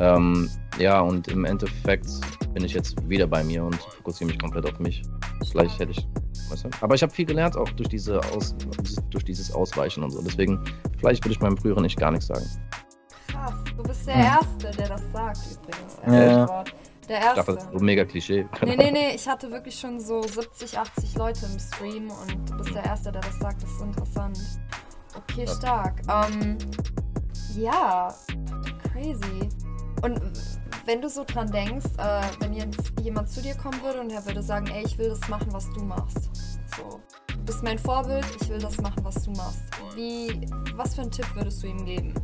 Ähm, 0.00 0.48
ja, 0.78 1.00
und 1.00 1.28
im 1.28 1.44
Endeffekt 1.44 2.08
bin 2.54 2.64
ich 2.64 2.74
jetzt 2.74 2.96
wieder 3.08 3.26
bei 3.26 3.42
mir 3.44 3.64
und 3.64 3.76
fokussiere 3.76 4.30
mich 4.30 4.38
komplett 4.38 4.66
auf 4.66 4.78
mich. 4.78 5.02
Vielleicht 5.50 5.78
hätte 5.78 5.92
ich, 5.92 6.06
weißt 6.50 6.64
du? 6.64 6.68
Aber 6.80 6.94
ich 6.94 7.02
habe 7.02 7.12
viel 7.12 7.26
gelernt 7.26 7.56
auch 7.56 7.68
durch 7.70 7.88
diese 7.88 8.20
Aus, 8.32 8.54
durch 9.10 9.24
dieses 9.24 9.52
Ausweichen 9.52 10.02
und 10.02 10.10
so. 10.10 10.22
Deswegen, 10.22 10.62
vielleicht 10.98 11.24
würde 11.24 11.32
ich 11.34 11.40
meinem 11.40 11.56
früheren 11.56 11.82
nicht 11.82 11.98
gar 11.98 12.10
nichts 12.10 12.26
sagen. 12.26 12.46
Krass, 13.28 13.54
du 13.76 13.82
bist 13.82 14.06
der 14.06 14.14
Hm. 14.14 14.22
Erste, 14.22 14.70
der 14.78 14.88
das 14.88 15.02
sagt 15.12 15.38
übrigens. 15.52 15.96
Ja. 16.06 16.48
Wort. 16.48 16.74
Der 17.08 17.18
Ich 17.18 17.24
dachte, 17.24 17.38
Erste. 17.38 17.54
das 17.54 17.64
ist 17.66 17.72
so 17.78 17.84
mega 17.84 18.04
Klischee. 18.04 18.46
Nee, 18.64 18.76
nee, 18.76 18.90
nee, 18.90 19.14
ich 19.14 19.28
hatte 19.28 19.48
wirklich 19.52 19.78
schon 19.78 20.00
so 20.00 20.22
70, 20.22 20.76
80 20.76 21.14
Leute 21.16 21.46
im 21.46 21.58
Stream 21.60 22.10
und 22.10 22.50
du 22.50 22.56
bist 22.56 22.74
der 22.74 22.84
Erste, 22.84 23.12
der 23.12 23.20
das 23.20 23.38
sagt. 23.38 23.62
Das 23.62 23.70
ist 23.70 23.80
interessant. 23.80 24.38
Okay, 25.16 25.46
stark. 25.46 26.02
Ähm, 26.08 26.58
ja, 27.54 28.12
crazy. 28.92 29.48
Und 30.02 30.20
wenn 30.84 31.00
du 31.00 31.08
so 31.08 31.24
dran 31.24 31.50
denkst, 31.50 31.86
äh, 31.98 32.22
wenn 32.40 32.52
jetzt 32.52 32.92
jemand 33.02 33.28
zu 33.28 33.42
dir 33.42 33.54
kommen 33.54 33.82
würde 33.82 34.00
und 34.00 34.10
er 34.10 34.24
würde 34.26 34.42
sagen, 34.42 34.66
ey, 34.68 34.84
ich 34.84 34.98
will 34.98 35.08
das 35.08 35.28
machen, 35.28 35.48
was 35.52 35.68
du 35.70 35.82
machst. 35.82 36.30
So, 36.76 37.00
du 37.28 37.44
bist 37.44 37.62
mein 37.62 37.78
Vorbild, 37.78 38.24
ich 38.40 38.48
will 38.48 38.58
das 38.58 38.80
machen, 38.80 39.02
was 39.02 39.24
du 39.24 39.30
machst. 39.32 39.62
Wie, 39.94 40.46
was 40.74 40.94
für 40.94 41.02
einen 41.02 41.10
Tipp 41.10 41.26
würdest 41.34 41.62
du 41.62 41.68
ihm 41.68 41.84
geben? 41.84 42.14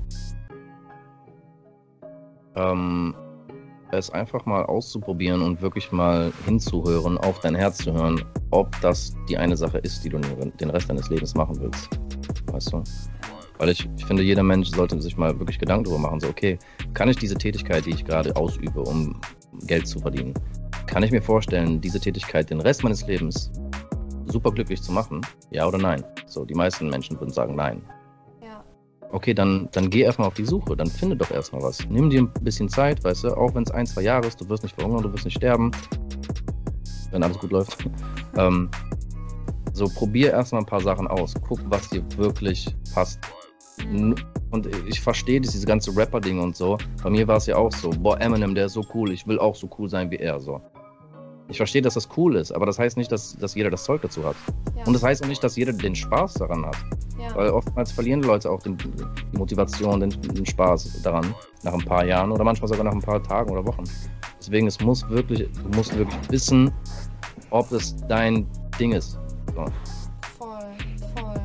ähm, 2.56 3.14
es 3.90 4.10
einfach 4.10 4.46
mal 4.46 4.64
auszuprobieren 4.64 5.42
und 5.42 5.60
wirklich 5.60 5.92
mal 5.92 6.32
hinzuhören, 6.46 7.18
auf 7.18 7.40
dein 7.40 7.54
Herz 7.54 7.78
zu 7.78 7.92
hören, 7.92 8.24
ob 8.50 8.68
das 8.80 9.14
die 9.28 9.36
eine 9.36 9.56
Sache 9.56 9.78
ist, 9.78 10.02
die 10.04 10.08
du 10.08 10.18
den 10.18 10.70
Rest 10.70 10.88
deines 10.88 11.10
Lebens 11.10 11.34
machen 11.34 11.60
willst. 11.60 11.90
Weißt 12.50 12.72
du? 12.72 12.82
Weil 13.58 13.68
ich, 13.70 13.88
ich 13.96 14.04
finde, 14.04 14.22
jeder 14.22 14.42
Mensch 14.42 14.70
sollte 14.70 15.00
sich 15.00 15.16
mal 15.16 15.38
wirklich 15.38 15.58
Gedanken 15.58 15.84
darüber 15.84 16.00
machen, 16.00 16.20
so, 16.20 16.28
okay, 16.28 16.58
kann 16.94 17.08
ich 17.08 17.16
diese 17.16 17.36
Tätigkeit, 17.36 17.86
die 17.86 17.90
ich 17.90 18.04
gerade 18.04 18.34
ausübe, 18.36 18.80
um 18.80 19.20
Geld 19.66 19.86
zu 19.86 20.00
verdienen, 20.00 20.34
kann 20.86 21.02
ich 21.02 21.10
mir 21.10 21.22
vorstellen, 21.22 21.80
diese 21.80 22.00
Tätigkeit 22.00 22.50
den 22.50 22.60
Rest 22.60 22.82
meines 22.82 23.06
Lebens 23.06 23.50
super 24.26 24.50
glücklich 24.50 24.82
zu 24.82 24.92
machen? 24.92 25.20
Ja 25.50 25.66
oder 25.66 25.78
nein? 25.78 26.04
So, 26.26 26.44
die 26.44 26.54
meisten 26.54 26.88
Menschen 26.88 27.18
würden 27.20 27.32
sagen 27.32 27.54
nein. 27.54 27.82
Ja, 28.42 28.64
Okay, 29.10 29.34
dann, 29.34 29.68
dann 29.72 29.90
geh 29.90 30.00
erstmal 30.00 30.28
auf 30.28 30.34
die 30.34 30.44
Suche, 30.44 30.74
dann 30.74 30.86
finde 30.86 31.16
doch 31.16 31.30
erstmal 31.30 31.62
was. 31.62 31.86
Nimm 31.88 32.08
dir 32.08 32.22
ein 32.22 32.32
bisschen 32.40 32.68
Zeit, 32.68 33.04
weißt 33.04 33.24
du, 33.24 33.36
auch 33.36 33.54
wenn 33.54 33.62
es 33.62 33.70
ein, 33.70 33.86
zwei 33.86 34.02
Jahre 34.02 34.26
ist, 34.26 34.40
du 34.40 34.48
wirst 34.48 34.62
nicht 34.62 34.74
verhungern, 34.74 35.02
du 35.02 35.12
wirst 35.12 35.26
nicht 35.26 35.36
sterben, 35.36 35.70
wenn 37.10 37.22
alles 37.22 37.38
gut 37.38 37.52
läuft. 37.52 37.86
ähm, 38.36 38.70
so, 39.74 39.86
probier 39.86 40.30
erstmal 40.32 40.62
ein 40.62 40.66
paar 40.66 40.80
Sachen 40.80 41.06
aus. 41.08 41.34
Guck, 41.46 41.60
was 41.70 41.88
dir 41.90 42.02
wirklich 42.16 42.74
passt. 42.94 43.18
Und 44.50 44.68
ich 44.86 45.00
verstehe 45.00 45.40
diese 45.40 45.66
ganze 45.66 45.96
Rapper-Ding 45.96 46.38
und 46.38 46.56
so. 46.56 46.76
Bei 47.02 47.10
mir 47.10 47.26
war 47.26 47.38
es 47.38 47.46
ja 47.46 47.56
auch 47.56 47.72
so, 47.72 47.90
boah, 47.90 48.20
Eminem, 48.20 48.54
der 48.54 48.66
ist 48.66 48.74
so 48.74 48.84
cool, 48.94 49.10
ich 49.10 49.26
will 49.26 49.38
auch 49.38 49.54
so 49.54 49.68
cool 49.78 49.88
sein 49.88 50.10
wie 50.10 50.16
er. 50.16 50.38
So. 50.40 50.60
Ich 51.48 51.56
verstehe, 51.56 51.82
dass 51.82 51.94
das 51.94 52.08
cool 52.16 52.36
ist, 52.36 52.52
aber 52.52 52.66
das 52.66 52.78
heißt 52.78 52.96
nicht, 52.96 53.10
dass, 53.10 53.36
dass 53.36 53.54
jeder 53.54 53.70
das 53.70 53.84
Zeug 53.84 54.02
dazu 54.02 54.24
hat. 54.24 54.36
ja, 54.76 54.84
Und 54.84 54.92
das 54.92 55.02
heißt 55.02 55.22
auch 55.24 55.28
nicht, 55.28 55.42
dass 55.42 55.56
jeder 55.56 55.72
den 55.72 55.94
Spaß 55.94 56.34
daran 56.34 56.64
hat. 56.64 56.76
ja. 57.18 57.34
Weil 57.34 57.50
oftmals 57.50 57.92
verlieren 57.92 58.22
Leute 58.22 58.50
auch 58.50 58.62
den, 58.62 58.76
die 58.76 59.38
Motivation, 59.38 60.00
den, 60.00 60.10
den 60.10 60.46
Spaß 60.46 61.02
daran 61.02 61.34
nach 61.62 61.74
ein 61.74 61.84
paar 61.84 62.04
Jahren 62.04 62.30
oder 62.32 62.44
manchmal 62.44 62.68
sogar 62.68 62.84
nach 62.84 62.92
ein 62.92 63.02
paar 63.02 63.22
Tagen 63.22 63.50
oder 63.50 63.66
Wochen. 63.66 63.84
Deswegen, 64.38 64.66
es 64.66 64.80
muss 64.80 65.08
wirklich, 65.08 65.48
du 65.52 65.76
musst 65.76 65.96
wirklich 65.96 66.18
wissen, 66.30 66.72
ob 67.50 67.70
es 67.72 67.96
dein 68.08 68.46
Ding 68.78 68.92
ist. 68.92 69.18
So. 69.54 69.64
Voll, 70.38 70.58
voll. 71.16 71.40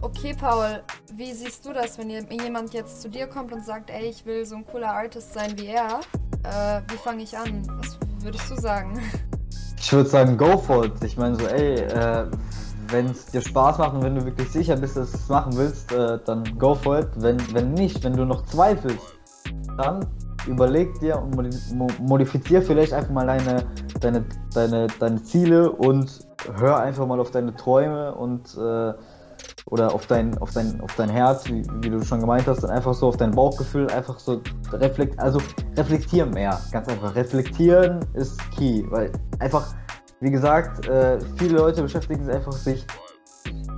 Okay, 0.00 0.34
Paul, 0.38 0.80
wie 1.18 1.32
siehst 1.32 1.66
du 1.66 1.72
das, 1.72 1.98
wenn 1.98 2.10
jemand 2.10 2.72
jetzt 2.72 3.02
zu 3.02 3.10
dir 3.10 3.26
kommt 3.26 3.52
und 3.52 3.64
sagt, 3.64 3.90
ey, 3.90 4.06
ich 4.08 4.24
will 4.24 4.46
so 4.46 4.54
ein 4.54 4.64
cooler 4.64 4.92
Artist 4.92 5.34
sein 5.34 5.52
wie 5.58 5.66
er? 5.66 5.98
Äh, 6.44 6.80
wie 6.92 6.96
fange 6.96 7.24
ich 7.24 7.36
an? 7.36 7.66
Was 7.80 7.98
würdest 8.22 8.48
du 8.48 8.54
sagen? 8.54 9.00
Ich 9.80 9.92
würde 9.92 10.08
sagen, 10.08 10.36
go 10.36 10.56
for 10.56 10.84
it. 10.84 10.92
Ich 11.02 11.16
meine 11.16 11.34
so, 11.34 11.44
ey, 11.48 11.74
äh, 11.80 12.26
wenn 12.90 13.06
es 13.06 13.26
dir 13.26 13.40
Spaß 13.40 13.78
macht 13.78 13.94
und 13.94 14.02
wenn 14.04 14.14
du 14.14 14.24
wirklich 14.24 14.48
sicher 14.48 14.76
bist, 14.76 14.96
dass 14.96 15.10
du 15.10 15.16
es 15.16 15.28
machen 15.28 15.56
willst, 15.56 15.90
äh, 15.92 16.20
dann 16.24 16.56
go 16.56 16.76
for 16.76 17.00
it. 17.00 17.08
Wenn, 17.16 17.36
wenn 17.52 17.72
nicht, 17.74 18.04
wenn 18.04 18.16
du 18.16 18.24
noch 18.24 18.46
zweifelst, 18.46 19.18
dann 19.76 20.06
überleg 20.46 21.00
dir 21.00 21.20
und 21.20 21.34
modi- 21.34 21.74
mo- 21.74 21.88
modifizier 22.00 22.62
vielleicht 22.62 22.92
einfach 22.92 23.10
mal 23.10 23.26
deine, 23.26 23.66
deine, 24.00 24.24
deine, 24.54 24.86
deine 25.00 25.22
Ziele 25.24 25.72
und 25.72 26.20
hör 26.58 26.78
einfach 26.78 27.06
mal 27.08 27.18
auf 27.18 27.32
deine 27.32 27.56
Träume 27.56 28.14
und 28.14 28.56
äh, 28.56 28.94
oder 29.70 29.94
auf 29.94 30.06
dein, 30.06 30.36
auf 30.38 30.52
dein, 30.52 30.80
auf 30.80 30.94
dein 30.96 31.10
Herz, 31.10 31.46
wie, 31.46 31.62
wie 31.80 31.90
du 31.90 32.02
schon 32.02 32.20
gemeint 32.20 32.46
hast, 32.46 32.64
und 32.64 32.70
einfach 32.70 32.94
so 32.94 33.08
auf 33.08 33.16
dein 33.16 33.32
Bauchgefühl, 33.32 33.88
einfach 33.90 34.18
so 34.18 34.40
reflekt, 34.72 35.18
also 35.18 35.40
reflektieren 35.76 36.30
mehr, 36.30 36.58
ganz 36.72 36.88
einfach. 36.88 37.14
Reflektieren 37.14 38.00
ist 38.14 38.38
key, 38.52 38.84
weil 38.90 39.10
einfach, 39.38 39.74
wie 40.20 40.30
gesagt, 40.30 40.86
äh, 40.88 41.18
viele 41.36 41.58
Leute 41.58 41.82
beschäftigen 41.82 42.24
sich 42.24 42.34
einfach 42.34 42.52
sich 42.52 42.86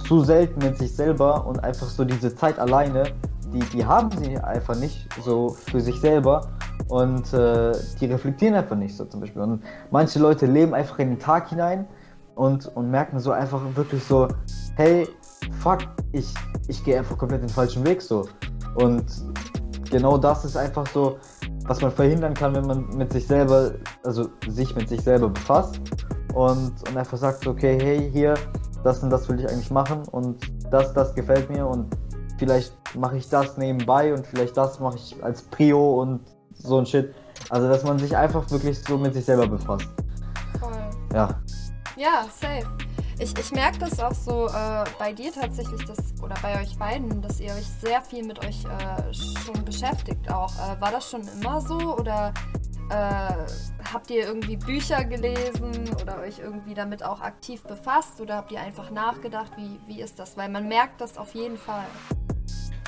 zu 0.06 0.22
selten 0.22 0.64
mit 0.64 0.78
sich 0.78 0.94
selber 0.94 1.46
und 1.46 1.62
einfach 1.62 1.86
so 1.86 2.04
diese 2.04 2.34
Zeit 2.34 2.58
alleine, 2.58 3.04
die, 3.52 3.60
die 3.60 3.84
haben 3.84 4.10
sie 4.12 4.38
einfach 4.38 4.76
nicht 4.76 5.08
so 5.24 5.50
für 5.50 5.80
sich 5.80 6.00
selber 6.00 6.52
und 6.88 7.32
äh, 7.32 7.72
die 8.00 8.06
reflektieren 8.06 8.54
einfach 8.54 8.76
nicht 8.76 8.96
so 8.96 9.04
zum 9.04 9.20
Beispiel. 9.20 9.42
Und 9.42 9.62
manche 9.90 10.18
Leute 10.18 10.46
leben 10.46 10.74
einfach 10.74 10.98
in 11.00 11.10
den 11.10 11.18
Tag 11.18 11.48
hinein 11.48 11.86
und, 12.34 12.66
und 12.76 12.90
merken 12.90 13.18
so 13.18 13.32
einfach 13.32 13.60
wirklich 13.74 14.02
so, 14.04 14.28
hey, 14.76 15.08
fuck, 15.60 15.80
ich, 16.12 16.32
ich 16.68 16.82
gehe 16.84 16.98
einfach 16.98 17.16
komplett 17.18 17.42
den 17.42 17.48
falschen 17.48 17.84
Weg 17.86 18.02
so. 18.02 18.26
Und 18.76 19.04
genau 19.90 20.16
das 20.18 20.44
ist 20.44 20.56
einfach 20.56 20.86
so, 20.88 21.18
was 21.64 21.80
man 21.80 21.90
verhindern 21.90 22.34
kann, 22.34 22.54
wenn 22.54 22.66
man 22.66 22.88
mit 22.96 23.12
sich 23.12 23.26
selber, 23.26 23.72
also 24.04 24.28
sich 24.48 24.74
mit 24.74 24.88
sich 24.88 25.02
selber 25.02 25.28
befasst 25.28 25.80
und, 26.34 26.72
und 26.88 26.96
einfach 26.96 27.18
sagt, 27.18 27.46
okay, 27.46 27.78
hey, 27.80 28.10
hier, 28.12 28.34
das 28.82 29.02
und 29.02 29.10
das 29.10 29.28
will 29.28 29.40
ich 29.40 29.48
eigentlich 29.48 29.70
machen 29.70 30.02
und 30.08 30.50
das, 30.70 30.92
das 30.94 31.14
gefällt 31.14 31.50
mir 31.50 31.66
und 31.66 31.94
vielleicht 32.38 32.72
mache 32.96 33.18
ich 33.18 33.28
das 33.28 33.56
nebenbei 33.58 34.12
und 34.14 34.26
vielleicht 34.26 34.56
das 34.56 34.80
mache 34.80 34.96
ich 34.96 35.22
als 35.22 35.42
Prio 35.42 36.00
und 36.00 36.20
so 36.54 36.78
ein 36.78 36.86
Shit. 36.86 37.14
Also, 37.50 37.68
dass 37.68 37.84
man 37.84 37.98
sich 37.98 38.16
einfach 38.16 38.50
wirklich 38.50 38.78
so 38.82 38.96
mit 38.98 39.14
sich 39.14 39.24
selber 39.24 39.46
befasst. 39.46 39.88
Voll. 40.58 40.72
Ja. 41.12 41.40
Ja, 41.96 42.24
safe. 42.40 42.66
Ich, 43.22 43.36
ich 43.38 43.52
merke 43.52 43.78
das 43.80 44.00
auch 44.00 44.14
so 44.14 44.48
äh, 44.48 44.84
bei 44.98 45.12
dir 45.12 45.30
tatsächlich, 45.30 45.84
dass, 45.84 45.98
oder 46.22 46.34
bei 46.40 46.58
euch 46.62 46.78
beiden, 46.78 47.20
dass 47.20 47.38
ihr 47.38 47.52
euch 47.52 47.66
sehr 47.66 48.00
viel 48.00 48.24
mit 48.24 48.38
euch 48.46 48.64
äh, 48.64 49.12
schon 49.12 49.62
beschäftigt 49.62 50.32
auch. 50.32 50.50
Äh, 50.54 50.80
war 50.80 50.90
das 50.90 51.10
schon 51.10 51.28
immer 51.38 51.60
so 51.60 51.76
oder 51.98 52.32
äh, 52.88 53.34
habt 53.92 54.08
ihr 54.08 54.26
irgendwie 54.26 54.56
Bücher 54.56 55.04
gelesen 55.04 55.90
oder 56.00 56.20
euch 56.20 56.38
irgendwie 56.38 56.72
damit 56.72 57.02
auch 57.02 57.20
aktiv 57.20 57.62
befasst 57.64 58.22
oder 58.22 58.36
habt 58.36 58.52
ihr 58.52 58.60
einfach 58.60 58.90
nachgedacht, 58.90 59.52
wie, 59.58 59.78
wie 59.86 60.00
ist 60.00 60.18
das? 60.18 60.38
Weil 60.38 60.48
man 60.48 60.66
merkt 60.66 61.02
das 61.02 61.18
auf 61.18 61.34
jeden 61.34 61.58
Fall. 61.58 61.84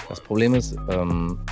Das 0.09 0.21
Problem 0.23 0.55
ist, 0.55 0.75
ähm, 0.89 1.45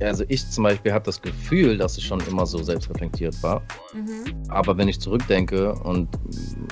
also 0.00 0.24
ich 0.28 0.48
zum 0.50 0.64
Beispiel 0.64 0.92
habe 0.92 1.04
das 1.04 1.20
Gefühl, 1.20 1.78
dass 1.78 1.96
ich 1.98 2.04
schon 2.06 2.20
immer 2.28 2.46
so 2.46 2.62
selbstreflektiert 2.62 3.42
war. 3.42 3.62
Mhm. 3.92 4.24
Aber 4.48 4.76
wenn 4.76 4.88
ich 4.88 5.00
zurückdenke 5.00 5.72
und 5.74 6.08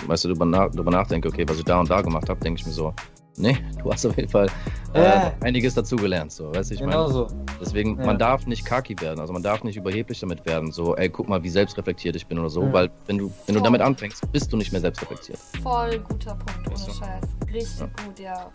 weißt 0.07 0.25
du, 0.25 0.29
darüber, 0.29 0.45
nach, 0.45 0.71
darüber 0.71 0.91
nachdenke, 0.91 1.29
okay, 1.29 1.45
was 1.49 1.59
ich 1.59 1.65
da 1.65 1.81
und 1.81 1.91
da 1.91 2.01
gemacht 2.01 2.29
habe, 2.29 2.41
denke 2.41 2.61
ich 2.61 2.67
mir 2.67 2.73
so, 2.73 2.93
nee, 3.37 3.57
du 3.83 3.93
hast 3.93 4.05
auf 4.07 4.17
jeden 4.17 4.29
Fall 4.29 4.47
äh, 4.95 5.03
Ja. 5.03 5.33
einiges 5.41 5.75
dazugelernt, 5.75 6.33
so, 6.33 6.53
weißt 6.55 6.71
du, 6.71 6.75
ich 6.75 6.81
genau 6.81 7.03
meine. 7.03 7.13
so. 7.13 7.27
Deswegen, 7.61 7.99
Ja. 7.99 8.07
man 8.07 8.19
darf 8.19 8.47
nicht 8.47 8.65
kaki 8.65 8.97
werden, 9.01 9.21
also 9.21 9.33
man 9.33 9.43
darf 9.43 9.63
nicht 9.65 9.77
überheblich 9.77 10.21
damit 10.21 10.45
werden, 10.45 10.73
so, 10.73 10.97
ey, 10.97 11.09
guck 11.09 11.29
mal, 11.29 11.43
wie 11.43 11.49
selbstreflektiert 11.49 12.17
ich 12.17 12.27
bin 12.27 12.39
oder 12.39 12.51
so, 12.51 12.63
Ja. 12.63 12.73
weil 12.73 12.91
wenn 13.07 13.19
du, 13.19 13.33
wenn 13.47 13.55
du 13.55 13.61
damit 13.61 13.81
anfängst, 13.81 14.31
bist 14.33 14.53
du 14.53 14.57
nicht 14.57 14.73
mehr 14.73 14.81
selbstreflektiert. 14.81 15.39
Voll 15.63 15.99
guter 16.01 16.35
Punkt, 16.35 16.69
ohne. 16.69 16.77
Scheiß. 16.95 17.25
Richtig 17.53 17.81
Ja. 17.81 17.87
gut, 18.05 18.19
ja. 18.19 18.51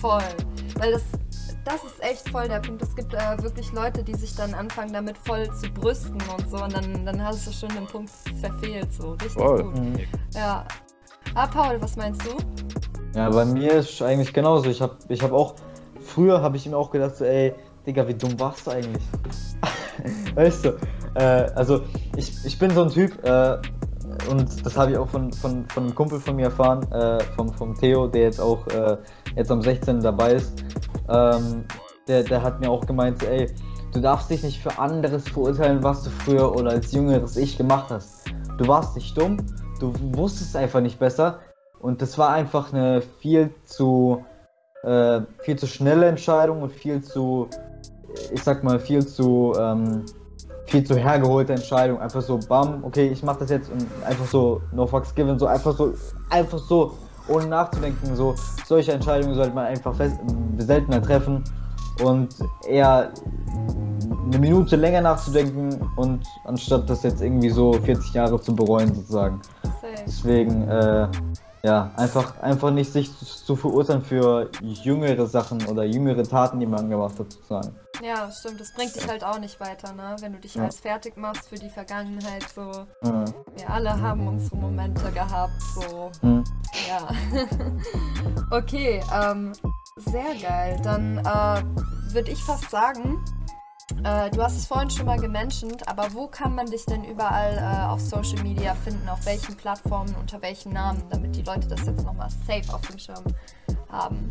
Voll. 0.00 0.20
Weil 0.78 0.92
das, 0.92 1.02
das 1.64 1.82
ist 1.84 2.02
echt 2.02 2.28
voll 2.28 2.48
der 2.48 2.60
Punkt. 2.60 2.82
Es 2.82 2.94
gibt 2.94 3.14
äh, 3.14 3.42
wirklich 3.42 3.72
Leute, 3.72 4.02
die 4.02 4.14
sich 4.14 4.34
dann 4.34 4.54
anfangen, 4.54 4.92
damit 4.92 5.16
voll 5.18 5.48
zu 5.54 5.70
brüsten 5.70 6.18
und 6.36 6.50
so. 6.50 6.62
Und 6.62 6.74
dann, 6.74 7.06
dann 7.06 7.24
hast 7.24 7.46
du 7.46 7.52
schon 7.52 7.70
den 7.70 7.86
Punkt 7.86 8.10
verfehlt, 8.40 8.92
so. 8.92 9.12
Richtig 9.12 9.32
Voll. 9.32 9.62
gut. 9.62 9.78
Mhm. 9.78 9.98
Ja. 10.34 10.66
Ah, 11.34 11.46
Paul, 11.46 11.80
was 11.80 11.96
meinst 11.96 12.22
du? 12.26 12.36
Ja, 13.18 13.30
bei 13.30 13.44
mir 13.44 13.74
ist 13.74 14.00
eigentlich 14.02 14.32
genauso. 14.32 14.68
Ich 14.68 14.82
habe 14.82 14.96
ich 15.08 15.22
hab 15.22 15.32
auch, 15.32 15.54
früher 16.00 16.42
habe 16.42 16.56
ich 16.56 16.66
mir 16.66 16.76
auch 16.76 16.90
gedacht, 16.90 17.16
so, 17.16 17.24
ey, 17.24 17.54
Digga, 17.86 18.06
wie 18.06 18.14
dumm 18.14 18.38
warst 18.38 18.66
du 18.66 18.72
eigentlich? 18.72 19.02
weißt 20.34 20.66
du? 20.66 20.78
Äh, 21.14 21.50
also, 21.54 21.82
ich, 22.16 22.44
ich 22.44 22.58
bin 22.58 22.70
so 22.70 22.82
ein 22.82 22.90
Typ, 22.90 23.24
äh, 23.24 23.58
und 24.30 24.64
das 24.64 24.76
habe 24.76 24.92
ich 24.92 24.98
auch 24.98 25.08
von, 25.08 25.32
von, 25.32 25.66
von 25.68 25.84
einem 25.84 25.94
Kumpel 25.94 26.20
von 26.20 26.36
mir 26.36 26.46
erfahren, 26.46 26.90
äh, 26.92 27.22
vom, 27.36 27.52
vom 27.52 27.74
Theo, 27.74 28.06
der 28.06 28.22
jetzt 28.22 28.40
auch 28.40 28.66
äh, 28.68 28.96
jetzt 29.36 29.50
am 29.50 29.62
16. 29.62 30.00
dabei 30.00 30.34
ist. 30.34 30.62
Ähm, 31.08 31.64
der, 32.08 32.22
der 32.22 32.42
hat 32.42 32.60
mir 32.60 32.70
auch 32.70 32.86
gemeint, 32.86 33.22
ey, 33.22 33.48
du 33.92 34.00
darfst 34.00 34.30
dich 34.30 34.42
nicht 34.42 34.62
für 34.62 34.78
anderes 34.78 35.28
verurteilen, 35.28 35.82
was 35.82 36.02
du 36.02 36.10
früher 36.10 36.54
oder 36.54 36.70
als 36.70 36.92
jüngeres 36.92 37.36
Ich 37.36 37.56
gemacht 37.56 37.90
hast. 37.90 38.24
Du 38.58 38.68
warst 38.68 38.94
nicht 38.94 39.16
dumm, 39.16 39.38
du 39.80 39.92
wusstest 40.16 40.56
einfach 40.56 40.80
nicht 40.80 40.98
besser. 40.98 41.40
Und 41.80 42.00
das 42.00 42.16
war 42.16 42.30
einfach 42.30 42.72
eine 42.72 43.02
viel 43.02 43.50
zu, 43.64 44.24
äh, 44.84 45.20
viel 45.40 45.56
zu 45.56 45.66
schnelle 45.66 46.06
Entscheidung 46.06 46.62
und 46.62 46.72
viel 46.72 47.02
zu, 47.02 47.48
ich 48.32 48.42
sag 48.42 48.64
mal, 48.64 48.78
viel 48.78 49.06
zu, 49.06 49.52
ähm, 49.58 50.04
viel 50.66 50.84
zu 50.84 50.96
hergeholte 50.96 51.52
Entscheidung. 51.52 52.00
Einfach 52.00 52.22
so, 52.22 52.38
bam, 52.48 52.84
okay, 52.84 53.08
ich 53.08 53.22
mach 53.22 53.36
das 53.36 53.50
jetzt 53.50 53.70
und 53.70 53.86
einfach 54.06 54.26
so, 54.26 54.62
no 54.72 54.86
fucks 54.86 55.14
given, 55.14 55.38
so 55.38 55.46
einfach 55.46 55.76
so, 55.76 55.92
einfach 56.30 56.58
so, 56.58 56.94
ohne 57.28 57.46
nachzudenken, 57.46 58.14
so, 58.16 58.34
solche 58.66 58.92
Entscheidungen 58.92 59.34
sollte 59.34 59.54
man 59.54 59.66
einfach 59.66 59.94
seltener 60.58 61.02
treffen 61.02 61.44
und 62.02 62.34
eher 62.66 63.12
eine 64.26 64.38
Minute 64.38 64.76
länger 64.76 65.00
nachzudenken 65.00 65.90
und 65.96 66.24
anstatt 66.44 66.88
das 66.88 67.02
jetzt 67.02 67.22
irgendwie 67.22 67.50
so 67.50 67.72
40 67.72 68.14
Jahre 68.14 68.40
zu 68.40 68.54
bereuen 68.54 68.94
sozusagen. 68.94 69.40
Deswegen, 70.06 70.68
äh, 70.68 71.08
ja, 71.62 71.90
einfach, 71.96 72.40
einfach 72.42 72.70
nicht 72.70 72.92
sich 72.92 73.16
zu, 73.16 73.24
zu 73.24 73.56
verurteilen 73.56 74.02
für 74.02 74.50
jüngere 74.60 75.26
Sachen 75.26 75.64
oder 75.66 75.84
jüngere 75.84 76.22
Taten, 76.22 76.60
die 76.60 76.66
man 76.66 76.90
gemacht 76.90 77.18
hat, 77.18 77.32
sozusagen. 77.32 77.74
Ja, 78.02 78.30
stimmt. 78.30 78.60
Das 78.60 78.72
bringt 78.72 78.94
dich 78.96 79.06
halt 79.08 79.24
auch 79.24 79.38
nicht 79.38 79.60
weiter, 79.60 79.92
ne? 79.92 80.16
Wenn 80.20 80.32
du 80.32 80.38
dich 80.40 80.54
Ja. 80.56 80.64
als 80.64 80.80
fertig 80.80 81.16
machst 81.16 81.48
für 81.48 81.56
die 81.56 81.70
Vergangenheit, 81.70 82.44
so. 82.54 82.70
Äh, 83.02 83.24
Wir 83.56 83.70
alle 83.70 84.00
haben 84.00 84.26
unsere 84.26 84.56
Momente 84.56 85.10
gehabt, 85.12 85.52
so. 85.74 86.10
hm. 86.20 86.44
Ja. 86.88 87.08
okay, 88.56 89.00
ähm, 89.14 89.52
sehr 89.96 90.34
geil. 90.42 90.80
Dann 90.82 91.18
äh, 91.18 92.12
würde 92.12 92.32
ich 92.32 92.42
fast 92.42 92.68
sagen, 92.68 93.24
äh, 94.02 94.28
du 94.30 94.42
hast 94.42 94.56
es 94.56 94.66
vorhin 94.66 94.90
schon 94.90 95.06
mal 95.06 95.18
gementioned, 95.20 95.86
aber 95.88 96.12
wo 96.14 96.26
kann 96.26 96.54
man 96.54 96.66
dich 96.66 96.84
denn 96.86 97.04
überall 97.04 97.56
äh, 97.58 97.86
auf 97.86 98.00
Social 98.00 98.42
Media 98.42 98.74
finden? 98.74 99.08
Auf 99.08 99.24
welchen 99.24 99.56
Plattformen, 99.56 100.14
unter 100.20 100.42
welchen 100.42 100.72
Namen, 100.72 101.02
damit 101.10 101.36
die 101.36 101.42
Leute 101.42 101.68
das 101.68 101.86
jetzt 101.86 102.04
nochmal 102.04 102.28
safe 102.46 102.74
auf 102.74 102.80
dem 102.82 102.98
Schirm 102.98 103.24
haben? 103.90 104.30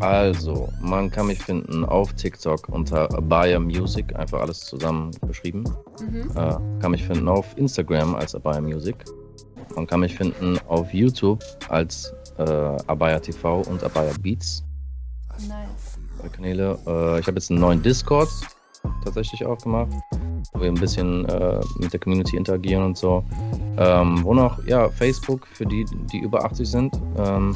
Also, 0.00 0.68
man 0.80 1.10
kann 1.10 1.26
mich 1.26 1.38
finden 1.38 1.84
auf 1.84 2.12
TikTok 2.14 2.68
unter 2.68 3.12
Abaya 3.14 3.58
Music, 3.58 4.14
einfach 4.16 4.40
alles 4.40 4.60
zusammen 4.60 5.10
geschrieben. 5.26 5.64
Mhm. 6.00 6.30
Äh, 6.34 6.80
kann 6.80 6.90
mich 6.92 7.06
finden 7.06 7.28
auf 7.28 7.46
Instagram 7.56 8.14
als 8.14 8.34
Abaya 8.34 8.60
Music. 8.60 8.96
Man 9.76 9.86
kann 9.86 10.00
mich 10.00 10.16
finden 10.16 10.58
auf 10.68 10.92
YouTube 10.92 11.44
als 11.68 12.12
äh, 12.38 12.42
Abaya 12.42 13.20
TV 13.20 13.60
und 13.62 13.84
Abaya 13.84 14.12
Beats. 14.20 14.64
Nice. 15.38 15.98
Kanäle. 16.32 16.78
Äh, 16.86 17.20
ich 17.20 17.26
habe 17.26 17.36
jetzt 17.36 17.50
einen 17.50 17.60
neuen 17.60 17.82
Discord 17.82 18.28
tatsächlich 19.04 19.44
aufgemacht, 19.44 19.88
wo 20.52 20.60
wir 20.60 20.68
ein 20.68 20.74
bisschen 20.74 21.24
äh, 21.26 21.60
mit 21.78 21.92
der 21.92 22.00
Community 22.00 22.36
interagieren 22.36 22.84
und 22.84 22.96
so. 22.96 23.24
Ähm, 23.78 24.20
wo 24.24 24.34
noch? 24.34 24.64
Ja, 24.66 24.88
Facebook 24.88 25.46
für 25.46 25.66
die, 25.66 25.84
die 26.12 26.18
über 26.18 26.44
80 26.44 26.68
sind. 26.68 27.00
Ähm. 27.18 27.54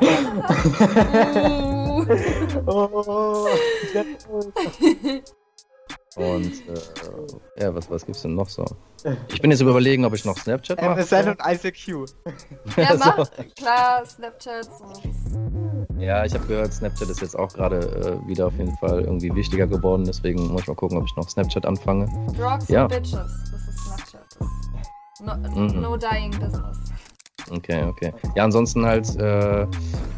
Oh, 2.66 3.46
und 6.16 6.52
äh, 6.68 7.62
ja, 7.62 7.74
was, 7.74 7.90
was 7.90 8.04
gibt's 8.06 8.22
denn 8.22 8.34
noch 8.34 8.48
so? 8.48 8.64
Ich 9.32 9.40
bin 9.40 9.50
jetzt 9.50 9.60
überlegen, 9.60 10.04
ob 10.04 10.14
ich 10.14 10.24
noch 10.24 10.36
Snapchat 10.38 10.80
mache. 10.80 11.00
MSN 11.00 11.28
und 11.30 11.40
ICQ. 11.44 12.06
Ja, 12.76 12.96
So. 12.96 13.04
mach, 13.04 13.30
klar, 13.56 14.04
Snapchat. 14.06 14.68
Ja, 15.98 16.24
ich 16.24 16.34
habe 16.34 16.46
gehört, 16.46 16.72
Snapchat 16.72 17.08
ist 17.08 17.20
jetzt 17.20 17.38
auch 17.38 17.52
gerade 17.52 17.78
äh, 17.78 18.28
wieder 18.28 18.46
auf 18.48 18.54
jeden 18.54 18.76
Fall 18.78 19.00
irgendwie 19.02 19.34
wichtiger 19.34 19.66
geworden. 19.66 20.04
Deswegen 20.04 20.48
muss 20.48 20.62
ich 20.62 20.68
mal 20.68 20.74
gucken, 20.74 20.98
ob 20.98 21.04
ich 21.04 21.16
noch 21.16 21.28
Snapchat 21.28 21.64
anfange. 21.66 22.06
Drugs 22.36 22.68
Ja. 22.68 22.82
and 22.82 22.92
Bitches, 22.92 23.12
das 23.50 23.68
ist 23.68 23.78
Snapchat. 23.84 24.38
No, 25.20 25.36
Mhm. 25.36 25.80
no 25.80 25.96
dying 25.96 26.30
business. 26.32 26.78
Okay, 27.50 27.82
okay. 27.84 28.12
Ja, 28.34 28.44
ansonsten 28.44 28.84
halt 28.86 29.14
äh, 29.16 29.66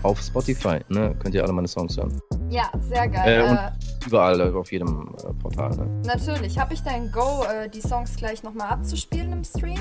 auf 0.02 0.20
Spotify, 0.20 0.78
ne? 0.88 1.14
Könnt 1.22 1.34
ihr 1.34 1.42
alle 1.42 1.52
meine 1.52 1.68
Songs 1.68 1.96
hören. 1.96 2.20
Ja, 2.50 2.70
sehr 2.80 3.04
Äh, 3.04 3.08
geil. 3.08 3.42
und- 3.50 3.56
Äh, 3.56 3.70
Überall, 4.06 4.40
äh, 4.40 4.52
auf 4.52 4.70
jedem 4.70 5.14
äh, 5.16 5.32
Portal, 5.34 5.70
ne? 5.76 5.86
natürlich. 6.06 6.58
Habe 6.58 6.74
ich 6.74 6.82
dein 6.82 7.10
Go, 7.10 7.44
äh, 7.44 7.68
die 7.70 7.80
Songs 7.80 8.14
gleich 8.16 8.42
nochmal 8.42 8.68
abzuspielen 8.68 9.32
im 9.32 9.44
Stream? 9.44 9.80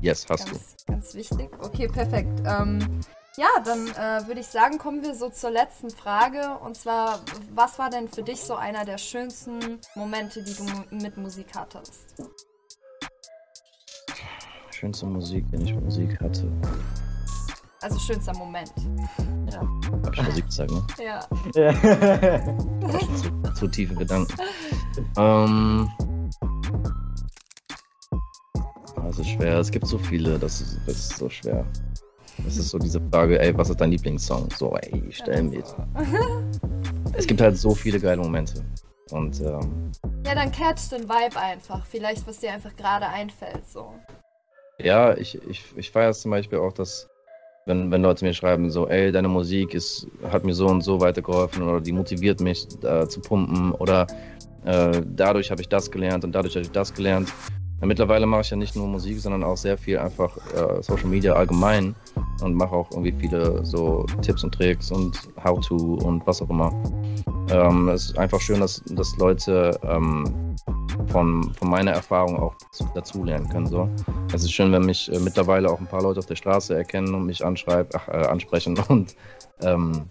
Yes, 0.00 0.26
hast 0.30 0.48
du. 0.48 0.52
Ganz, 0.52 0.76
ganz 0.86 1.14
wichtig. 1.14 1.50
Okay, 1.62 1.86
perfekt. 1.88 2.40
Ähm, 2.46 2.78
ja, 3.36 3.46
dann 3.64 3.86
äh, 3.88 4.26
würde 4.26 4.40
ich 4.40 4.46
sagen, 4.46 4.78
kommen 4.78 5.02
wir 5.02 5.14
so 5.14 5.28
zur 5.28 5.50
letzten 5.50 5.90
Frage. 5.90 6.40
Und 6.64 6.76
zwar, 6.76 7.20
was 7.54 7.78
war 7.78 7.90
denn 7.90 8.08
für 8.08 8.22
dich 8.22 8.40
so 8.42 8.54
einer 8.54 8.84
der 8.84 8.98
schönsten 8.98 9.78
Momente, 9.94 10.42
die 10.42 10.54
du 10.54 10.64
mit 10.96 11.16
Musik 11.18 11.48
hattest? 11.54 12.14
Schönste 14.78 15.06
Musik, 15.06 15.44
wenn 15.50 15.62
ich 15.62 15.74
Musik 15.74 16.20
hatte. 16.20 16.48
Also 17.82 17.98
schönster 17.98 18.32
Moment. 18.38 18.72
Hab 20.04 20.14
ich 20.14 20.22
Musik 20.22 20.46
gesagt, 20.46 20.70
ne? 20.70 20.86
Ja. 21.04 21.26
Ja. 21.56 22.40
Zu, 23.16 23.52
zu 23.54 23.66
tiefe 23.66 23.96
Gedanken. 23.96 24.32
Ähm. 25.16 25.90
Es 29.08 29.18
ist 29.18 29.30
schwer, 29.30 29.58
es 29.58 29.68
gibt 29.68 29.88
so 29.88 29.98
viele, 29.98 30.38
das 30.38 30.60
ist, 30.60 30.78
das 30.86 30.96
ist 30.96 31.16
so 31.16 31.28
schwer. 31.28 31.66
Das 32.44 32.56
ist 32.56 32.68
so 32.68 32.78
diese 32.78 33.00
Frage, 33.10 33.40
ey, 33.40 33.58
was 33.58 33.70
ist 33.70 33.80
dein 33.80 33.90
Lieblingssong? 33.90 34.48
So, 34.56 34.76
ey, 34.76 35.02
stell 35.10 35.42
mir. 35.42 35.64
Es 37.14 37.26
gibt 37.26 37.40
halt 37.40 37.56
so 37.56 37.74
viele 37.74 37.98
geile 37.98 38.22
Momente. 38.22 38.64
Und 39.10 39.40
ähm, 39.40 39.90
Ja, 40.24 40.36
dann 40.36 40.52
catch 40.52 40.88
den 40.92 41.08
Vibe 41.08 41.36
einfach. 41.36 41.84
Vielleicht, 41.84 42.24
was 42.28 42.38
dir 42.38 42.52
einfach 42.52 42.76
gerade 42.76 43.08
einfällt, 43.08 43.68
so. 43.68 43.92
Ja, 44.80 45.16
ich, 45.16 45.38
ich, 45.48 45.64
ich 45.76 45.90
feiere 45.90 46.10
es 46.10 46.20
zum 46.20 46.30
Beispiel 46.30 46.58
auch, 46.58 46.72
dass, 46.72 47.08
wenn, 47.66 47.90
wenn 47.90 48.02
Leute 48.02 48.24
mir 48.24 48.34
schreiben, 48.34 48.70
so, 48.70 48.88
ey, 48.88 49.12
deine 49.12 49.28
Musik 49.28 49.74
ist, 49.74 50.06
hat 50.30 50.44
mir 50.44 50.54
so 50.54 50.66
und 50.68 50.82
so 50.82 51.00
weitergeholfen 51.00 51.62
oder 51.62 51.80
die 51.80 51.92
motiviert 51.92 52.40
mich 52.40 52.66
äh, 52.82 53.06
zu 53.06 53.20
pumpen 53.20 53.72
oder 53.72 54.06
äh, 54.64 55.02
dadurch 55.04 55.50
habe 55.50 55.60
ich 55.60 55.68
das 55.68 55.90
gelernt 55.90 56.24
und 56.24 56.32
dadurch 56.32 56.54
habe 56.54 56.64
ich 56.64 56.70
das 56.72 56.94
gelernt. 56.94 57.32
Ja, 57.80 57.86
mittlerweile 57.86 58.26
mache 58.26 58.40
ich 58.40 58.50
ja 58.50 58.56
nicht 58.56 58.74
nur 58.74 58.88
Musik, 58.88 59.20
sondern 59.20 59.44
auch 59.44 59.56
sehr 59.56 59.78
viel 59.78 59.98
einfach 59.98 60.36
äh, 60.54 60.82
Social 60.82 61.06
Media 61.06 61.34
allgemein 61.34 61.94
und 62.42 62.54
mache 62.54 62.74
auch 62.74 62.90
irgendwie 62.90 63.12
viele 63.12 63.64
so 63.64 64.04
Tipps 64.20 64.42
und 64.42 64.52
Tricks 64.52 64.90
und 64.90 65.16
How-to 65.42 65.76
und 65.76 66.26
was 66.26 66.42
auch 66.42 66.50
immer. 66.50 66.72
Ähm, 67.50 67.88
es 67.88 68.06
ist 68.06 68.18
einfach 68.18 68.40
schön, 68.40 68.60
dass, 68.60 68.82
dass 68.84 69.16
Leute 69.16 69.78
ähm, 69.82 70.56
von, 71.06 71.54
von 71.54 71.70
meiner 71.70 71.92
Erfahrung 71.92 72.36
auch 72.36 72.54
dazulernen 72.94 73.48
können. 73.48 73.66
So. 73.66 73.88
Es 74.32 74.42
ist 74.42 74.52
schön, 74.52 74.72
wenn 74.72 74.84
mich 74.84 75.10
äh, 75.12 75.18
mittlerweile 75.18 75.70
auch 75.70 75.78
ein 75.78 75.86
paar 75.86 76.02
Leute 76.02 76.18
auf 76.18 76.26
der 76.26 76.36
Straße 76.36 76.76
erkennen 76.76 77.14
und 77.14 77.26
mich 77.26 77.44
anschreiben, 77.44 77.90
ach, 77.94 78.08
äh, 78.08 78.26
ansprechen 78.26 78.78
und 78.88 79.14
ähm, 79.62 80.08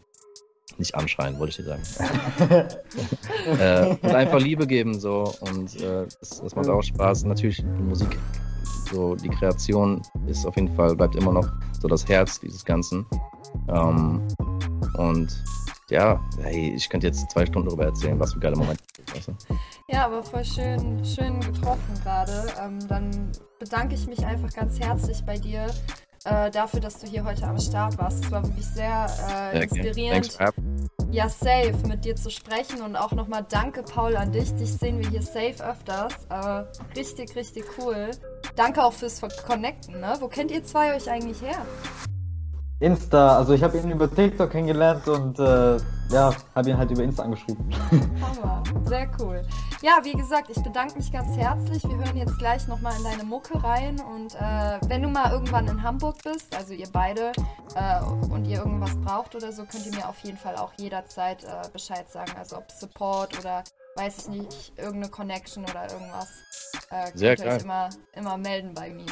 nicht 0.79 0.95
anschreien, 0.95 1.39
wollte 1.39 1.51
ich 1.51 1.57
dir 1.57 1.63
sagen. 1.63 2.69
äh, 3.59 3.95
und 4.01 4.15
einfach 4.15 4.39
Liebe 4.39 4.67
geben 4.67 4.99
so 4.99 5.33
und 5.41 5.75
äh, 5.81 6.05
das, 6.19 6.41
das 6.41 6.55
macht 6.55 6.69
auch 6.69 6.81
Spaß. 6.81 7.25
Natürlich 7.25 7.57
die 7.57 7.83
Musik, 7.83 8.17
so 8.91 9.15
die 9.15 9.29
Kreation 9.29 10.01
ist 10.27 10.45
auf 10.45 10.55
jeden 10.55 10.73
Fall, 10.75 10.95
bleibt 10.95 11.15
immer 11.15 11.33
noch 11.33 11.49
so 11.79 11.87
das 11.87 12.07
Herz 12.07 12.39
dieses 12.39 12.63
Ganzen. 12.63 13.05
Ähm, 13.69 14.21
und 14.97 15.43
ja, 15.89 16.21
hey, 16.41 16.73
ich 16.75 16.89
könnte 16.89 17.07
jetzt 17.07 17.29
zwei 17.31 17.45
Stunden 17.45 17.69
darüber 17.69 17.85
erzählen, 17.85 18.19
was 18.19 18.33
für 18.33 18.39
geile 18.39 18.57
Momente. 18.57 18.83
Weißt 19.13 19.29
du? 19.29 19.33
Ja, 19.87 20.05
aber 20.05 20.21
voll 20.21 20.43
schön, 20.43 21.03
schön 21.05 21.39
getroffen 21.39 21.93
gerade. 22.03 22.47
Ähm, 22.61 22.79
dann 22.87 23.31
bedanke 23.59 23.95
ich 23.95 24.05
mich 24.07 24.25
einfach 24.25 24.51
ganz 24.53 24.79
herzlich 24.79 25.23
bei 25.25 25.37
dir 25.37 25.67
äh, 26.25 26.51
dafür, 26.51 26.79
dass 26.79 26.99
du 26.99 27.07
hier 27.07 27.23
heute 27.23 27.45
am 27.47 27.59
Start 27.59 27.97
warst. 27.97 28.25
Es 28.25 28.31
war 28.31 28.43
wirklich 28.43 28.65
sehr 28.65 29.07
äh, 29.53 29.63
inspirierend. 29.63 30.37
Okay. 30.39 30.51
Ja, 31.11 31.29
safe, 31.29 31.73
mit 31.87 32.03
dir 32.03 32.15
zu 32.15 32.29
sprechen 32.29 32.81
und 32.81 32.95
auch 32.95 33.13
nochmal 33.13 33.45
danke, 33.49 33.81
Paul, 33.83 34.17
an 34.17 34.31
dich. 34.31 34.53
Dich 34.55 34.73
sehen 34.73 34.99
wir 34.99 35.09
hier 35.09 35.21
safe 35.21 35.63
öfters. 35.63 36.13
Äh, 36.29 36.99
richtig, 36.99 37.35
richtig 37.35 37.63
cool. 37.77 38.11
Danke 38.55 38.83
auch 38.83 38.93
fürs 38.93 39.21
Connecten, 39.45 39.99
ne? 39.99 40.15
Wo 40.19 40.27
kennt 40.27 40.51
ihr 40.51 40.63
zwei 40.63 40.95
euch 40.95 41.09
eigentlich 41.09 41.41
her? 41.41 41.65
Insta, 42.79 43.37
also 43.37 43.53
ich 43.53 43.63
habe 43.63 43.77
ihn 43.77 43.89
über 43.89 44.13
TikTok 44.13 44.51
kennengelernt 44.51 45.07
und 45.07 45.39
äh, 45.39 45.77
ja, 46.09 46.33
habe 46.55 46.69
ihn 46.69 46.77
halt 46.77 46.91
über 46.91 47.03
Insta 47.03 47.23
angeschrieben. 47.23 47.69
Hammer, 48.21 48.63
sehr 48.85 49.09
cool. 49.19 49.41
Ja, 49.81 49.99
wie 50.03 50.13
gesagt, 50.13 50.49
ich 50.49 50.61
bedanke 50.63 50.95
mich 50.95 51.11
ganz 51.11 51.35
herzlich. 51.37 51.83
Wir 51.83 51.97
hören 51.97 52.17
jetzt 52.17 52.37
gleich 52.37 52.67
nochmal 52.67 52.93
in 52.97 53.03
deine 53.03 53.23
Mucke 53.23 53.61
rein 53.63 53.99
und 53.99 54.35
äh, 54.35 54.79
wenn 54.87 55.01
du 55.03 55.09
mal 55.09 55.31
irgendwann 55.31 55.67
in 55.67 55.83
Hamburg 55.83 56.17
bist, 56.23 56.55
also 56.55 56.73
ihr 56.73 56.87
beide, 56.91 57.31
äh, 57.75 58.03
und 58.29 58.45
ihr 58.45 58.59
irgendwas 58.59 58.95
braucht 59.01 59.35
oder 59.35 59.51
so, 59.51 59.65
könnt 59.65 59.85
ihr 59.85 59.95
mir 59.95 60.07
auf 60.07 60.19
jeden 60.23 60.37
Fall 60.37 60.55
auch 60.55 60.71
jederzeit 60.77 61.43
äh, 61.43 61.67
Bescheid 61.71 62.09
sagen. 62.09 62.31
Also 62.37 62.57
ob 62.57 62.71
Support 62.71 63.37
oder 63.39 63.63
weiß 63.95 64.17
ich 64.19 64.27
nicht, 64.27 64.73
irgendeine 64.77 65.09
Connection 65.09 65.63
oder 65.63 65.91
irgendwas. 65.91 66.29
Äh, 66.89 67.11
sehr 67.13 67.35
könnt 67.35 67.47
ihr 67.47 67.55
euch 67.55 67.63
immer, 67.63 67.89
immer 68.13 68.37
melden 68.37 68.73
bei 68.73 68.89
mir. 68.89 69.05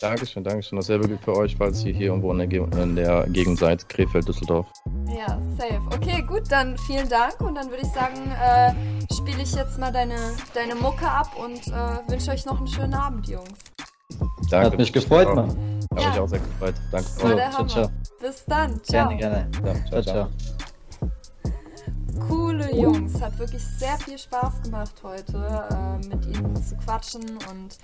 Dankeschön, 0.00 0.42
Dankeschön. 0.42 0.76
Dasselbe 0.76 1.08
gilt 1.08 1.20
für 1.20 1.36
euch, 1.36 1.56
falls 1.56 1.84
ihr 1.84 1.92
hier 1.92 2.06
irgendwo 2.06 2.32
in 2.32 2.38
der, 2.38 2.46
Ge 2.46 2.66
in 2.82 2.96
der 2.96 3.26
Gegend 3.28 3.58
seid, 3.58 3.86
Krefeld, 3.88 4.26
Düsseldorf. 4.26 4.66
Ja, 5.06 5.38
safe. 5.58 5.80
Okay, 5.94 6.22
gut, 6.22 6.50
dann 6.50 6.78
vielen 6.78 7.08
Dank 7.08 7.38
und 7.40 7.54
dann 7.54 7.68
würde 7.68 7.82
ich 7.82 7.92
sagen, 7.92 8.32
äh, 8.32 8.72
spiele 9.14 9.42
ich 9.42 9.54
jetzt 9.54 9.78
mal 9.78 9.92
deine, 9.92 10.16
deine 10.54 10.74
Mucke 10.74 11.06
ab 11.06 11.30
und 11.36 11.66
äh, 11.68 12.10
wünsche 12.10 12.30
euch 12.30 12.46
noch 12.46 12.58
einen 12.58 12.68
schönen 12.68 12.94
Abend, 12.94 13.28
Jungs. 13.28 13.50
Danke. 14.50 14.66
Hat 14.66 14.78
mich 14.78 14.92
gefreut, 14.92 15.34
Mann. 15.34 15.50
Hat 15.92 16.02
ja. 16.02 16.08
mich 16.08 16.18
auch 16.18 16.28
sehr 16.28 16.38
gefreut. 16.38 16.74
Danke. 16.90 17.08
Oh, 17.22 17.50
ciao, 17.50 17.66
ciao. 17.66 17.90
Bis 18.20 18.44
dann. 18.46 18.82
Ciao. 18.82 19.08
Gerne, 19.10 19.50
gerne. 19.60 19.80
Ja, 19.90 20.02
ciao, 20.02 20.02
ciao. 20.02 20.28
Coole 22.28 22.74
Jungs. 22.74 23.20
Hat 23.20 23.38
wirklich 23.38 23.64
sehr 23.64 23.96
viel 23.98 24.18
Spaß 24.18 24.62
gemacht 24.62 24.94
heute, 25.02 25.68
äh, 25.70 25.98
mit 26.08 26.26
ihnen 26.26 26.56
zu 26.56 26.76
quatschen 26.76 27.38
und 27.50 27.78